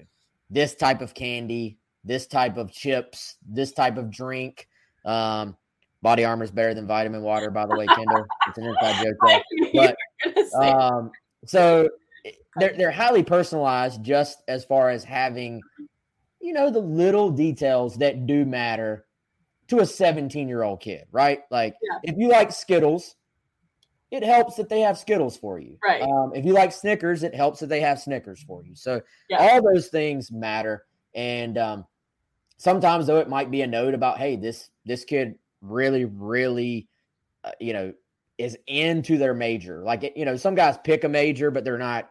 this 0.49 0.75
type 0.75 1.01
of 1.01 1.13
candy, 1.13 1.77
this 2.03 2.27
type 2.27 2.57
of 2.57 2.71
chips, 2.71 3.35
this 3.47 3.71
type 3.71 3.97
of 3.97 4.09
drink. 4.11 4.67
Um, 5.05 5.55
body 6.01 6.25
armor 6.25 6.43
is 6.43 6.51
better 6.51 6.73
than 6.73 6.87
vitamin 6.87 7.21
water, 7.21 7.49
by 7.51 7.65
the 7.65 7.75
way, 7.75 7.87
Kendall. 7.87 8.27
It's 8.47 8.57
an 8.57 8.65
inside 8.65 8.95
joke. 9.03 9.17
I 9.23 9.27
There. 9.27 9.43
knew 9.51 9.65
you 9.65 9.71
But 9.73 9.97
were 10.25 10.31
gonna 10.31 10.47
say 10.47 10.71
um, 10.71 11.11
so 11.45 11.89
they're 12.59 12.73
they're 12.77 12.91
highly 12.91 13.23
personalized, 13.23 14.03
just 14.03 14.41
as 14.47 14.65
far 14.65 14.89
as 14.89 15.03
having, 15.03 15.61
you 16.41 16.53
know, 16.53 16.69
the 16.69 16.79
little 16.79 17.29
details 17.29 17.97
that 17.97 18.25
do 18.25 18.45
matter 18.45 19.05
to 19.67 19.79
a 19.79 19.85
17 19.85 20.47
year 20.47 20.63
old 20.63 20.79
kid, 20.79 21.05
right? 21.11 21.41
Like 21.51 21.75
Yeah. 21.81 22.11
if 22.11 22.15
you 22.17 22.29
like 22.29 22.51
Skittles, 22.51 23.15
it 24.11 24.23
helps 24.23 24.55
that 24.55 24.69
they 24.69 24.81
have 24.81 24.97
Skittles 24.97 25.37
for 25.37 25.59
you. 25.59 25.77
Right. 25.85 26.01
Um, 26.01 26.31
if 26.33 26.45
you 26.45 26.53
like 26.53 26.71
Snickers, 26.71 27.23
it 27.23 27.35
helps 27.35 27.59
that 27.59 27.67
they 27.67 27.81
have 27.81 27.99
Snickers 27.99 28.41
for 28.41 28.63
you. 28.63 28.75
So 28.75 29.01
Yeah. 29.29 29.37
all 29.39 29.61
those 29.61 29.87
things 29.87 30.31
matter. 30.31 30.85
And 31.13 31.57
um, 31.57 31.85
sometimes 32.57 33.07
though, 33.07 33.17
it 33.19 33.29
might 33.29 33.51
be 33.51 33.61
a 33.61 33.67
note 33.67 33.93
about, 33.93 34.17
hey, 34.17 34.35
this 34.35 34.69
this 34.85 35.03
kid 35.03 35.35
really, 35.61 36.05
really, 36.05 36.87
uh, 37.43 37.51
you 37.59 37.73
know, 37.73 37.93
is 38.37 38.57
into 38.67 39.17
their 39.17 39.33
major. 39.33 39.83
Like 39.83 40.13
you 40.15 40.25
know, 40.25 40.37
some 40.37 40.55
guys 40.55 40.77
pick 40.83 41.03
a 41.03 41.09
major, 41.09 41.51
but 41.51 41.63
they're 41.63 41.77
not. 41.77 42.09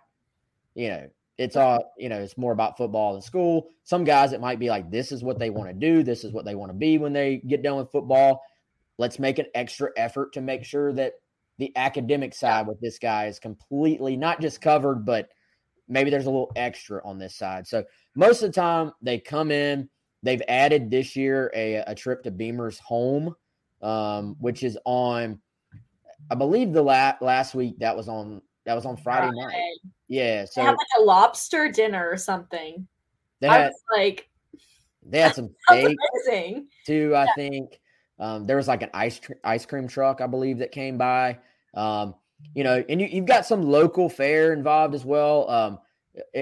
You 0.75 0.89
know, 0.91 1.09
it's 1.39 1.57
all 1.57 1.95
you 1.97 2.09
know. 2.09 2.21
It's 2.21 2.37
more 2.37 2.53
about 2.53 2.77
football 2.77 3.13
than 3.13 3.23
school. 3.23 3.69
Some 3.85 4.05
guys, 4.05 4.33
it 4.33 4.41
might 4.41 4.59
be 4.59 4.69
like 4.69 4.91
this 4.91 5.13
is 5.13 5.23
what 5.23 5.39
they 5.39 5.51
want 5.51 5.69
to 5.69 5.75
do. 5.75 6.03
This 6.03 6.25
is 6.25 6.33
what 6.33 6.45
they 6.45 6.55
want 6.55 6.71
to 6.71 6.77
be 6.77 6.99
when 6.99 7.13
they 7.13 7.37
get 7.47 7.63
done 7.63 7.77
with 7.77 7.91
football. 7.93 8.43
Let's 8.99 9.19
make 9.19 9.39
an 9.39 9.47
extra 9.55 9.91
effort 9.97 10.33
to 10.35 10.41
make 10.41 10.65
sure 10.65 10.93
that 10.95 11.15
the 11.59 11.73
academic 11.77 12.35
side 12.35 12.67
with 12.67 12.81
this 12.81 12.99
guy 12.99 13.27
is 13.27 13.39
completely 13.39 14.17
not 14.17 14.41
just 14.41 14.61
covered, 14.61 15.05
but 15.07 15.29
maybe 15.89 16.11
there's 16.11 16.27
a 16.27 16.31
little 16.31 16.53
extra 16.57 17.01
on 17.05 17.19
this 17.19 17.35
side. 17.35 17.67
So 17.67 17.85
most 18.15 18.43
of 18.43 18.51
the 18.53 18.61
time 18.61 18.93
they 19.03 19.19
come 19.19 19.51
in. 19.51 19.89
They've 20.23 20.43
added 20.49 20.91
this 20.91 21.15
year 21.15 21.53
a, 21.55 21.77
a 21.87 21.95
trip 21.95 22.25
to 22.25 22.31
Beamer's 22.33 22.79
home, 22.81 23.37
um, 23.81 24.35
which 24.41 24.65
is 24.65 24.77
on, 24.85 25.41
I 26.31 26.35
believe 26.35 26.73
the 26.73 26.83
la- 26.83 27.17
last 27.21 27.55
week 27.55 27.79
that 27.79 27.97
was 27.97 28.09
on 28.09 28.43
that 28.65 28.75
was 28.75 28.87
on 28.87 28.97
Friday 28.97 29.29
night. 29.29 29.45
Friday. 29.45 29.75
Yeah, 30.09 30.41
They 30.43 30.47
so 30.47 30.63
had 30.63 30.71
like 30.71 30.87
a 30.99 31.03
lobster 31.03 31.71
dinner 31.71 32.09
or 32.11 32.17
something. 32.17 32.89
they 33.41 33.49
I 33.49 33.59
had 33.59 33.69
was 33.69 33.83
like, 33.97 34.29
they 35.05 35.21
had 35.21 35.35
some 35.37 35.55
steak 35.71 35.97
amazing. 36.27 36.67
too. 36.85 37.15
I 37.15 37.29
think 37.37 37.79
um, 38.19 38.47
there 38.47 38.57
was 38.57 38.69
like 38.69 38.83
an 38.83 38.91
ice 38.95 39.19
tr- 39.19 39.35
ice 39.45 39.67
cream 39.67 39.89
truck, 39.89 40.21
I 40.21 40.27
believe, 40.27 40.59
that 40.59 40.73
came 40.73 40.97
by. 40.99 41.39
Um, 41.75 42.15
you 42.55 42.65
know, 42.65 42.85
and 42.89 43.01
you, 43.01 43.07
you've 43.07 43.27
got 43.27 43.47
some 43.47 43.63
local 43.63 44.09
fare 44.09 44.53
involved 44.53 44.95
as 44.95 45.05
well. 45.05 45.49
Um, 45.51 45.79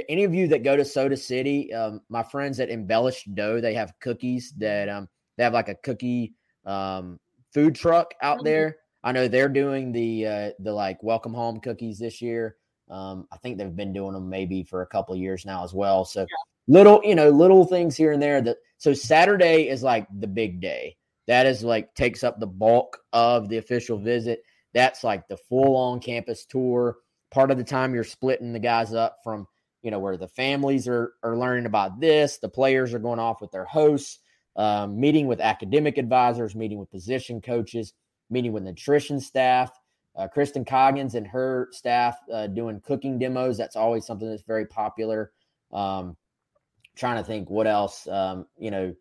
any 0.09 0.25
of 0.25 0.35
you 0.35 0.47
that 0.49 0.63
go 0.63 0.77
to 0.77 0.85
Soda 0.85 1.17
City, 1.17 1.73
um, 1.73 2.01
my 2.09 2.23
friends 2.23 2.61
at 2.61 2.71
Embellished 2.71 3.35
Dough, 3.35 3.61
they 3.61 3.75
have 3.75 3.93
cookies 4.01 4.53
that 4.59 4.89
um, 4.89 5.09
they 5.37 5.45
have 5.45 5.53
like 5.53 5.69
a 5.69 5.75
cookie 5.75 6.35
um, 6.65 7.19
food 7.53 7.75
truck 7.75 8.15
out 8.23 8.41
Mhm. 8.41 8.45
there. 8.45 8.77
I 9.03 9.13
know 9.13 9.29
they're 9.29 9.49
doing 9.49 9.93
the 9.93 10.27
uh, 10.27 10.51
the 10.61 10.73
like 10.73 11.03
welcome 11.03 11.35
home 11.35 11.61
cookies 11.61 11.99
this 11.99 12.23
year. 12.23 12.57
Um, 12.89 13.27
I 13.33 13.37
think 13.39 13.59
they've 13.59 13.75
been 13.75 13.93
doing 13.93 14.13
them 14.13 14.29
maybe 14.29 14.63
for 14.63 14.83
a 14.83 14.87
couple 14.87 15.15
of 15.15 15.21
years 15.21 15.45
now 15.45 15.65
as 15.65 15.75
well. 15.75 16.05
So 16.05 16.27
little, 16.69 17.01
you 17.05 17.15
know, 17.15 17.31
little 17.31 17.65
things 17.65 17.97
here 17.97 18.13
and 18.13 18.23
there. 18.23 18.41
That 18.41 18.59
so 18.79 18.93
Saturday 18.93 19.69
is 19.69 19.83
like 19.83 20.07
the 20.21 20.27
big 20.27 20.61
day. 20.61 20.97
That 21.27 21.47
is 21.47 21.65
like 21.65 21.95
takes 21.95 22.23
up 22.23 22.39
the 22.39 22.47
bulk 22.47 22.99
of 23.13 23.49
the 23.49 23.59
official 23.59 23.99
visit. 23.99 24.43
That's 24.73 25.05
like 25.05 25.29
the 25.29 25.37
full 25.37 25.77
on 25.77 26.01
campus 26.01 26.45
tour. 26.45 26.97
Part 27.31 27.51
of 27.51 27.59
the 27.59 27.65
time 27.65 27.95
you're 27.95 28.05
splitting 28.05 28.53
the 28.53 28.59
guys 28.59 28.93
up 28.93 29.19
from, 29.25 29.47
you 29.83 29.91
know, 29.91 29.99
where 29.99 30.17
the 30.17 30.29
families 30.29 30.87
are 30.89 31.15
are 31.23 31.37
learning 31.37 31.67
about 31.67 32.01
this, 32.01 32.39
the 32.39 32.49
players 32.49 32.93
are 32.95 32.99
going 32.99 33.19
off 33.19 33.41
with 33.41 33.51
their 33.51 33.65
hosts, 33.65 34.19
um, 34.57 34.99
meeting 35.01 35.27
with 35.27 35.41
academic 35.41 35.99
advisors, 35.99 36.55
meeting 36.55 36.79
with 36.79 36.91
position 36.91 37.41
coaches, 37.41 37.95
meeting 38.31 38.53
with 38.53 38.63
nutrition 38.63 39.21
staff. 39.21 39.71
Uh, 40.17 40.29
Kristen 40.29 40.65
Coggins 40.65 41.17
and 41.17 41.27
her 41.27 41.69
staff 41.73 42.17
uh, 42.33 42.47
doing 42.47 42.81
cooking 42.81 43.19
demos. 43.19 43.59
That's 43.59 43.75
always 43.75 44.07
something 44.07 44.29
that's 44.29 44.45
very 44.45 44.67
popular. 44.67 45.33
Um, 45.73 46.17
trying 46.95 47.17
to 47.17 47.25
think 47.25 47.51
what 47.51 47.67
else. 47.67 48.07
Um, 48.07 48.47
you 48.57 48.71
know, 48.71 48.95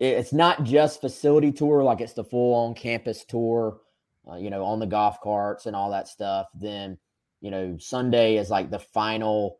it's 0.00 0.32
not 0.32 0.64
just 0.64 1.00
facility 1.00 1.52
tour, 1.52 1.82
like 1.82 2.00
it's 2.00 2.14
the 2.14 2.24
full 2.24 2.54
on 2.54 2.74
campus 2.74 3.24
tour, 3.24 3.78
uh, 4.30 4.36
you 4.36 4.50
know, 4.50 4.64
on 4.64 4.80
the 4.80 4.86
golf 4.86 5.20
carts 5.20 5.66
and 5.66 5.76
all 5.76 5.90
that 5.90 6.08
stuff. 6.08 6.46
Then, 6.54 6.98
you 7.40 7.50
know, 7.50 7.76
Sunday 7.78 8.36
is 8.36 8.50
like 8.50 8.70
the 8.70 8.78
final 8.78 9.58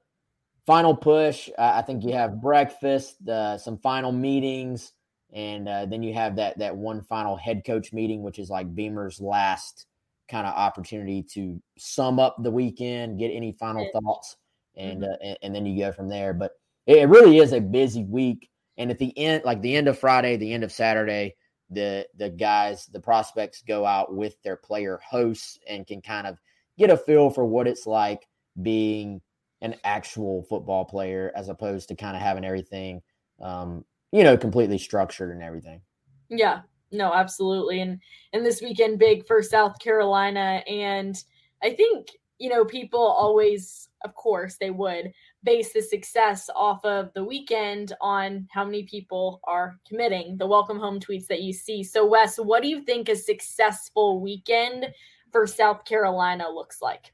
final 0.67 0.97
push. 0.97 1.49
I 1.59 1.79
I 1.79 1.83
think 1.83 2.05
you 2.05 2.13
have 2.13 2.41
breakfast, 2.41 3.27
uh, 3.29 3.59
some 3.59 3.79
final 3.79 4.13
meetings, 4.13 4.93
and 5.33 5.69
uh, 5.69 5.87
then 5.87 6.03
you 6.03 6.15
have 6.15 6.37
that 6.37 6.59
that 6.59 6.77
one 6.77 7.03
final 7.03 7.37
head 7.37 7.63
coach 7.65 7.93
meeting, 7.93 8.23
which 8.23 8.39
is 8.39 8.51
like 8.51 8.75
Beamer's 8.75 9.21
last 9.21 9.87
kind 10.29 10.47
of 10.47 10.55
opportunity 10.55 11.23
to 11.23 11.61
sum 11.79 12.19
up 12.19 12.37
the 12.43 12.51
weekend, 12.51 13.19
get 13.19 13.29
any 13.29 13.53
final 13.53 13.89
thoughts, 13.93 14.37
and 14.77 15.05
uh, 15.05 15.17
and, 15.23 15.39
and 15.43 15.55
then 15.55 15.67
you 15.67 15.79
go 15.79 15.93
from 15.93 16.09
there. 16.09 16.35
But 16.35 16.53
it 16.87 17.09
really 17.09 17.39
is 17.39 17.53
a 17.53 17.61
busy 17.61 18.05
week, 18.05 18.49
and 18.77 18.91
at 18.91 18.99
the 18.99 19.17
end, 19.19 19.45
like 19.45 19.61
the 19.61 19.77
end 19.77 19.89
of 19.89 19.99
Friday, 19.99 20.37
the 20.37 20.53
end 20.53 20.65
of 20.65 20.73
Saturday, 20.73 21.37
the 21.71 22.07
the 22.17 22.31
guys, 22.31 22.87
the 22.87 23.01
prospects 23.01 23.63
go 23.67 23.85
out 23.85 24.15
with 24.15 24.41
their 24.43 24.57
player 24.57 25.01
hosts 25.09 25.59
and 25.69 25.87
can 25.87 26.01
kind 26.01 26.27
of 26.27 26.39
get 26.79 26.91
a 26.91 26.97
feel 26.97 27.31
for 27.31 27.45
what 27.45 27.69
it's 27.69 27.87
like 27.87 28.27
being 28.63 29.21
an 29.61 29.75
actual 29.85 30.43
football 30.43 30.85
player 30.85 31.33
as 31.35 31.49
opposed 31.49 31.89
to 31.89 31.95
kind 31.95 32.17
of 32.17 32.23
having 32.23 32.45
everything 32.45 33.01
um, 33.41 33.85
you 34.13 34.23
know 34.23 34.37
completely 34.37 34.79
structured 34.79 35.31
and 35.31 35.43
everything 35.43 35.81
Yeah, 36.29 36.61
no, 36.93 37.13
absolutely. 37.13 37.81
And 37.81 38.01
and 38.33 38.45
this 38.45 38.63
weekend 38.63 38.99
big 38.99 39.27
for 39.27 39.43
South 39.43 39.79
Carolina. 39.79 40.63
And 40.69 41.17
I 41.63 41.75
think, 41.75 42.09
you 42.39 42.49
know, 42.49 42.65
people 42.65 43.01
always, 43.01 43.89
of 44.05 44.15
course, 44.15 44.57
they 44.59 44.71
would 44.71 45.13
base 45.45 45.73
the 45.73 45.83
success 45.83 46.51
off 46.55 46.85
of 46.85 47.13
the 47.15 47.25
weekend 47.25 47.93
on 48.01 48.49
how 48.51 48.65
many 48.65 48.85
people 48.85 49.41
are 49.45 49.79
committing, 49.87 50.37
the 50.39 50.47
welcome 50.47 50.79
home 50.79 50.99
tweets 50.99 51.27
that 51.27 51.43
you 51.43 51.53
see. 51.53 51.85
So, 51.85 52.07
Wes, 52.07 52.39
what 52.39 52.63
do 52.63 52.69
you 52.69 52.83
think 52.83 53.09
a 53.09 53.17
successful 53.17 54.21
weekend 54.21 54.89
for 55.31 55.47
South 55.47 55.85
Carolina 55.85 56.49
looks 56.49 56.81
like? 56.81 57.13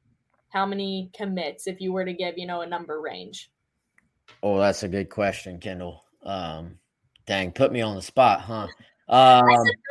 How 0.51 0.65
many 0.65 1.11
commits 1.15 1.67
if 1.67 1.81
you 1.81 1.93
were 1.93 2.05
to 2.05 2.13
give, 2.13 2.39
you 2.39 2.47
know, 2.47 2.63
a 2.63 2.67
number 2.67 3.01
range? 3.01 3.51
Oh, 4.43 4.59
that's 4.59 4.85
a 4.85 4.89
good 4.89 5.11
question, 5.11 5.59
Kendall. 5.59 6.05
Um, 6.23 6.79
dang, 7.27 7.53
put 7.53 7.73
me 7.73 7.81
on 7.81 7.97
the 7.97 8.03
spot, 8.03 8.41
huh? 8.41 8.69
Um, 9.09 9.45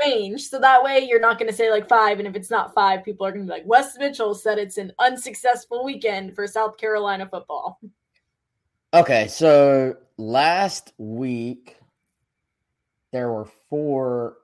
range, 0.05 0.47
so 0.47 0.59
that 0.61 0.81
way 0.81 1.05
you're 1.09 1.19
not 1.19 1.37
going 1.37 1.51
to 1.51 1.55
say 1.55 1.69
like 1.69 1.89
five, 1.89 2.19
and 2.19 2.27
if 2.27 2.35
it's 2.35 2.49
not 2.49 2.73
five, 2.73 3.03
people 3.03 3.27
are 3.27 3.33
going 3.33 3.45
to 3.45 3.51
be 3.51 3.59
like, 3.59 3.67
Wes 3.67 3.97
Mitchell 3.97 4.33
said 4.33 4.57
it's 4.57 4.77
an 4.77 4.93
unsuccessful 4.97 5.83
weekend 5.83 6.35
for 6.35 6.47
South 6.47 6.77
Carolina 6.77 7.27
football. 7.29 7.81
Okay, 8.91 9.27
so 9.27 9.95
last 10.17 10.93
week 10.97 11.77
there 13.11 13.31
were 13.31 13.45
four 13.69 14.37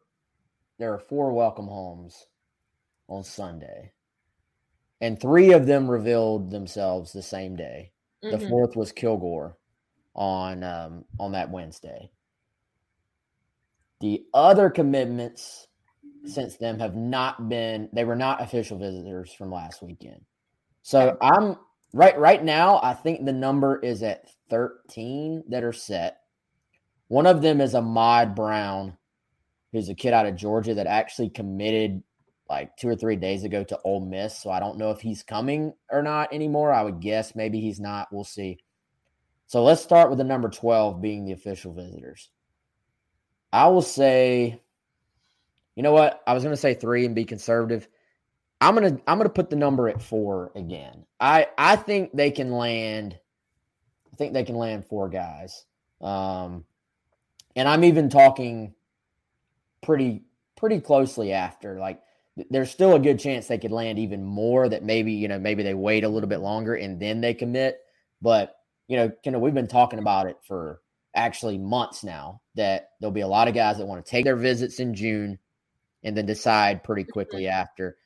there 0.78 0.92
were 0.92 1.00
four 1.00 1.32
welcome 1.34 1.68
homes 1.68 2.28
on 3.08 3.24
Sunday. 3.24 3.92
And 5.02 5.20
three 5.20 5.54
of 5.54 5.66
them 5.66 5.90
revealed 5.90 6.52
themselves 6.52 7.12
the 7.12 7.22
same 7.22 7.56
day. 7.56 7.92
Mm-hmm. 8.24 8.38
The 8.38 8.48
fourth 8.48 8.76
was 8.76 8.92
Kilgore 8.92 9.58
on 10.14 10.64
um, 10.64 11.06
on 11.20 11.32
that 11.32 11.50
Wednesday. 11.50 12.12
The 14.02 14.26
other 14.34 14.70
commitments 14.70 15.68
since 16.26 16.58
then 16.58 16.80
have 16.80 16.96
not 16.96 17.50
been 17.50 17.90
they 17.94 18.04
were 18.04 18.16
not 18.16 18.42
official 18.42 18.78
visitors 18.78 19.34
from 19.34 19.52
last 19.52 19.82
weekend. 19.82 20.22
So 20.84 21.18
I'm 21.20 21.58
right 21.96 22.20
right 22.20 22.44
now 22.44 22.80
I 22.84 22.94
think 22.94 23.24
the 23.24 23.32
number 23.32 23.80
is 23.80 24.04
at 24.04 24.30
13 24.50 25.46
that 25.50 25.64
are 25.64 25.74
set. 25.74 26.20
One 27.08 27.26
of 27.26 27.42
them 27.42 27.62
is 27.62 27.74
Ahmad 27.74 28.36
Brown, 28.36 28.98
who's 29.72 29.88
a 29.90 29.96
kid 29.96 30.14
out 30.14 30.26
of 30.26 30.36
Georgia 30.36 30.74
that 30.74 30.88
actually 30.88 31.30
committed 31.30 32.04
like 32.50 32.76
two 32.78 32.90
or 32.90 32.96
three 32.96 33.16
days 33.16 33.44
ago 33.44 33.64
to 33.64 33.80
Ole 33.84 34.06
Miss. 34.06 34.38
So 34.38 34.50
I 34.52 34.60
don't 34.60 34.78
know 34.78 34.92
if 34.92 35.00
he's 35.00 35.24
coming 35.24 35.74
or 35.90 36.04
not 36.04 36.34
anymore. 36.34 36.74
I 36.74 36.84
would 36.84 37.00
guess 37.00 37.34
maybe 37.34 37.62
he's 37.62 37.80
not. 37.80 38.10
We'll 38.12 38.24
see. 38.26 38.60
So 39.48 39.64
let's 39.64 39.82
start 39.82 40.10
with 40.10 40.18
the 40.18 40.24
number 40.26 40.50
12 40.50 41.02
being 41.02 41.26
the 41.26 41.32
official 41.32 41.74
visitors. 41.74 42.30
I 43.54 43.68
will 43.68 43.82
say, 43.82 44.62
you 45.76 45.84
know 45.84 45.94
what? 45.94 46.22
I 46.28 46.34
was 46.34 46.44
going 46.44 46.54
to 46.54 46.62
say 46.62 46.74
three 46.74 47.06
and 47.06 47.16
be 47.16 47.26
conservative. 47.26 47.88
I'm 48.62 48.74
gonna 48.76 49.00
I'm 49.08 49.18
gonna 49.18 49.30
put 49.30 49.50
the 49.50 49.56
number 49.56 49.90
at 49.90 50.02
four 50.02 50.52
again. 50.56 51.06
I 51.20 51.48
I 51.58 51.76
think 51.76 52.12
they 52.14 52.32
can 52.32 52.52
land. 52.52 53.18
I 54.12 54.16
think 54.16 54.34
they 54.34 54.44
can 54.44 54.56
land 54.56 54.86
four 54.86 55.10
guys. 55.10 55.66
Um, 56.02 56.66
and 57.56 57.68
I'm 57.68 57.84
even 57.84 58.10
talking 58.10 58.74
pretty 59.82 60.24
pretty 60.56 60.80
closely 60.80 61.34
after. 61.34 61.80
Like 61.80 62.02
there's 62.50 62.72
still 62.72 62.96
a 62.96 63.00
good 63.00 63.20
chance 63.20 63.48
they 63.48 63.58
could 63.58 63.72
land 63.72 64.00
even 64.00 64.24
more. 64.24 64.70
That 64.70 64.84
maybe 64.84 65.14
you 65.14 65.28
know 65.28 65.40
maybe 65.40 65.64
they 65.64 65.74
wait 65.74 66.04
a 66.04 66.10
little 66.10 66.30
bit 66.30 66.40
longer 66.40 66.76
and 66.76 67.00
then 67.00 67.22
they 67.22 67.34
commit. 67.34 67.80
But 68.22 68.56
you 68.88 68.98
know, 68.98 69.12
kind 69.24 69.36
of 69.36 69.42
we've 69.42 69.54
been 69.54 69.68
talking 69.68 70.00
about 70.00 70.28
it 70.28 70.38
for 70.48 70.82
actually 71.14 71.58
months 71.58 72.04
now. 72.04 72.42
That 72.56 72.90
there'll 73.00 73.12
be 73.12 73.22
a 73.22 73.28
lot 73.28 73.48
of 73.48 73.54
guys 73.54 73.78
that 73.78 73.86
want 73.86 74.06
to 74.06 74.10
take 74.10 74.26
their 74.26 74.36
visits 74.36 74.80
in 74.80 74.96
June 74.96 75.40
and 76.04 76.16
then 76.16 76.26
decide 76.26 76.84
pretty 76.84 77.04
quickly 77.04 77.44
mm-hmm. 77.44 77.60
after. 77.60 77.98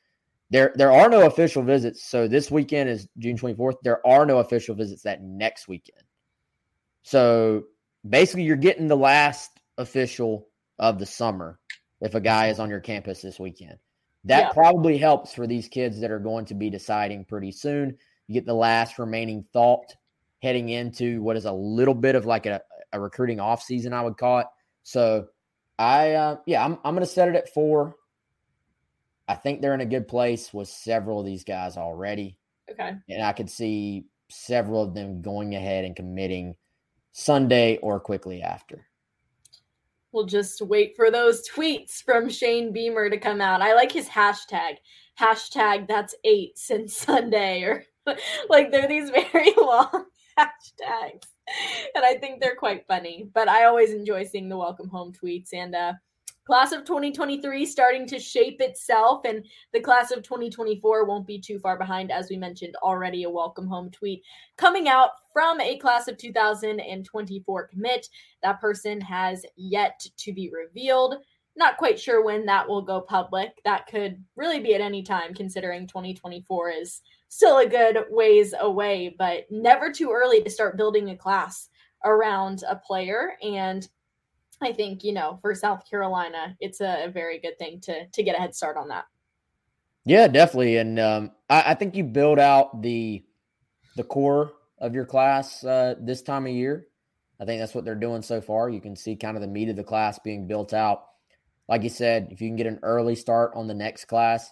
There, 0.50 0.72
there 0.74 0.92
are 0.92 1.08
no 1.08 1.26
official 1.26 1.62
visits. 1.62 2.04
So 2.04 2.26
this 2.26 2.50
weekend 2.50 2.90
is 2.90 3.08
June 3.18 3.36
24th. 3.36 3.76
There 3.82 4.04
are 4.06 4.26
no 4.26 4.38
official 4.38 4.74
visits 4.74 5.02
that 5.02 5.22
next 5.22 5.68
weekend. 5.68 6.02
So 7.02 7.64
basically, 8.08 8.42
you're 8.42 8.56
getting 8.56 8.88
the 8.88 8.96
last 8.96 9.50
official 9.78 10.48
of 10.78 10.98
the 10.98 11.06
summer 11.06 11.58
if 12.00 12.14
a 12.14 12.20
guy 12.20 12.48
is 12.48 12.58
on 12.58 12.70
your 12.70 12.80
campus 12.80 13.22
this 13.22 13.38
weekend. 13.38 13.78
That 14.24 14.48
yeah. 14.48 14.52
probably 14.52 14.98
helps 14.98 15.32
for 15.32 15.46
these 15.46 15.68
kids 15.68 16.00
that 16.00 16.10
are 16.10 16.18
going 16.18 16.44
to 16.46 16.54
be 16.54 16.68
deciding 16.68 17.24
pretty 17.24 17.52
soon. 17.52 17.96
You 18.26 18.34
get 18.34 18.46
the 18.46 18.54
last 18.54 18.98
remaining 18.98 19.44
thought 19.52 19.94
heading 20.42 20.70
into 20.70 21.22
what 21.22 21.36
is 21.36 21.44
a 21.44 21.52
little 21.52 21.94
bit 21.94 22.14
of 22.14 22.26
like 22.26 22.46
a, 22.46 22.60
a 22.92 23.00
recruiting 23.00 23.40
off 23.40 23.62
season, 23.62 23.92
I 23.92 24.02
would 24.02 24.16
call 24.16 24.40
it. 24.40 24.46
So 24.82 25.26
I, 25.78 26.12
uh, 26.12 26.36
yeah, 26.46 26.64
I'm, 26.64 26.78
I'm 26.84 26.94
going 26.94 27.06
to 27.06 27.12
set 27.12 27.28
it 27.28 27.34
at 27.34 27.52
four. 27.52 27.94
I 29.30 29.36
think 29.36 29.60
they're 29.60 29.74
in 29.74 29.80
a 29.80 29.86
good 29.86 30.08
place 30.08 30.52
with 30.52 30.68
several 30.68 31.20
of 31.20 31.26
these 31.26 31.44
guys 31.44 31.76
already. 31.76 32.36
Okay. 32.68 32.96
And 33.08 33.22
I 33.22 33.32
could 33.32 33.48
see 33.48 34.06
several 34.28 34.82
of 34.82 34.92
them 34.92 35.22
going 35.22 35.54
ahead 35.54 35.84
and 35.84 35.94
committing 35.94 36.56
Sunday 37.12 37.76
or 37.76 38.00
quickly 38.00 38.42
after. 38.42 38.88
We'll 40.10 40.26
just 40.26 40.60
wait 40.62 40.96
for 40.96 41.12
those 41.12 41.48
tweets 41.54 42.02
from 42.02 42.28
Shane 42.28 42.72
Beamer 42.72 43.08
to 43.08 43.18
come 43.18 43.40
out. 43.40 43.62
I 43.62 43.74
like 43.74 43.92
his 43.92 44.08
hashtag. 44.08 44.78
Hashtag 45.16 45.86
that's 45.86 46.16
eight 46.24 46.58
since 46.58 46.96
Sunday, 46.96 47.62
or 47.62 47.84
like 48.48 48.72
they're 48.72 48.88
these 48.88 49.10
very 49.32 49.52
long 49.56 50.06
hashtags. 50.36 51.28
And 51.94 52.04
I 52.04 52.16
think 52.16 52.40
they're 52.40 52.56
quite 52.56 52.84
funny. 52.88 53.30
But 53.32 53.48
I 53.48 53.66
always 53.66 53.92
enjoy 53.92 54.24
seeing 54.24 54.48
the 54.48 54.58
welcome 54.58 54.88
home 54.88 55.12
tweets. 55.12 55.50
And 55.52 55.76
uh 55.76 55.92
class 56.50 56.72
of 56.72 56.84
2023 56.84 57.64
starting 57.64 58.08
to 58.08 58.18
shape 58.18 58.60
itself 58.60 59.20
and 59.24 59.46
the 59.72 59.78
class 59.78 60.10
of 60.10 60.20
2024 60.24 61.04
won't 61.04 61.24
be 61.24 61.40
too 61.40 61.60
far 61.60 61.78
behind 61.78 62.10
as 62.10 62.26
we 62.28 62.36
mentioned 62.36 62.74
already 62.82 63.22
a 63.22 63.30
welcome 63.30 63.68
home 63.68 63.88
tweet 63.88 64.20
coming 64.56 64.88
out 64.88 65.10
from 65.32 65.60
a 65.60 65.78
class 65.78 66.08
of 66.08 66.16
2024 66.16 67.68
commit. 67.68 68.08
That 68.42 68.60
person 68.60 69.00
has 69.00 69.46
yet 69.54 70.04
to 70.16 70.32
be 70.32 70.50
revealed. 70.50 71.18
Not 71.54 71.76
quite 71.76 72.00
sure 72.00 72.24
when 72.24 72.44
that 72.46 72.68
will 72.68 72.82
go 72.82 73.00
public. 73.00 73.52
That 73.64 73.86
could 73.86 74.20
really 74.34 74.58
be 74.58 74.74
at 74.74 74.80
any 74.80 75.04
time 75.04 75.32
considering 75.34 75.86
2024 75.86 76.70
is 76.70 77.00
still 77.28 77.58
a 77.58 77.68
good 77.68 78.06
ways 78.10 78.54
away 78.58 79.14
but 79.16 79.44
never 79.52 79.92
too 79.92 80.10
early 80.10 80.42
to 80.42 80.50
start 80.50 80.76
building 80.76 81.10
a 81.10 81.16
class 81.16 81.68
around 82.04 82.64
a 82.68 82.74
player 82.74 83.34
and 83.40 83.88
I 84.62 84.72
think 84.72 85.04
you 85.04 85.12
know 85.12 85.38
for 85.42 85.54
South 85.54 85.88
Carolina, 85.88 86.56
it's 86.60 86.80
a, 86.80 87.06
a 87.06 87.10
very 87.10 87.38
good 87.38 87.58
thing 87.58 87.80
to 87.82 88.06
to 88.06 88.22
get 88.22 88.36
a 88.36 88.38
head 88.38 88.54
start 88.54 88.76
on 88.76 88.88
that. 88.88 89.04
Yeah, 90.04 90.28
definitely, 90.28 90.78
and 90.78 90.98
um, 90.98 91.32
I, 91.48 91.62
I, 91.68 91.74
think 91.74 91.94
you 91.94 92.04
build 92.04 92.38
out 92.38 92.82
the 92.82 93.24
the 93.96 94.04
core 94.04 94.52
of 94.78 94.94
your 94.94 95.04
class 95.04 95.62
uh, 95.64 95.94
this 96.00 96.22
time 96.22 96.46
of 96.46 96.52
year. 96.52 96.86
I 97.40 97.44
think 97.44 97.60
that's 97.60 97.74
what 97.74 97.84
they're 97.84 97.94
doing 97.94 98.22
so 98.22 98.40
far. 98.40 98.68
You 98.68 98.80
can 98.80 98.96
see 98.96 99.16
kind 99.16 99.36
of 99.36 99.40
the 99.40 99.48
meat 99.48 99.68
of 99.68 99.76
the 99.76 99.84
class 99.84 100.18
being 100.18 100.46
built 100.46 100.74
out. 100.74 101.04
Like 101.68 101.82
you 101.82 101.88
said, 101.88 102.28
if 102.30 102.40
you 102.40 102.48
can 102.48 102.56
get 102.56 102.66
an 102.66 102.80
early 102.82 103.14
start 103.14 103.52
on 103.54 103.66
the 103.66 103.74
next 103.74 104.06
class, 104.06 104.50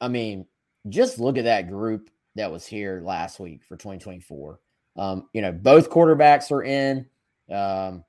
I 0.00 0.08
mean, 0.08 0.46
just 0.88 1.18
look 1.18 1.36
at 1.36 1.44
that 1.44 1.68
group 1.68 2.10
that 2.36 2.50
was 2.50 2.66
here 2.66 3.02
last 3.04 3.40
week 3.40 3.62
for 3.64 3.76
2024. 3.76 4.60
Um, 4.96 5.28
you 5.32 5.42
know, 5.42 5.52
both 5.52 5.90
quarterbacks 5.90 6.50
are 6.50 6.62
in. 6.62 7.06
Um, 7.50 8.04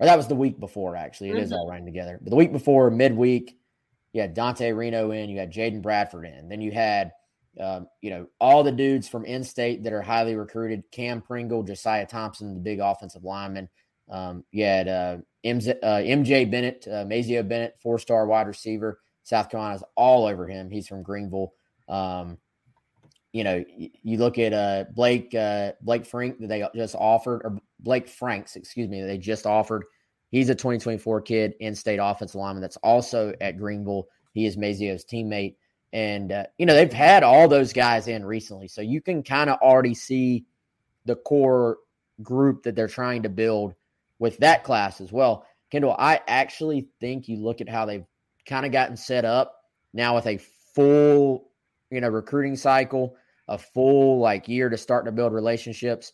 or 0.00 0.06
that 0.06 0.16
was 0.16 0.28
the 0.28 0.34
week 0.34 0.60
before, 0.60 0.96
actually. 0.96 1.30
It 1.30 1.34
mm-hmm. 1.34 1.42
is 1.42 1.52
all 1.52 1.68
running 1.68 1.86
together. 1.86 2.18
But 2.22 2.30
the 2.30 2.36
week 2.36 2.52
before, 2.52 2.90
midweek, 2.90 3.58
you 4.12 4.20
had 4.20 4.34
Dante 4.34 4.72
Reno 4.72 5.10
in, 5.10 5.28
you 5.28 5.38
had 5.38 5.52
Jaden 5.52 5.82
Bradford 5.82 6.24
in. 6.24 6.48
Then 6.48 6.60
you 6.60 6.70
had, 6.70 7.12
um, 7.60 7.88
you 8.00 8.10
know, 8.10 8.26
all 8.40 8.62
the 8.62 8.72
dudes 8.72 9.08
from 9.08 9.24
in 9.24 9.42
state 9.44 9.82
that 9.84 9.92
are 9.92 10.02
highly 10.02 10.34
recruited 10.34 10.84
Cam 10.92 11.20
Pringle, 11.20 11.62
Josiah 11.62 12.06
Thompson, 12.06 12.54
the 12.54 12.60
big 12.60 12.80
offensive 12.80 13.24
lineman. 13.24 13.68
Um, 14.10 14.44
you 14.50 14.64
had 14.64 14.88
uh, 14.88 15.18
MJ, 15.44 15.76
uh, 15.82 15.98
MJ 15.98 16.50
Bennett, 16.50 16.86
uh, 16.86 17.04
Mazeo 17.04 17.46
Bennett, 17.46 17.76
four 17.82 17.98
star 17.98 18.26
wide 18.26 18.46
receiver. 18.46 19.00
South 19.24 19.50
Carolina's 19.50 19.84
all 19.94 20.26
over 20.26 20.46
him. 20.46 20.70
He's 20.70 20.88
from 20.88 21.02
Greenville. 21.02 21.52
Um, 21.86 22.38
you 23.32 23.44
know, 23.44 23.64
you, 23.76 24.18
look 24.18 24.38
at 24.38 24.52
uh, 24.52 24.84
Blake 24.94 25.34
uh, 25.34 25.72
Blake 25.82 26.06
Frank 26.06 26.38
that 26.40 26.48
they 26.48 26.66
just 26.74 26.94
offered, 26.94 27.42
or 27.44 27.58
Blake 27.80 28.08
Franks, 28.08 28.56
excuse 28.56 28.88
me, 28.88 29.02
they 29.02 29.18
just 29.18 29.46
offered. 29.46 29.84
He's 30.30 30.50
a 30.50 30.54
2024 30.54 31.22
kid, 31.22 31.54
in-state 31.60 31.98
offensive 32.02 32.38
lineman 32.38 32.60
that's 32.60 32.76
also 32.78 33.32
at 33.40 33.56
Greenville. 33.56 34.08
He 34.32 34.46
is 34.46 34.56
Mazeo's 34.56 35.04
teammate, 35.04 35.56
and 35.92 36.32
uh, 36.32 36.44
you 36.58 36.66
know 36.66 36.74
they've 36.74 36.92
had 36.92 37.22
all 37.22 37.48
those 37.48 37.72
guys 37.72 38.08
in 38.08 38.24
recently, 38.24 38.68
so 38.68 38.80
you 38.80 39.00
can 39.00 39.22
kind 39.22 39.50
of 39.50 39.58
already 39.60 39.94
see 39.94 40.44
the 41.04 41.16
core 41.16 41.78
group 42.22 42.62
that 42.62 42.74
they're 42.74 42.88
trying 42.88 43.22
to 43.22 43.28
build 43.28 43.74
with 44.18 44.38
that 44.38 44.64
class 44.64 45.00
as 45.00 45.12
well. 45.12 45.46
Kendall, 45.70 45.94
I 45.98 46.20
actually 46.26 46.88
think 47.00 47.28
you 47.28 47.36
look 47.36 47.60
at 47.60 47.68
how 47.68 47.84
they've 47.84 48.06
kind 48.46 48.64
of 48.64 48.72
gotten 48.72 48.96
set 48.96 49.24
up 49.24 49.62
now 49.92 50.14
with 50.14 50.26
a 50.26 50.38
full, 50.74 51.47
you 51.90 52.00
know, 52.00 52.08
recruiting 52.08 52.56
cycle, 52.56 53.16
a 53.48 53.58
full 53.58 54.18
like 54.18 54.48
year 54.48 54.68
to 54.68 54.76
start 54.76 55.04
to 55.06 55.12
build 55.12 55.32
relationships. 55.32 56.12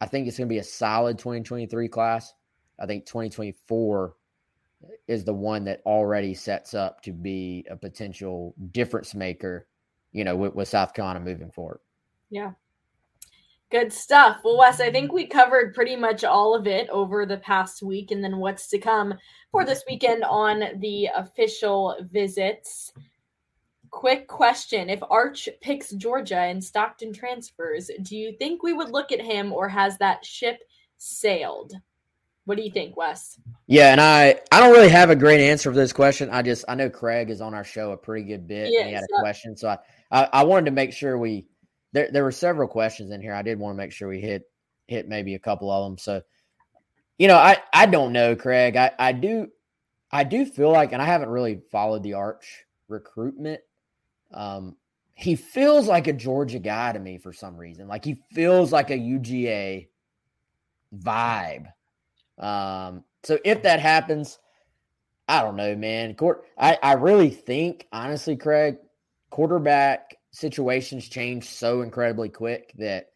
I 0.00 0.06
think 0.06 0.26
it's 0.26 0.36
going 0.36 0.48
to 0.48 0.52
be 0.52 0.58
a 0.58 0.64
solid 0.64 1.18
2023 1.18 1.88
class. 1.88 2.34
I 2.80 2.86
think 2.86 3.06
2024 3.06 4.14
is 5.06 5.24
the 5.24 5.34
one 5.34 5.64
that 5.64 5.80
already 5.86 6.34
sets 6.34 6.74
up 6.74 7.02
to 7.02 7.12
be 7.12 7.64
a 7.70 7.76
potential 7.76 8.54
difference 8.72 9.14
maker, 9.14 9.68
you 10.12 10.24
know, 10.24 10.36
with, 10.36 10.54
with 10.54 10.68
South 10.68 10.92
Carolina 10.94 11.20
moving 11.20 11.50
forward. 11.50 11.80
Yeah. 12.30 12.52
Good 13.70 13.92
stuff. 13.92 14.40
Well, 14.44 14.58
Wes, 14.58 14.80
I 14.80 14.90
think 14.90 15.12
we 15.12 15.26
covered 15.26 15.74
pretty 15.74 15.96
much 15.96 16.24
all 16.24 16.54
of 16.54 16.66
it 16.66 16.90
over 16.90 17.24
the 17.24 17.38
past 17.38 17.82
week 17.82 18.10
and 18.10 18.22
then 18.22 18.36
what's 18.36 18.68
to 18.68 18.78
come 18.78 19.14
for 19.50 19.64
this 19.64 19.82
weekend 19.88 20.24
on 20.24 20.78
the 20.80 21.08
official 21.16 21.96
visits. 22.10 22.92
Quick 23.92 24.26
question. 24.26 24.90
If 24.90 25.00
Arch 25.08 25.48
picks 25.60 25.92
Georgia 25.92 26.40
and 26.40 26.64
Stockton 26.64 27.12
transfers, 27.12 27.88
do 28.02 28.16
you 28.16 28.32
think 28.32 28.62
we 28.62 28.72
would 28.72 28.90
look 28.90 29.12
at 29.12 29.20
him 29.20 29.52
or 29.52 29.68
has 29.68 29.96
that 29.98 30.24
ship 30.24 30.58
sailed? 30.98 31.74
What 32.44 32.56
do 32.56 32.64
you 32.64 32.72
think, 32.72 32.96
Wes? 32.96 33.38
Yeah, 33.68 33.92
and 33.92 34.00
I 34.00 34.40
I 34.50 34.58
don't 34.58 34.72
really 34.72 34.88
have 34.88 35.10
a 35.10 35.16
great 35.16 35.40
answer 35.40 35.70
for 35.70 35.76
this 35.76 35.92
question. 35.92 36.28
I 36.30 36.42
just 36.42 36.64
I 36.66 36.74
know 36.74 36.90
Craig 36.90 37.30
is 37.30 37.40
on 37.40 37.54
our 37.54 37.62
show 37.62 37.92
a 37.92 37.96
pretty 37.96 38.26
good 38.26 38.48
bit. 38.48 38.74
And 38.74 38.88
he 38.88 38.94
had 38.94 39.04
a 39.04 39.20
question, 39.20 39.56
so 39.56 39.68
I, 39.68 39.78
I, 40.10 40.28
I 40.32 40.42
wanted 40.42 40.64
to 40.64 40.72
make 40.72 40.92
sure 40.92 41.16
we 41.16 41.46
there 41.92 42.10
there 42.10 42.24
were 42.24 42.32
several 42.32 42.66
questions 42.66 43.12
in 43.12 43.20
here. 43.20 43.34
I 43.34 43.42
did 43.42 43.60
want 43.60 43.74
to 43.74 43.78
make 43.78 43.92
sure 43.92 44.08
we 44.08 44.20
hit 44.20 44.42
hit 44.88 45.08
maybe 45.08 45.36
a 45.36 45.38
couple 45.38 45.70
of 45.70 45.88
them. 45.88 45.98
So, 45.98 46.22
you 47.16 47.28
know, 47.28 47.36
I 47.36 47.58
I 47.72 47.86
don't 47.86 48.12
know, 48.12 48.34
Craig. 48.34 48.74
I 48.74 48.90
I 48.98 49.12
do 49.12 49.48
I 50.10 50.24
do 50.24 50.44
feel 50.44 50.72
like, 50.72 50.92
and 50.92 51.00
I 51.00 51.06
haven't 51.06 51.28
really 51.28 51.60
followed 51.70 52.02
the 52.02 52.14
Arch 52.14 52.64
recruitment. 52.88 53.60
Um, 54.32 54.76
he 55.14 55.36
feels 55.36 55.86
like 55.86 56.06
a 56.06 56.12
Georgia 56.12 56.58
guy 56.58 56.92
to 56.92 56.98
me 56.98 57.18
for 57.18 57.32
some 57.32 57.56
reason. 57.56 57.86
Like 57.86 58.04
he 58.04 58.18
feels 58.32 58.72
like 58.72 58.90
a 58.90 58.98
UGA 58.98 59.88
vibe. 60.96 61.66
Um, 62.38 63.04
so 63.22 63.38
if 63.44 63.62
that 63.62 63.80
happens, 63.80 64.38
I 65.28 65.42
don't 65.42 65.56
know, 65.56 65.76
man. 65.76 66.14
Court, 66.14 66.44
I, 66.58 66.78
I 66.82 66.92
really 66.94 67.30
think, 67.30 67.86
honestly, 67.92 68.36
Craig, 68.36 68.76
quarterback 69.30 70.16
situations 70.32 71.08
change 71.08 71.44
so 71.44 71.82
incredibly 71.82 72.28
quick 72.28 72.72
that 72.78 73.10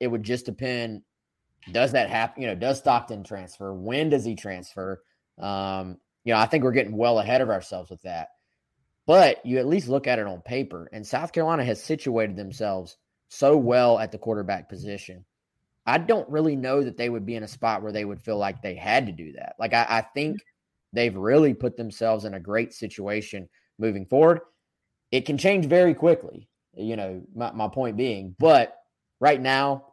it 0.00 0.08
would 0.08 0.22
just 0.22 0.46
depend. 0.46 1.02
Does 1.72 1.92
that 1.92 2.10
happen? 2.10 2.42
You 2.42 2.48
know, 2.48 2.54
does 2.54 2.78
Stockton 2.78 3.22
transfer? 3.22 3.72
When 3.72 4.10
does 4.10 4.24
he 4.24 4.34
transfer? 4.34 5.02
Um, 5.38 5.98
you 6.24 6.32
know, 6.34 6.40
I 6.40 6.46
think 6.46 6.64
we're 6.64 6.72
getting 6.72 6.96
well 6.96 7.20
ahead 7.20 7.40
of 7.40 7.50
ourselves 7.50 7.90
with 7.90 8.02
that. 8.02 8.28
But 9.06 9.44
you 9.44 9.58
at 9.58 9.66
least 9.66 9.88
look 9.88 10.06
at 10.06 10.18
it 10.18 10.26
on 10.26 10.40
paper, 10.40 10.88
and 10.92 11.06
South 11.06 11.32
Carolina 11.32 11.64
has 11.64 11.82
situated 11.82 12.36
themselves 12.36 12.96
so 13.28 13.56
well 13.56 13.98
at 13.98 14.12
the 14.12 14.18
quarterback 14.18 14.68
position. 14.68 15.24
I 15.86 15.98
don't 15.98 16.28
really 16.30 16.56
know 16.56 16.82
that 16.82 16.96
they 16.96 17.10
would 17.10 17.26
be 17.26 17.36
in 17.36 17.42
a 17.42 17.48
spot 17.48 17.82
where 17.82 17.92
they 17.92 18.06
would 18.06 18.22
feel 18.22 18.38
like 18.38 18.62
they 18.62 18.74
had 18.74 19.06
to 19.06 19.12
do 19.12 19.32
that. 19.32 19.56
Like, 19.58 19.74
I, 19.74 19.86
I 19.88 20.00
think 20.14 20.38
they've 20.94 21.14
really 21.14 21.52
put 21.52 21.76
themselves 21.76 22.24
in 22.24 22.34
a 22.34 22.40
great 22.40 22.72
situation 22.72 23.48
moving 23.78 24.06
forward. 24.06 24.40
It 25.10 25.26
can 25.26 25.36
change 25.36 25.66
very 25.66 25.92
quickly, 25.92 26.48
you 26.74 26.96
know, 26.96 27.22
my, 27.34 27.52
my 27.52 27.68
point 27.68 27.98
being. 27.98 28.34
But 28.38 28.76
right 29.20 29.40
now, 29.40 29.92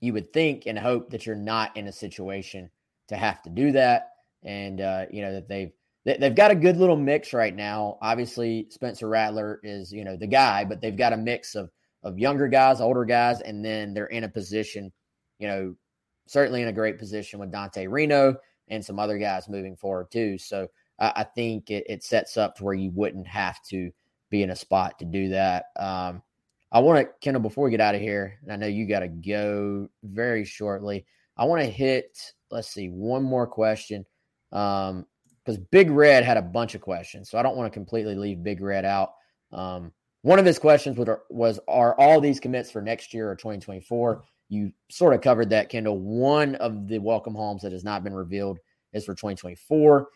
you 0.00 0.12
would 0.12 0.32
think 0.32 0.66
and 0.66 0.78
hope 0.78 1.10
that 1.10 1.26
you're 1.26 1.34
not 1.34 1.76
in 1.76 1.88
a 1.88 1.92
situation 1.92 2.70
to 3.08 3.16
have 3.16 3.42
to 3.42 3.50
do 3.50 3.72
that. 3.72 4.10
And, 4.44 4.80
uh, 4.80 5.06
you 5.10 5.22
know, 5.22 5.32
that 5.32 5.48
they've 5.48 5.72
they've 6.04 6.34
got 6.34 6.50
a 6.50 6.56
good 6.56 6.76
little 6.76 6.96
mix 6.96 7.32
right 7.32 7.54
now. 7.54 7.98
Obviously, 8.02 8.66
Spencer 8.70 9.08
Rattler 9.08 9.60
is 9.62 9.92
you 9.92 10.04
know 10.04 10.16
the 10.16 10.26
guy, 10.26 10.64
but 10.64 10.80
they've 10.80 10.96
got 10.96 11.12
a 11.12 11.16
mix 11.16 11.54
of 11.54 11.70
of 12.02 12.18
younger 12.18 12.48
guys, 12.48 12.80
older 12.80 13.04
guys, 13.04 13.40
and 13.40 13.64
then 13.64 13.94
they're 13.94 14.06
in 14.06 14.24
a 14.24 14.28
position, 14.28 14.92
you 15.38 15.46
know, 15.46 15.74
certainly 16.26 16.62
in 16.62 16.68
a 16.68 16.72
great 16.72 16.98
position 16.98 17.38
with 17.38 17.52
Dante 17.52 17.86
Reno 17.86 18.36
and 18.68 18.84
some 18.84 18.98
other 18.98 19.18
guys 19.18 19.48
moving 19.48 19.76
forward 19.76 20.10
too. 20.10 20.38
So 20.38 20.68
I, 20.98 21.12
I 21.16 21.24
think 21.24 21.70
it, 21.70 21.84
it, 21.88 22.02
sets 22.02 22.36
up 22.36 22.56
to 22.56 22.64
where 22.64 22.74
you 22.74 22.90
wouldn't 22.90 23.26
have 23.26 23.62
to 23.70 23.90
be 24.30 24.42
in 24.42 24.50
a 24.50 24.56
spot 24.56 24.98
to 24.98 25.04
do 25.04 25.28
that. 25.28 25.66
Um, 25.78 26.22
I 26.72 26.80
want 26.80 27.06
to, 27.06 27.12
Kendall, 27.20 27.42
before 27.42 27.64
we 27.64 27.70
get 27.70 27.80
out 27.80 27.94
of 27.94 28.00
here, 28.00 28.38
and 28.42 28.52
I 28.52 28.56
know 28.56 28.66
you 28.66 28.88
got 28.88 29.00
to 29.00 29.08
go 29.08 29.88
very 30.02 30.44
shortly. 30.44 31.04
I 31.36 31.44
want 31.44 31.60
to 31.60 31.68
hit, 31.68 32.18
let's 32.50 32.68
see, 32.68 32.88
one 32.88 33.22
more 33.22 33.46
question. 33.46 34.06
Um, 34.52 35.06
because 35.44 35.58
Big 35.70 35.90
Red 35.90 36.24
had 36.24 36.36
a 36.36 36.42
bunch 36.42 36.74
of 36.74 36.80
questions, 36.80 37.30
so 37.30 37.38
I 37.38 37.42
don't 37.42 37.56
want 37.56 37.72
to 37.72 37.76
completely 37.76 38.14
leave 38.14 38.42
Big 38.42 38.60
Red 38.60 38.84
out. 38.84 39.14
Um, 39.52 39.92
one 40.22 40.38
of 40.38 40.46
his 40.46 40.58
questions 40.58 40.96
was, 41.30 41.60
Are 41.66 41.98
all 41.98 42.20
these 42.20 42.40
commits 42.40 42.70
for 42.70 42.80
next 42.80 43.12
year 43.12 43.30
or 43.30 43.36
2024? 43.36 44.22
You 44.48 44.72
sort 44.90 45.14
of 45.14 45.20
covered 45.20 45.50
that, 45.50 45.68
Kendall. 45.68 45.98
One 45.98 46.54
of 46.56 46.86
the 46.86 46.98
welcome 46.98 47.34
homes 47.34 47.62
that 47.62 47.72
has 47.72 47.84
not 47.84 48.04
been 48.04 48.14
revealed 48.14 48.58
is 48.92 49.04
for 49.04 49.14
2024. 49.14 50.08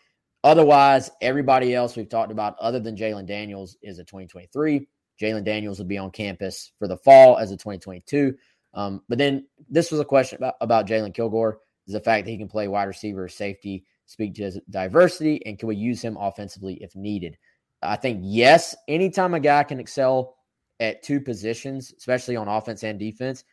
Otherwise, 0.43 1.11
everybody 1.21 1.75
else 1.75 1.95
we've 1.95 2.07
talked 2.07 2.31
about, 2.31 2.55
other 2.59 2.79
than 2.79 2.95
Jalen 2.95 3.25
Daniels, 3.25 3.75
is 3.81 3.99
a 3.99 4.03
2023. 4.03 4.87
Jalen 5.19 5.43
Daniels 5.43 5.79
will 5.79 5.87
be 5.87 5.97
on 5.97 6.11
campus 6.11 6.71
for 6.79 6.87
the 6.87 6.97
fall 6.97 7.37
as 7.37 7.51
a 7.51 7.57
2022. 7.57 8.35
Um, 8.73 9.01
but 9.09 9.17
then 9.17 9.47
this 9.69 9.91
was 9.91 9.99
a 9.99 10.05
question 10.05 10.37
about, 10.37 10.55
about 10.61 10.87
Jalen 10.87 11.13
Kilgore 11.13 11.59
is 11.87 11.93
the 11.93 11.99
fact 11.99 12.25
that 12.25 12.31
he 12.31 12.37
can 12.37 12.47
play 12.47 12.67
wide 12.67 12.83
receiver 12.83 13.27
safety 13.27 13.85
speak 14.07 14.33
to 14.35 14.43
his 14.43 14.59
diversity, 14.69 15.45
and 15.45 15.59
can 15.59 15.67
we 15.67 15.75
use 15.75 16.01
him 16.01 16.17
offensively 16.17 16.75
if 16.81 16.95
needed? 16.95 17.37
I 17.83 17.95
think 17.95 18.21
yes, 18.23 18.75
anytime 18.87 19.35
a 19.35 19.39
guy 19.39 19.63
can 19.63 19.79
excel 19.79 20.35
at 20.79 21.03
two 21.03 21.21
positions, 21.21 21.93
especially 21.95 22.35
on 22.35 22.47
offense 22.47 22.83
and 22.83 22.97
defense, 22.97 23.43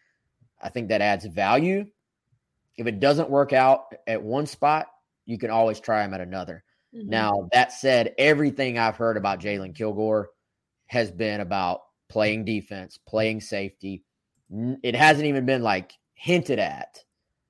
I 0.63 0.71
think 0.71 0.89
that 0.89 1.03
adds 1.03 1.27
value. 1.27 1.87
If 2.77 2.87
it 2.87 3.01
doesn't 3.01 3.31
work 3.31 3.53
out 3.53 3.95
at 4.07 4.23
one 4.23 4.47
spot, 4.47 4.87
you 5.27 5.39
can 5.39 5.51
always 5.51 5.81
try 5.81 6.03
him 6.05 6.15
at 6.15 6.21
another. 6.21 6.65
Mm-hmm. 6.95 7.11
Now, 7.11 7.49
that 7.53 7.73
said, 7.73 8.15
everything 8.19 8.79
I've 8.79 8.97
heard 8.97 9.17
about 9.17 9.41
Jalen 9.41 9.75
Kilgore 9.75 10.31
has 10.87 11.11
been 11.11 11.41
about 11.41 11.81
playing 12.09 12.45
defense, 12.45 12.99
playing 13.07 13.41
safety. 13.41 14.05
It 14.83 14.95
hasn't 14.95 15.27
even 15.27 15.47
been 15.47 15.63
like 15.63 15.93
hinted 16.15 16.59
at 16.59 16.99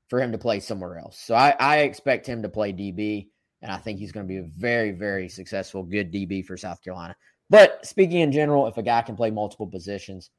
for 0.09 0.21
him 0.21 0.33
to 0.33 0.39
play 0.39 0.61
somewhere 0.61 0.99
else. 0.99 1.19
So 1.19 1.35
I, 1.35 1.55
I 1.59 1.79
expect 1.79 2.27
him 2.27 2.43
to 2.43 2.49
play 2.49 2.73
DB, 2.73 3.29
and 3.63 3.71
I 3.73 3.79
think 3.79 3.99
he's 3.99 4.13
going 4.13 4.27
to 4.27 4.33
be 4.33 4.39
a 4.39 4.51
very, 4.57 4.93
very 4.93 5.29
successful, 5.29 5.83
good 5.83 6.13
DB 6.13 6.45
for 6.45 6.57
South 6.57 6.83
Carolina. 6.83 7.17
But 7.51 7.85
speaking 7.87 8.21
in 8.21 8.33
general, 8.33 8.67
if 8.67 8.77
a 8.77 8.83
guy 8.83 9.03
can 9.03 9.17
play 9.17 9.31
multiple 9.31 9.67
positions, 9.67 10.31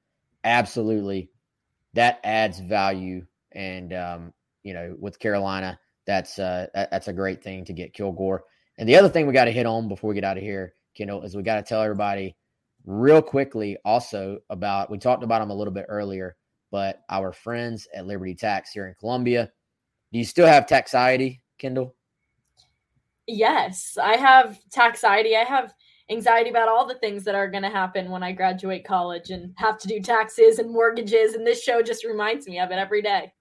absolutely, 0.43 1.29
that 1.93 2.19
adds 2.23 2.59
value. 2.59 3.25
And 3.51 3.93
um, 3.93 4.33
you 4.63 4.73
know, 4.73 4.95
with 4.99 5.19
Carolina, 5.19 5.79
that's 6.05 6.39
uh, 6.39 6.67
that's 6.73 7.07
a 7.07 7.13
great 7.13 7.43
thing 7.43 7.65
to 7.65 7.73
get 7.73 7.93
Kilgore. 7.93 8.43
And 8.77 8.89
the 8.89 8.97
other 8.97 9.09
thing 9.09 9.27
we 9.27 9.33
got 9.33 9.45
to 9.45 9.51
hit 9.51 9.65
on 9.65 9.87
before 9.87 10.09
we 10.09 10.15
get 10.15 10.23
out 10.23 10.37
of 10.37 10.43
here, 10.43 10.73
Kendall, 10.95 11.23
is 11.23 11.35
we 11.35 11.43
got 11.43 11.55
to 11.55 11.63
tell 11.63 11.81
everybody 11.81 12.35
real 12.85 13.21
quickly 13.21 13.77
also 13.83 14.39
about 14.49 14.91
we 14.91 14.97
talked 14.97 15.23
about 15.23 15.41
him 15.41 15.49
a 15.49 15.55
little 15.55 15.73
bit 15.73 15.85
earlier 15.89 16.35
but 16.75 17.05
our 17.09 17.31
friends 17.31 17.87
at 17.95 18.05
Liberty 18.05 18.35
Tax 18.35 18.71
here 18.73 18.89
in 18.89 18.95
Columbia. 18.99 19.49
Do 20.11 20.19
you 20.19 20.25
still 20.25 20.45
have 20.45 20.67
taxiety, 20.67 21.41
Kendall? 21.57 21.95
Yes, 23.27 23.97
I 23.97 24.17
have 24.17 24.59
taxiety. 24.73 25.37
I 25.37 25.45
have 25.45 25.73
anxiety 26.11 26.49
about 26.49 26.67
all 26.67 26.85
the 26.85 26.95
things 26.95 27.23
that 27.23 27.33
are 27.33 27.49
going 27.49 27.63
to 27.63 27.69
happen 27.69 28.11
when 28.11 28.23
I 28.23 28.33
graduate 28.33 28.83
college 28.83 29.29
and 29.29 29.53
have 29.55 29.77
to 29.79 29.87
do 29.87 30.01
taxes 30.01 30.59
and 30.59 30.69
mortgages. 30.69 31.35
And 31.35 31.47
this 31.47 31.63
show 31.63 31.81
just 31.81 32.03
reminds 32.03 32.45
me 32.45 32.59
of 32.59 32.71
it 32.71 32.77
every 32.77 33.01
day. 33.01 33.31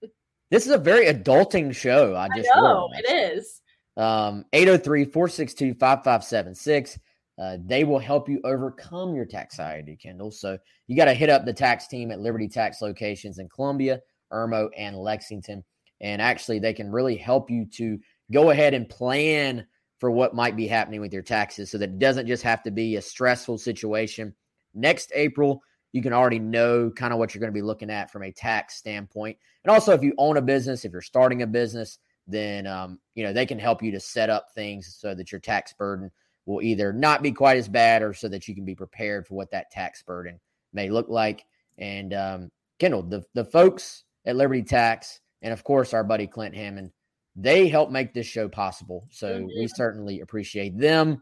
This 0.49 0.65
is 0.65 0.71
a 0.71 0.77
very 0.77 1.07
adulting 1.07 1.75
show. 1.75 2.15
I 2.15 2.29
just 2.33 2.49
I 2.55 2.61
know 2.61 2.89
it 2.93 3.35
is. 3.35 3.61
Um, 3.97 4.45
803 4.53 5.03
462 5.03 5.73
5576. 5.73 6.99
Uh, 7.37 7.57
they 7.65 7.83
will 7.83 7.99
help 7.99 8.29
you 8.29 8.39
overcome 8.43 9.13
your 9.13 9.25
taxiety, 9.25 9.97
Kendall. 10.01 10.31
So 10.31 10.57
you 10.87 10.95
got 10.95 11.05
to 11.05 11.13
hit 11.13 11.29
up 11.29 11.45
the 11.45 11.53
tax 11.53 11.87
team 11.87 12.11
at 12.11 12.19
Liberty 12.19 12.47
Tax 12.47 12.81
locations 12.81 13.39
in 13.39 13.49
Columbia, 13.49 13.99
Irmo, 14.31 14.69
and 14.77 14.95
Lexington. 14.95 15.63
And 16.01 16.21
actually, 16.21 16.59
they 16.59 16.73
can 16.73 16.91
really 16.91 17.17
help 17.17 17.49
you 17.49 17.65
to 17.73 17.99
go 18.31 18.51
ahead 18.51 18.73
and 18.73 18.87
plan 18.87 19.65
for 19.99 20.11
what 20.11 20.35
might 20.35 20.55
be 20.55 20.67
happening 20.67 21.01
with 21.01 21.13
your 21.13 21.21
taxes 21.21 21.71
so 21.71 21.77
that 21.77 21.89
it 21.89 21.99
doesn't 21.99 22.27
just 22.27 22.43
have 22.43 22.63
to 22.63 22.71
be 22.71 22.95
a 22.95 23.01
stressful 23.01 23.57
situation. 23.57 24.33
Next 24.73 25.11
April, 25.15 25.61
you 25.93 26.01
can 26.01 26.13
already 26.13 26.39
know 26.39 26.91
kind 26.91 27.13
of 27.13 27.19
what 27.19 27.33
you're 27.33 27.39
going 27.39 27.53
to 27.53 27.57
be 27.57 27.61
looking 27.61 27.89
at 27.89 28.11
from 28.11 28.23
a 28.23 28.31
tax 28.31 28.75
standpoint. 28.75 29.37
And 29.63 29.71
also, 29.71 29.93
if 29.93 30.03
you 30.03 30.13
own 30.17 30.37
a 30.37 30.41
business, 30.41 30.85
if 30.85 30.91
you're 30.91 31.01
starting 31.01 31.41
a 31.41 31.47
business, 31.47 31.99
then 32.27 32.67
um, 32.67 32.99
you 33.13 33.23
know 33.23 33.33
they 33.33 33.45
can 33.45 33.59
help 33.59 33.83
you 33.83 33.91
to 33.91 33.99
set 33.99 34.29
up 34.29 34.47
things 34.53 34.97
so 34.99 35.13
that 35.15 35.31
your 35.31 35.39
tax 35.39 35.73
burden 35.73 36.11
will 36.45 36.61
either 36.61 36.93
not 36.93 37.23
be 37.23 37.31
quite 37.31 37.57
as 37.57 37.67
bad 37.67 38.01
or 38.01 38.13
so 38.13 38.27
that 38.29 38.47
you 38.47 38.55
can 38.55 38.65
be 38.65 38.75
prepared 38.75 39.25
for 39.25 39.35
what 39.35 39.51
that 39.51 39.71
tax 39.71 40.03
burden 40.03 40.39
may 40.73 40.89
look 40.89 41.09
like. 41.09 41.45
And 41.77 42.13
um, 42.13 42.51
Kendall, 42.79 43.03
the, 43.03 43.23
the 43.33 43.45
folks 43.45 44.03
at 44.25 44.35
Liberty 44.35 44.63
Tax, 44.63 45.19
and 45.41 45.53
of 45.53 45.63
course 45.63 45.93
our 45.93 46.03
buddy 46.03 46.27
Clint 46.27 46.55
Hammond, 46.55 46.91
they 47.35 47.67
help 47.67 47.89
make 47.91 48.13
this 48.13 48.27
show 48.27 48.47
possible. 48.47 49.07
So 49.11 49.39
mm-hmm. 49.39 49.47
we 49.59 49.67
certainly 49.67 50.21
appreciate 50.21 50.77
them 50.77 51.21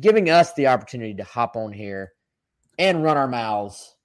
giving 0.00 0.30
us 0.30 0.52
the 0.54 0.68
opportunity 0.68 1.14
to 1.14 1.24
hop 1.24 1.56
on 1.56 1.72
here 1.72 2.12
and 2.78 3.04
run 3.04 3.16
our 3.16 3.28
mouths 3.28 3.96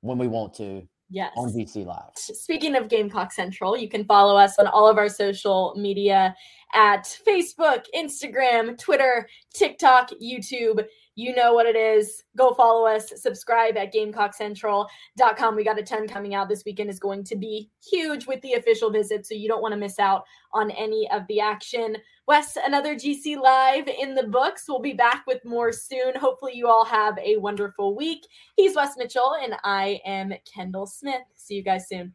when 0.00 0.18
we 0.18 0.28
want 0.28 0.54
to 0.54 0.86
Yes. 1.08 1.32
On 1.36 1.48
GC 1.52 1.86
Live. 1.86 2.10
Speaking 2.14 2.74
of 2.74 2.88
Gamecock 2.88 3.32
Central, 3.32 3.76
you 3.76 3.88
can 3.88 4.04
follow 4.04 4.36
us 4.36 4.58
on 4.58 4.66
all 4.66 4.88
of 4.88 4.98
our 4.98 5.08
social 5.08 5.74
media 5.76 6.34
at 6.74 7.04
Facebook, 7.26 7.84
Instagram, 7.94 8.76
Twitter, 8.78 9.28
TikTok, 9.54 10.10
YouTube. 10.22 10.84
You 11.16 11.34
know 11.34 11.54
what 11.54 11.64
it 11.64 11.76
is. 11.76 12.22
Go 12.36 12.52
follow 12.52 12.86
us, 12.86 13.10
subscribe 13.16 13.78
at 13.78 13.92
GamecockCentral.com. 13.92 15.56
We 15.56 15.64
got 15.64 15.78
a 15.78 15.82
ton 15.82 16.06
coming 16.06 16.34
out 16.34 16.48
this 16.48 16.64
weekend 16.66 16.90
is 16.90 16.98
going 16.98 17.24
to 17.24 17.36
be 17.36 17.70
huge 17.90 18.26
with 18.26 18.42
the 18.42 18.52
official 18.52 18.90
visit, 18.90 19.26
so 19.26 19.34
you 19.34 19.48
don't 19.48 19.62
want 19.62 19.72
to 19.72 19.78
miss 19.78 19.98
out 19.98 20.24
on 20.52 20.70
any 20.72 21.08
of 21.10 21.26
the 21.28 21.40
action. 21.40 21.96
Wes, 22.28 22.58
another 22.62 22.94
GC 22.94 23.38
Live 23.38 23.88
in 23.88 24.14
the 24.14 24.24
books. 24.24 24.64
We'll 24.68 24.80
be 24.80 24.92
back 24.92 25.24
with 25.26 25.42
more 25.42 25.72
soon. 25.72 26.14
Hopefully, 26.16 26.52
you 26.54 26.68
all 26.68 26.84
have 26.84 27.18
a 27.18 27.38
wonderful 27.38 27.96
week. 27.96 28.26
He's 28.56 28.76
Wes 28.76 28.94
Mitchell, 28.98 29.36
and 29.42 29.54
I 29.64 30.00
am 30.04 30.34
Kendall 30.44 30.86
Smith. 30.86 31.22
See 31.34 31.54
you 31.54 31.64
guys 31.64 31.88
soon. 31.88 32.14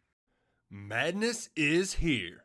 Madness 0.70 1.50
is 1.56 1.96
here. 1.96 2.44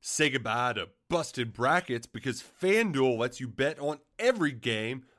Say 0.00 0.30
goodbye 0.30 0.72
to 0.72 0.88
busted 1.10 1.52
brackets 1.52 2.06
because 2.06 2.42
FanDuel 2.42 3.18
lets 3.18 3.40
you 3.40 3.48
bet 3.48 3.78
on 3.78 3.98
every 4.18 4.52
game 4.52 5.04